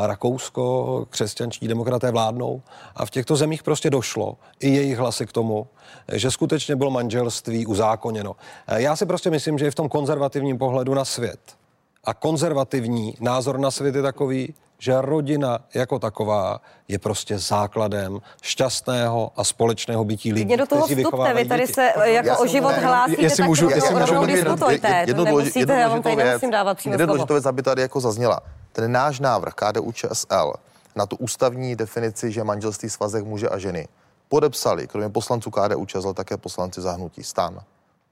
Rakousko, 0.07 1.07
křesťanští 1.11 1.69
demokraté 1.69 2.11
vládnou 2.11 2.63
a 2.97 3.07
v 3.07 3.11
těchto 3.11 3.37
zemích 3.37 3.63
prostě 3.63 3.91
došlo 3.91 4.37
i 4.61 4.69
jejich 4.69 4.99
hlasy 4.99 5.27
k 5.27 5.33
tomu, 5.33 5.67
že 6.13 6.31
skutečně 6.31 6.77
bylo 6.77 6.91
manželství 6.91 7.67
uzákoněno. 7.67 8.37
Já 8.77 8.97
si 8.97 9.07
prostě 9.07 9.31
myslím, 9.31 9.59
že 9.59 9.65
je 9.65 9.71
v 9.71 9.75
tom 9.75 9.89
konzervativním 9.89 10.59
pohledu 10.59 10.95
na 10.95 11.05
svět 11.05 11.56
a 12.07 12.15
konzervativní 12.15 13.15
názor 13.21 13.59
na 13.59 13.71
svět 13.71 13.95
je 13.95 14.03
takový, 14.03 14.55
že 14.79 15.01
rodina 15.01 15.59
jako 15.75 15.99
taková 15.99 16.61
je 16.89 16.99
prostě 16.99 17.39
základem 17.39 18.19
šťastného 18.43 19.33
a 19.37 19.45
společného 19.45 20.05
bytí 20.05 20.33
lidí, 20.33 20.45
Mě 20.45 20.57
do 20.57 20.67
toho 20.67 20.87
vstupte, 20.87 21.35
vy 21.35 21.45
tady 21.45 21.67
se 21.67 21.93
jako 22.05 22.29
já 22.29 22.37
o 22.37 22.47
život 22.47 22.69
ne, 22.69 22.87
hlásíte, 22.87 23.23
jestli 23.23 23.37
tak 23.37 23.47
můžu, 23.47 23.71
jestli 23.71 23.95
můžu, 23.95 24.27
diskutujte. 24.27 25.05
Jednu 25.07 25.25
nemusíte, 25.25 25.81
já 25.81 25.89
vám 25.89 26.03
tady 26.03 26.17
nemusím 26.17 26.51
dávat 26.51 26.77
přímo 26.77 26.93
Jednu 26.93 27.07
důležitou 27.07 27.35
věc, 27.35 27.47
aby 27.47 27.63
tady 27.63 27.83
jako 27.83 28.01
zazněla. 28.01 28.41
Ten 28.73 28.93
náš 28.93 29.21
návrh 29.21 29.55
KDU 29.55 29.93
ČSL 29.93 30.53
na 30.97 31.07
tu 31.07 31.17
ústavní 31.17 31.77
definici, 31.77 32.33
že 32.33 32.45
manželství 32.45 32.91
svazek 32.91 33.25
muže 33.25 33.49
a 33.49 33.59
ženy, 33.59 33.89
podepsali, 34.29 34.87
kromě 34.87 35.09
poslanců 35.09 35.51
KDU 35.51 35.87
ČSL, 35.87 36.13
také 36.13 36.37
poslanci 36.37 36.81
zahnutí 36.81 37.23
STAN, 37.23 37.61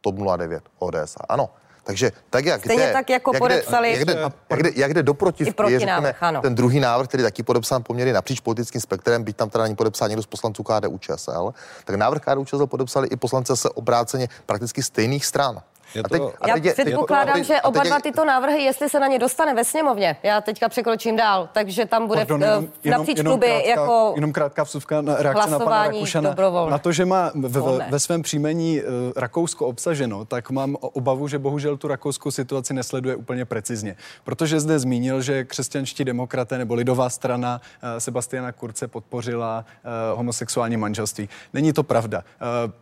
TOP 0.01 0.15
09, 0.37 0.63
ODS. 0.79 1.17
Ano, 1.29 1.51
Takže 1.85 2.13
tak 2.31 2.45
jak 2.45 2.61
Stejně 2.61 2.87
jde, 2.87 2.93
tak 2.93 3.11
jako 3.11 3.31
jak 3.35 3.43
podepsali... 3.43 3.91
Jde, 3.91 3.99
jak, 3.99 4.05
jde, 4.05 4.31
jak, 4.51 4.63
jde, 4.63 4.71
jak 4.75 4.95
jde 4.95 5.03
do 5.03 5.15
protivky, 5.15 5.73
je, 5.73 5.81
řekněme, 5.81 6.15
ten 6.43 6.55
druhý 6.55 6.81
návrh, 6.81 7.09
který 7.09 7.23
taky 7.23 7.43
podepsán 7.43 7.83
poměrně 7.83 8.13
napříč 8.13 8.41
politickým 8.41 8.81
spektrem, 8.81 9.25
byť 9.25 9.37
tam 9.37 9.51
teda 9.51 9.65
není 9.65 9.77
podepsán 9.77 10.09
někdo 10.09 10.23
z 10.23 10.27
poslanců 10.27 10.63
KDU 10.63 10.99
ČSL, 10.99 11.55
tak 11.85 11.97
návrh 11.97 12.23
KDU 12.23 12.45
ČSL 12.45 12.67
podepsali 12.67 13.09
i 13.09 13.17
poslanci 13.17 13.53
se 13.57 13.71
obráceně 13.71 14.29
prakticky 14.47 14.83
stejných 14.83 15.27
stran. 15.27 15.63
Je 15.95 16.03
to... 16.03 16.07
a 16.07 16.09
teď, 16.09 16.23
a 16.23 16.55
teď, 16.55 16.65
Já 16.65 16.73
předpokládám, 16.73 17.35
teď, 17.35 17.45
že 17.45 17.63
oba 17.63 17.83
dva 17.83 18.01
tyto 18.01 18.25
návrhy, 18.25 18.63
jestli 18.63 18.89
se 18.89 19.01
na 19.01 19.07
ně 19.07 19.19
dostane 19.19 19.55
ve 19.55 19.65
sněmovně, 19.65 20.17
já 20.23 20.41
teďka 20.41 20.69
překročím 20.69 21.17
dál, 21.17 21.49
takže 21.53 21.87
tam 21.87 22.07
bude 22.07 22.21
Pardon, 22.21 22.43
jenom, 22.43 22.67
v, 22.83 22.87
napříč 22.87 23.19
jenom 23.19 23.33
kluby 23.33 23.47
krátká, 23.47 23.69
jako 23.71 24.13
Jenom 24.15 24.33
krátká 24.33 24.63
vsuvka 24.63 25.01
na 25.01 25.17
reakce 25.19 25.51
na 25.51 25.59
pana 25.59 25.83
Rakušana. 25.83 26.35
Na 26.71 26.79
to, 26.79 26.93
že 26.93 27.05
má 27.05 27.31
v, 27.35 27.61
v, 27.61 27.81
ve 27.91 28.01
svém 28.01 28.23
příjmení 28.23 28.83
uh, 28.83 28.89
Rakousko 29.17 29.67
obsaženo, 29.67 30.25
tak 30.25 30.51
mám 30.51 30.77
obavu, 30.81 31.29
že 31.29 31.39
bohužel 31.39 31.77
tu 31.77 31.89
rakouskou 31.89 32.31
situaci 32.31 32.75
nesleduje 32.75 33.17
úplně 33.17 33.45
precizně. 33.45 33.97
Protože 34.25 34.61
zde 34.61 34.79
zmínil, 34.79 35.23
že 35.23 35.45
křesťanští 35.45 36.05
demokraté 36.05 36.59
nebo 36.59 36.75
lidová 36.75 37.11
strana 37.11 37.61
uh, 37.61 37.89
Sebastiana 37.99 38.53
Kurce 38.53 38.89
podpořila 38.89 39.65
uh, 39.85 40.17
homosexuální 40.17 40.77
manželství. 40.77 41.29
Není 41.53 41.73
to 41.73 41.83
pravda. 41.83 42.25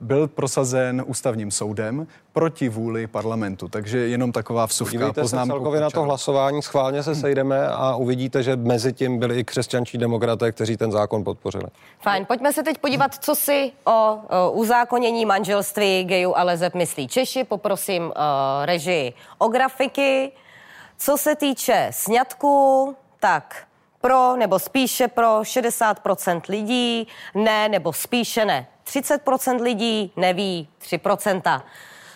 Byl 0.01 0.29
prosazen 0.29 1.03
ústavním 1.07 1.51
soudem 1.51 2.07
proti 2.33 2.69
vůli 2.69 3.07
parlamentu. 3.07 3.69
Takže 3.69 3.99
jenom 3.99 4.33
taková 4.33 4.67
vsuvka, 4.67 4.91
Podívejte. 4.91 5.29
Se 5.29 5.37
celkově 5.47 5.81
na 5.81 5.91
to 5.91 6.03
hlasování, 6.03 6.63
schválně 6.63 7.03
se 7.03 7.15
sejdeme 7.15 7.69
a 7.69 7.97
uvidíte, 7.97 8.43
že 8.43 8.57
mezi 8.57 8.93
tím 8.93 9.19
byli 9.19 9.39
i 9.39 9.45
křesťančí 9.45 9.99
demokraté, 9.99 10.53
kteří 10.53 10.77
ten 10.77 10.93
zákon 10.93 11.25
podpořili. 11.25 11.67
Fajn, 12.01 12.27
pojďme 12.27 12.53
se 12.53 12.63
teď 12.63 12.79
podívat, 12.79 13.15
co 13.15 13.35
si 13.35 13.73
o, 13.85 13.93
o 13.93 14.51
uzákonění 14.51 15.25
manželství 15.25 16.05
gejů 16.05 16.37
a 16.37 16.43
lezeb 16.43 16.75
myslí 16.75 17.09
Češi. 17.09 17.45
Poprosím 17.45 18.03
o, 18.03 18.13
režii 18.65 19.13
o 19.39 19.49
grafiky. 19.49 20.33
Co 20.99 21.17
se 21.17 21.35
týče 21.35 21.89
sňatku, 21.91 22.97
tak 23.21 23.65
pro 24.01 24.37
nebo 24.37 24.59
spíše 24.59 25.09
pro 25.09 25.41
60% 25.41 26.41
lidí, 26.49 27.09
ne 27.35 27.69
nebo 27.69 27.93
spíše 27.93 28.45
ne. 28.45 28.67
30% 28.87 29.63
lidí 29.63 30.13
neví 30.17 30.69
3%. 30.83 31.63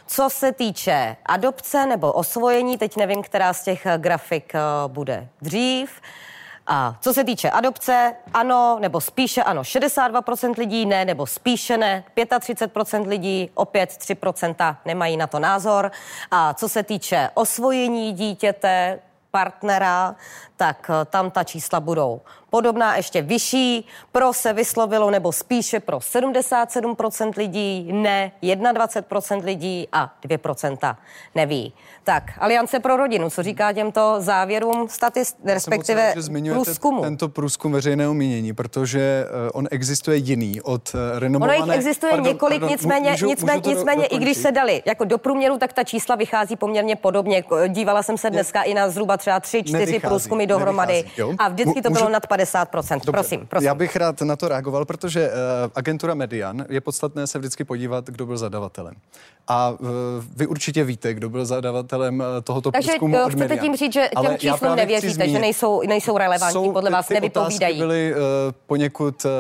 Co 0.06 0.30
se 0.30 0.52
týče 0.52 1.16
adopce 1.26 1.86
nebo 1.86 2.12
osvojení, 2.12 2.78
teď 2.78 2.96
nevím, 2.96 3.22
která 3.22 3.52
z 3.52 3.64
těch 3.64 3.86
eh, 3.86 3.98
grafik 3.98 4.54
eh, 4.54 4.60
bude 4.86 5.28
dřív. 5.42 6.00
A 6.66 6.96
co 7.00 7.14
se 7.14 7.24
týče 7.24 7.50
adopce, 7.50 8.14
ano, 8.34 8.78
nebo 8.80 9.00
spíše 9.00 9.42
ano, 9.42 9.62
62% 9.62 10.58
lidí 10.58 10.86
ne, 10.86 11.04
nebo 11.04 11.26
spíše 11.26 11.76
ne, 11.76 12.04
35% 12.16 13.08
lidí, 13.08 13.50
opět 13.54 13.90
3% 13.90 14.76
nemají 14.84 15.16
na 15.16 15.26
to 15.26 15.38
názor. 15.38 15.90
A 16.30 16.54
co 16.54 16.68
se 16.68 16.82
týče 16.82 17.30
osvojení 17.34 18.12
dítěte, 18.12 18.98
partnera, 19.30 20.16
tak 20.56 20.90
eh, 20.90 21.04
tam 21.04 21.30
ta 21.30 21.44
čísla 21.44 21.80
budou 21.80 22.20
podobná, 22.50 22.96
ještě 22.96 23.22
vyšší. 23.22 23.86
Pro 24.12 24.32
se 24.32 24.52
vyslovilo 24.52 25.10
nebo 25.10 25.32
spíše 25.32 25.80
pro 25.80 25.98
77% 25.98 27.32
lidí, 27.36 27.92
ne 27.92 28.32
21% 28.42 29.44
lidí 29.44 29.88
a 29.92 30.14
2% 30.24 30.96
neví. 31.34 31.72
Tak, 32.04 32.22
Aliance 32.38 32.80
pro 32.80 32.96
rodinu, 32.96 33.30
co 33.30 33.42
říká 33.42 33.72
těmto 33.72 34.16
závěrům 34.18 34.88
statist, 34.88 35.36
respektive 35.44 36.14
průzkumu? 36.52 37.02
Tento 37.02 37.28
průzkum 37.28 37.72
veřejného 37.72 38.14
mínění, 38.14 38.52
protože 38.52 39.24
uh, 39.24 39.50
on 39.52 39.66
existuje 39.70 40.16
jiný 40.16 40.60
od 40.60 40.94
uh, 40.94 41.18
renomované... 41.18 41.58
Ono 41.58 41.72
jich 41.72 41.76
existuje 41.76 42.10
pardon, 42.10 42.26
několik, 42.26 42.60
pardon, 42.60 42.70
nicméně, 42.70 43.10
můžu, 43.10 43.26
nicméně, 43.26 43.58
můžu 43.64 43.70
nicméně 43.70 44.08
do, 44.10 44.16
i 44.16 44.18
když 44.18 44.36
se 44.36 44.52
dali 44.52 44.82
jako 44.86 45.04
do 45.04 45.18
průměru, 45.18 45.58
tak 45.58 45.72
ta 45.72 45.84
čísla 45.84 46.14
vychází 46.14 46.56
poměrně 46.56 46.96
podobně. 46.96 47.44
Dívala 47.68 48.02
jsem 48.02 48.18
se 48.18 48.30
dneska 48.30 48.62
Je, 48.62 48.70
i 48.70 48.74
na 48.74 48.90
zhruba 48.90 49.16
třeba 49.16 49.40
tři, 49.40 49.62
čtyři 49.62 50.00
průzkumy 50.00 50.46
dohromady 50.46 51.04
a 51.38 51.48
vždycky 51.48 51.82
to 51.82 51.90
bylo 51.90 52.08
nad 52.08 52.26
50%. 52.36 52.94
Dobře, 52.94 53.12
prosím, 53.12 53.46
prosím. 53.46 53.66
Já 53.66 53.74
bych 53.74 53.96
rád 53.96 54.20
na 54.20 54.36
to 54.36 54.48
reagoval, 54.48 54.84
protože 54.84 55.28
uh, 55.28 55.34
agentura 55.74 56.14
Median 56.14 56.64
je 56.68 56.80
podstatné 56.80 57.26
se 57.26 57.38
vždycky 57.38 57.64
podívat, 57.64 58.10
kdo 58.10 58.26
byl 58.26 58.36
zadavatelem. 58.36 58.94
A 59.48 59.70
uh, 59.70 59.88
vy 60.36 60.46
určitě 60.46 60.84
víte, 60.84 61.14
kdo 61.14 61.30
byl 61.30 61.46
zadavatelem 61.46 62.20
uh, 62.20 62.26
tohoto 62.44 62.70
Takže 62.70 62.88
průzkumu 62.88 63.16
Takže 63.24 63.36
chcete 63.36 63.58
tím 63.58 63.76
říct, 63.76 63.92
že 63.92 64.08
těm 64.22 64.38
číslům 64.38 64.76
nevěříte, 64.76 65.14
zmínit, 65.14 65.32
že 65.32 65.38
nejsou, 65.38 65.82
nejsou 65.86 66.18
relevantní, 66.18 66.64
jsou, 66.64 66.72
podle 66.72 66.90
vás 66.90 67.08
ty, 67.08 67.14
ty 67.14 67.20
nevypovídají? 67.20 67.78
byly 67.78 68.14
uh, 68.14 68.20
poněkud 68.66 69.24
uh, 69.24 69.30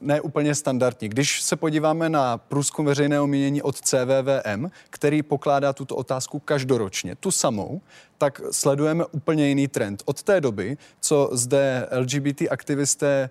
neúplně 0.00 0.54
standardní. 0.54 1.08
Když 1.08 1.42
se 1.42 1.56
podíváme 1.56 2.08
na 2.08 2.38
průzkum 2.38 2.86
veřejného 2.86 3.26
mínění 3.26 3.62
od 3.62 3.80
CVVM, 3.80 4.66
který 4.90 5.22
pokládá 5.22 5.72
tuto 5.72 5.96
otázku 5.96 6.38
každoročně, 6.38 7.14
tu 7.14 7.30
samou, 7.30 7.80
tak 8.18 8.40
sledujeme 8.50 9.04
úplně 9.12 9.48
jiný 9.48 9.68
trend. 9.68 10.02
Od 10.04 10.22
té 10.22 10.40
doby, 10.40 10.76
co 11.00 11.30
zde 11.32 11.88
LGBT 11.98 12.42
aktivisté 12.50 13.30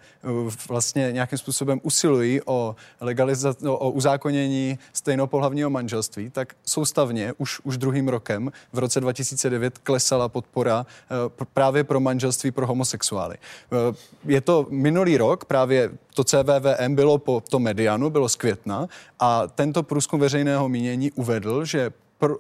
vlastně 0.70 1.12
nějakým 1.12 1.38
způsobem 1.38 1.80
usilují 1.84 2.42
o 2.46 2.76
legalizaci, 3.02 3.68
o 3.68 3.90
uzákonění 3.90 4.80
stejnopohlavního 4.94 5.70
manželství, 5.70 6.13
tak 6.32 6.56
soustavně 6.66 7.34
už, 7.38 7.60
už 7.64 7.78
druhým 7.78 8.08
rokem 8.08 8.52
v 8.74 8.80
roce 8.80 9.00
2009 9.00 9.78
klesala 9.78 10.30
podpora 10.30 10.86
uh, 10.86 11.46
právě 11.54 11.84
pro 11.84 12.00
manželství 12.00 12.52
pro 12.52 12.68
homosexuály. 12.68 13.36
Uh, 13.72 13.96
je 14.26 14.42
to 14.42 14.68
minulý 14.70 15.18
rok, 15.18 15.46
právě 15.46 15.92
to 16.14 16.24
CVVM 16.24 16.96
bylo 16.96 17.18
po 17.18 17.42
tom 17.42 17.64
medianu, 17.64 18.10
bylo 18.10 18.30
z 18.30 18.36
května 18.36 18.88
a 19.20 19.48
tento 19.48 19.84
průzkum 19.84 20.20
veřejného 20.20 20.70
mínění 20.70 21.12
uvedl, 21.12 21.66
že 21.66 21.92
pro, 22.18 22.38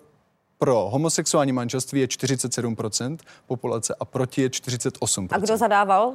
pro 0.57 0.89
homosexuální 0.89 1.51
manželství 1.51 1.99
je 1.99 2.07
47% 2.07 3.17
populace 3.47 3.95
a 3.99 4.05
proti 4.05 4.41
je 4.41 4.49
48%. 4.49 5.27
A 5.31 5.37
kdo 5.37 5.57
zadával 5.57 6.07
uh, 6.07 6.13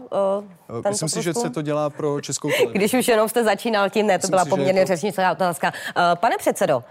tento 0.66 0.88
Myslím 0.88 1.08
si, 1.08 1.22
že 1.22 1.34
se 1.34 1.50
to 1.50 1.62
dělá 1.62 1.90
pro 1.90 2.20
českou 2.20 2.48
televizi. 2.48 2.72
Když 2.78 2.94
už 2.94 3.08
jenom 3.08 3.28
jste 3.28 3.44
začínal 3.44 3.90
tím, 3.90 4.06
ne, 4.06 4.18
to 4.18 4.22
Myslím 4.22 4.30
byla 4.30 4.44
si, 4.44 4.50
poměrně 4.50 4.80
to... 4.80 4.86
řečnická 4.86 5.32
otázka. 5.32 5.72
Uh, 5.72 6.02
pane 6.14 6.36
předsedo, 6.38 6.76
uh, 6.76 6.82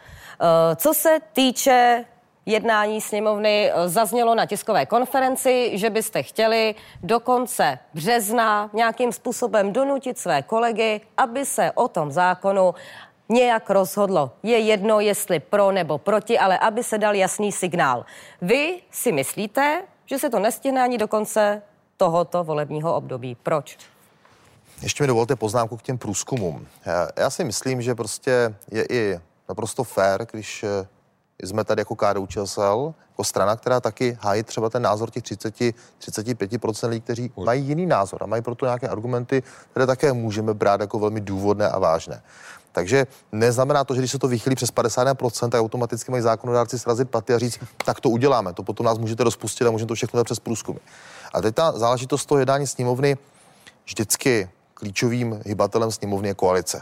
co 0.75 0.93
se 0.93 1.17
týče 1.33 2.05
jednání 2.45 3.01
sněmovny 3.01 3.71
zaznělo 3.85 4.35
na 4.35 4.45
tiskové 4.45 4.85
konferenci, 4.85 5.71
že 5.73 5.89
byste 5.89 6.23
chtěli 6.23 6.75
do 7.03 7.19
konce 7.19 7.79
března 7.93 8.69
nějakým 8.73 9.11
způsobem 9.11 9.73
donutit 9.73 10.19
své 10.19 10.41
kolegy, 10.41 11.01
aby 11.17 11.45
se 11.45 11.71
o 11.71 11.87
tom 11.87 12.11
zákonu 12.11 12.75
nějak 13.29 13.69
rozhodlo. 13.69 14.31
Je 14.43 14.59
jedno, 14.59 14.99
jestli 14.99 15.39
pro 15.39 15.71
nebo 15.71 15.97
proti, 15.97 16.39
ale 16.39 16.59
aby 16.59 16.83
se 16.83 16.97
dal 16.97 17.15
jasný 17.15 17.51
signál. 17.51 18.05
Vy 18.41 18.81
si 18.91 19.11
myslíte, 19.11 19.83
že 20.05 20.19
se 20.19 20.29
to 20.29 20.39
nestihne 20.39 20.83
ani 20.83 20.97
do 20.97 21.07
konce 21.07 21.61
tohoto 21.97 22.43
volebního 22.43 22.95
období. 22.95 23.37
Proč? 23.43 23.77
Ještě 24.81 25.03
mi 25.03 25.07
dovolte 25.07 25.35
poznámku 25.35 25.77
k 25.77 25.81
těm 25.81 25.97
průzkumům. 25.97 26.67
Já, 26.85 27.07
já 27.17 27.29
si 27.29 27.43
myslím, 27.43 27.81
že 27.81 27.95
prostě 27.95 28.55
je 28.71 28.85
i 28.89 29.19
naprosto 29.49 29.83
fér, 29.83 30.27
když 30.31 30.63
eh, 30.63 30.87
jsme 31.43 31.63
tady 31.63 31.81
jako 31.81 31.95
KDU 31.95 32.27
ČSL, 32.27 32.93
jako 33.09 33.23
strana, 33.23 33.55
která 33.55 33.79
taky 33.79 34.17
hájí 34.21 34.43
třeba 34.43 34.69
ten 34.69 34.81
názor 34.81 35.09
těch 35.09 35.23
30, 35.23 35.55
35% 35.55 36.87
lidí, 36.89 37.01
kteří 37.01 37.31
mají 37.37 37.65
jiný 37.65 37.85
názor 37.85 38.23
a 38.23 38.25
mají 38.25 38.41
proto 38.41 38.65
nějaké 38.65 38.87
argumenty, 38.87 39.43
které 39.71 39.85
také 39.85 40.13
můžeme 40.13 40.53
brát 40.53 40.81
jako 40.81 40.99
velmi 40.99 41.21
důvodné 41.21 41.69
a 41.69 41.79
vážné. 41.79 42.21
Takže 42.71 43.07
neznamená 43.31 43.83
to, 43.83 43.95
že 43.95 44.01
když 44.01 44.11
se 44.11 44.19
to 44.19 44.27
vychýlí 44.27 44.55
přes 44.55 44.73
50%, 44.73 45.49
tak 45.49 45.61
automaticky 45.61 46.11
mají 46.11 46.23
zákonodárci 46.23 46.79
srazit 46.79 47.09
paty 47.09 47.33
a 47.33 47.39
říct, 47.39 47.59
tak 47.85 47.99
to 47.99 48.09
uděláme, 48.09 48.53
to 48.53 48.63
potom 48.63 48.85
nás 48.85 48.97
můžete 48.97 49.23
rozpustit 49.23 49.67
a 49.67 49.71
můžeme 49.71 49.87
to 49.87 49.95
všechno 49.95 50.17
dát 50.17 50.23
přes 50.23 50.39
průzkumy. 50.39 50.79
A 51.33 51.41
teď 51.41 51.55
ta 51.55 51.71
záležitost 51.71 52.25
toho 52.25 52.39
jednání 52.39 52.67
sněmovny 52.67 53.17
vždycky 53.85 54.49
klíčovým 54.73 55.41
hybatelem 55.45 55.91
sněmovny 55.91 56.27
je 56.27 56.33
koalice. 56.33 56.81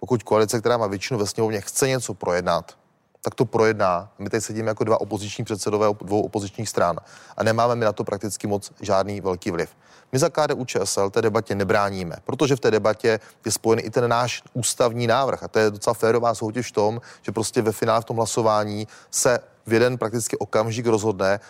Pokud 0.00 0.22
koalice, 0.22 0.60
která 0.60 0.76
má 0.76 0.86
většinu 0.86 1.18
ve 1.18 1.26
sněmovně, 1.26 1.60
chce 1.60 1.88
něco 1.88 2.14
projednat, 2.14 2.76
tak 3.22 3.34
to 3.34 3.44
projedná. 3.44 4.12
My 4.18 4.30
tady 4.30 4.40
sedíme 4.40 4.68
jako 4.68 4.84
dva 4.84 5.00
opoziční 5.00 5.44
předsedové 5.44 5.86
dvou 6.00 6.22
opozičních 6.22 6.68
stran 6.68 6.96
a 7.36 7.42
nemáme 7.42 7.76
mi 7.76 7.84
na 7.84 7.92
to 7.92 8.04
prakticky 8.04 8.46
moc 8.46 8.72
žádný 8.80 9.20
velký 9.20 9.50
vliv. 9.50 9.70
My 10.12 10.18
za 10.18 10.28
KDU 10.28 10.64
ČSL 10.64 11.10
té 11.10 11.22
debatě 11.22 11.54
nebráníme, 11.54 12.16
protože 12.24 12.56
v 12.56 12.60
té 12.60 12.70
debatě 12.70 13.20
je 13.44 13.52
spojený 13.52 13.82
i 13.82 13.90
ten 13.90 14.10
náš 14.10 14.42
ústavní 14.52 15.06
návrh. 15.06 15.42
A 15.42 15.48
to 15.48 15.58
je 15.58 15.70
docela 15.70 15.94
férová 15.94 16.34
soutěž 16.34 16.68
v 16.68 16.72
tom, 16.72 17.00
že 17.22 17.32
prostě 17.32 17.62
ve 17.62 17.72
finále 17.72 18.00
v 18.00 18.04
tom 18.04 18.16
hlasování 18.16 18.88
se 19.10 19.38
v 19.66 19.72
jeden 19.72 19.98
prakticky 19.98 20.38
okamžik 20.38 20.86
rozhodne, 20.86 21.40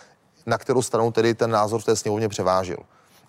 na 0.45 0.57
kterou 0.57 0.81
stranu 0.81 1.11
tedy 1.11 1.33
ten 1.33 1.51
názor 1.51 1.81
v 1.81 1.85
té 1.85 1.95
sněmovně 1.95 2.29
převážil. 2.29 2.77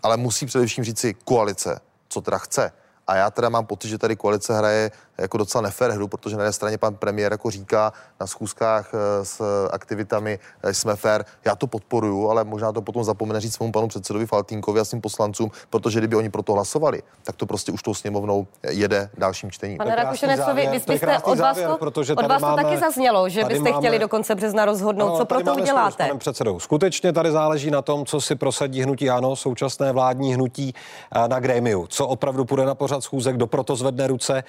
Ale 0.03 0.17
musí 0.17 0.47
především 0.47 0.85
říci 0.85 1.15
koalice, 1.15 1.81
co 2.09 2.21
teda 2.21 2.39
chce. 2.39 2.73
A 3.07 3.17
já 3.17 3.31
teda 3.31 3.49
mám 3.49 3.67
pocit, 3.67 3.89
že 3.89 3.99
tady 3.99 4.17
koalice 4.17 4.59
hraje 4.59 4.91
jako 5.19 5.39
docela 5.39 5.63
nefér 5.63 5.91
hru, 5.91 6.09
protože 6.09 6.37
na 6.37 6.43
jedné 6.43 6.53
straně 6.53 6.79
pan 6.79 6.95
premiér 6.95 7.33
jako 7.33 7.51
říká 7.51 7.93
na 8.21 8.27
schůzkách 8.27 8.91
eh, 8.95 9.25
s 9.25 9.67
aktivitami 9.71 10.39
eh, 10.63 10.75
jsme 10.75 10.97
fér. 10.97 11.25
Já 11.45 11.57
to 11.57 11.67
podporuju, 11.67 12.31
ale 12.31 12.45
možná 12.45 12.73
to 12.73 12.83
potom 12.83 13.05
zapomene 13.05 13.41
říct 13.41 13.55
svému 13.55 13.73
panu 13.73 13.89
předsedovi 13.89 14.27
Faltínkovi 14.27 14.81
a 14.81 14.85
svým 14.85 15.01
poslancům, 15.01 15.51
protože 15.71 15.99
kdyby 15.99 16.17
oni 16.17 16.31
pro 16.31 16.43
to 16.43 16.53
hlasovali, 16.53 17.03
tak 17.23 17.37
to 17.37 17.47
prostě 17.47 17.73
už 17.73 17.83
tou 17.83 17.95
sněmovnou 17.95 18.47
jede 18.71 19.11
dalším 19.19 19.51
čtením. 19.51 19.79
Pane 19.79 19.97
Rakušeneco, 19.97 20.55
vy, 20.55 20.67
vy 20.67 20.81
byste 20.87 21.19
od 21.19 21.39
vás 21.39 21.59
to, 21.59 21.77
protože 21.79 22.15
od 22.15 22.27
vás 22.27 22.41
to 22.41 22.47
máme, 22.47 22.63
taky 22.63 22.79
zaznělo, 22.79 23.29
že 23.29 23.45
byste 23.45 23.71
máme, 23.71 23.79
chtěli 23.79 23.99
do 23.99 24.09
konce 24.09 24.35
března 24.35 24.65
rozhodnout, 24.65 25.09
no, 25.09 25.17
co 25.17 25.25
pro 25.25 25.41
to 25.43 25.55
uděláte. 25.55 25.97
Panem 25.97 26.19
předsedou. 26.19 26.61
Skutečně 26.61 27.13
tady 27.13 27.31
záleží 27.31 27.71
na 27.71 27.83
tom, 27.83 28.07
co 28.07 28.21
si 28.21 28.35
prosadí 28.35 28.83
hnutí 28.83 29.11
ano, 29.11 29.37
současné 29.37 29.93
vládní 29.93 30.35
hnutí 30.35 30.75
eh, 31.17 31.29
na 31.29 31.41
grémiu, 31.41 31.87
co 31.87 32.07
opravdu 32.07 32.45
půjde 32.45 32.65
na 32.65 32.75
pořad 32.93 33.05
schůzek, 33.05 33.37
kdo 33.37 33.47
proto 33.47 33.77
zvedne 33.77 34.07
ruce. 34.07 34.45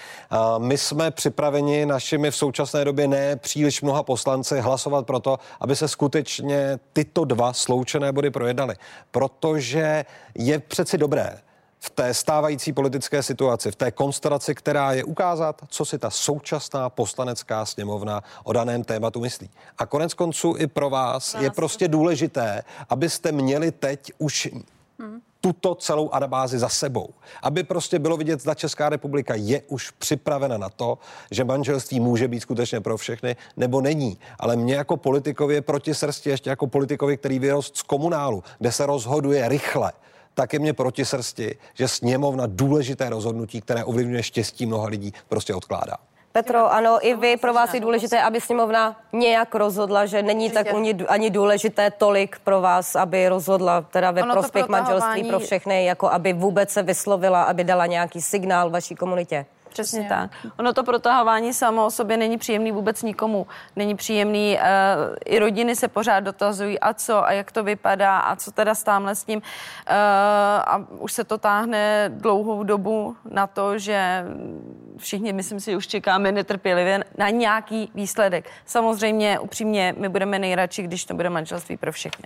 My 0.58 0.78
jsme 0.78 1.12
připraveni 1.12 1.86
našimi 1.86 2.32
v 2.32 2.36
současné 2.36 2.86
době 2.86 3.08
ne 3.08 3.36
příliš 3.36 3.82
mnoha 3.82 4.04
poslanci 4.04 4.60
hlasovat 4.60 5.06
pro 5.06 5.20
to, 5.20 5.40
aby 5.60 5.76
se 5.76 5.88
skutečně 5.88 6.80
tyto 6.94 7.26
dva 7.26 7.54
sloučené 7.54 8.12
body 8.12 8.32
projednaly. 8.32 8.76
Protože 9.12 10.06
je 10.36 10.60
přeci 10.60 10.98
dobré, 10.98 11.40
v 11.80 11.90
té 11.90 12.14
stávající 12.14 12.74
politické 12.74 13.24
situaci, 13.24 13.72
v 13.72 13.76
té 13.76 13.92
konstelaci, 13.92 14.56
která 14.56 14.92
je 14.92 15.04
ukázat, 15.04 15.62
co 15.68 15.86
si 15.86 15.98
ta 15.98 16.10
současná 16.10 16.90
poslanecká 16.90 17.66
sněmovna 17.66 18.24
o 18.44 18.54
daném 18.54 18.84
tématu 18.84 19.20
myslí. 19.20 19.50
A 19.78 19.86
konec 19.86 20.14
konců 20.14 20.56
i 20.58 20.68
pro 20.68 20.90
vás 20.90 21.36
je 21.40 21.52
prostě 21.52 21.88
důležité, 21.88 22.64
abyste 22.90 23.32
měli 23.32 23.72
teď 23.72 24.12
už 24.18 24.50
hmm 25.00 25.22
tuto 25.44 25.76
celou 25.76 26.10
anabázi 26.10 26.60
za 26.60 26.70
sebou. 26.70 27.10
Aby 27.42 27.64
prostě 27.64 28.00
bylo 28.00 28.18
vidět, 28.18 28.42
zda 28.42 28.54
Česká 28.54 28.90
republika 28.90 29.36
je 29.36 29.62
už 29.68 29.92
připravena 29.92 30.58
na 30.58 30.70
to, 30.70 30.98
že 31.32 31.44
manželství 31.44 32.00
může 32.00 32.28
být 32.28 32.40
skutečně 32.40 32.82
pro 32.82 32.98
všechny, 32.98 33.36
nebo 33.58 33.82
není. 33.82 34.18
Ale 34.40 34.56
mě 34.56 34.76
jako 34.76 34.98
politikovi 34.98 35.54
je 35.54 35.62
proti 35.62 35.96
srsti, 35.96 36.30
ještě 36.30 36.50
jako 36.50 36.68
politikovi, 36.68 37.18
který 37.18 37.40
vyrost 37.40 37.78
z 37.78 37.82
komunálu, 37.82 38.44
kde 38.60 38.72
se 38.72 38.86
rozhoduje 38.86 39.50
rychle, 39.50 39.92
tak 40.34 40.54
je 40.54 40.60
mě 40.60 40.74
proti 40.74 41.06
srsti, 41.06 41.58
že 41.74 41.88
sněmovna 41.88 42.44
důležité 42.48 43.10
rozhodnutí, 43.10 43.62
které 43.62 43.84
ovlivňuje 43.84 44.24
štěstí 44.24 44.66
mnoha 44.66 44.88
lidí, 44.88 45.14
prostě 45.28 45.56
odkládá. 45.56 45.98
Petro, 46.34 46.74
ano, 46.74 46.98
i 47.02 47.16
vy, 47.16 47.38
pro 47.38 47.54
vás 47.54 47.74
je 47.74 47.80
důležité, 47.80 48.22
aby 48.22 48.42
sněmovna 48.42 48.96
nějak 49.14 49.56
rozhodla, 49.56 50.06
že 50.06 50.24
není 50.24 50.50
tak 50.52 50.68
ani 51.08 51.30
důležité 51.30 51.92
tolik 51.92 52.40
pro 52.44 52.62
vás, 52.62 52.96
aby 52.96 53.30
rozhodla 53.30 53.82
teda 53.82 54.12
ve 54.12 54.24
ono 54.24 54.34
prospěch 54.34 54.68
manželství 54.68 55.24
pro 55.24 55.40
všechny, 55.40 55.86
jako 55.86 56.10
aby 56.10 56.34
vůbec 56.34 56.70
se 56.70 56.84
vyslovila, 56.84 57.44
aby 57.44 57.64
dala 57.64 57.86
nějaký 57.86 58.22
signál 58.22 58.70
vaší 58.70 58.96
komunitě. 58.96 59.46
Přesně 59.74 59.94
Přesně 59.94 60.10
tak. 60.10 60.32
Ono 60.60 60.74
to 60.74 60.84
protahování 60.84 61.54
samo 61.54 61.86
o 61.86 61.92
sobě 61.92 62.18
není 62.18 62.38
příjemný 62.38 62.72
vůbec 62.72 63.04
nikomu. 63.04 63.48
Není 63.76 63.96
příjemný, 63.96 64.58
uh, 64.58 65.16
i 65.26 65.40
rodiny 65.40 65.76
se 65.76 65.88
pořád 65.88 66.20
dotazují, 66.20 66.80
a 66.80 66.94
co, 66.94 67.26
a 67.26 67.32
jak 67.32 67.52
to 67.52 67.64
vypadá, 67.64 68.18
a 68.18 68.36
co 68.36 68.52
teda 68.52 68.76
stámhle 68.76 69.16
s 69.16 69.24
tím. 69.24 69.38
Uh, 69.38 69.44
a 70.66 70.86
už 71.00 71.14
se 71.14 71.24
to 71.24 71.38
táhne 71.38 72.10
dlouhou 72.10 72.64
dobu 72.64 73.16
na 73.32 73.48
to, 73.48 73.78
že 73.78 74.26
všichni, 74.98 75.34
myslím 75.34 75.60
si, 75.60 75.76
už 75.76 75.88
čekáme 75.88 76.32
netrpělivě 76.32 77.04
na 77.18 77.30
nějaký 77.30 77.92
výsledek. 77.96 78.50
Samozřejmě, 78.66 79.40
upřímně, 79.40 79.96
my 79.98 80.10
budeme 80.10 80.40
nejradši, 80.40 80.84
když 80.84 81.06
to 81.06 81.14
bude 81.14 81.30
manželství 81.30 81.78
pro 81.78 81.92
všechny. 81.92 82.26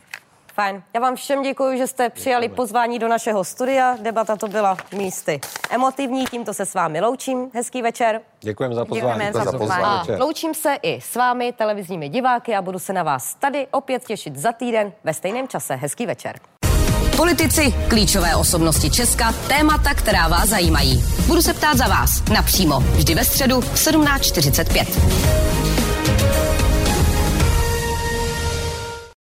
Fajn. 0.62 0.84
Já 0.94 1.02
vám 1.02 1.16
všem 1.16 1.42
děkuji, 1.42 1.78
že 1.78 1.88
jste 1.88 2.10
přijali 2.10 2.50
pozvání 2.50 3.00
do 3.00 3.08
našeho 3.08 3.44
studia. 3.44 3.96
Debata 4.02 4.36
to 4.36 4.48
byla 4.48 4.78
místy 4.98 5.40
emotivní. 5.70 6.26
Tímto 6.26 6.54
se 6.54 6.66
s 6.66 6.74
vámi 6.74 7.02
loučím. 7.02 7.50
Hezký 7.54 7.82
večer. 7.82 8.22
Děkujeme 8.42 8.76
za 8.76 8.86
pozvání. 8.86 9.14
Děkujeme 9.14 9.34
za, 9.34 9.52
za 9.52 9.58
pozvání. 9.58 9.84
A 9.84 10.06
loučím 10.20 10.54
se 10.54 10.78
i 10.82 11.02
s 11.02 11.16
vámi, 11.16 11.54
televizními 11.54 12.10
diváky, 12.10 12.56
a 12.56 12.62
budu 12.62 12.80
se 12.80 12.94
na 12.94 13.04
vás 13.04 13.36
tady 13.36 13.68
opět 13.72 14.06
těšit 14.06 14.36
za 14.36 14.52
týden 14.52 14.92
ve 15.04 15.14
stejném 15.14 15.48
čase. 15.48 15.76
Hezký 15.76 16.06
večer. 16.06 16.40
Politici, 17.18 17.74
klíčové 17.90 18.36
osobnosti 18.36 18.90
Česka, 18.90 19.34
témata, 19.48 19.94
která 19.94 20.28
vás 20.28 20.50
zajímají. 20.50 21.04
Budu 21.28 21.42
se 21.42 21.54
ptát 21.54 21.78
za 21.78 21.88
vás 21.88 22.24
napřímo, 22.34 22.80
vždy 22.80 23.16
ve 23.16 23.26
středu 23.26 23.62
v 23.62 23.76
17.45. 23.76 25.87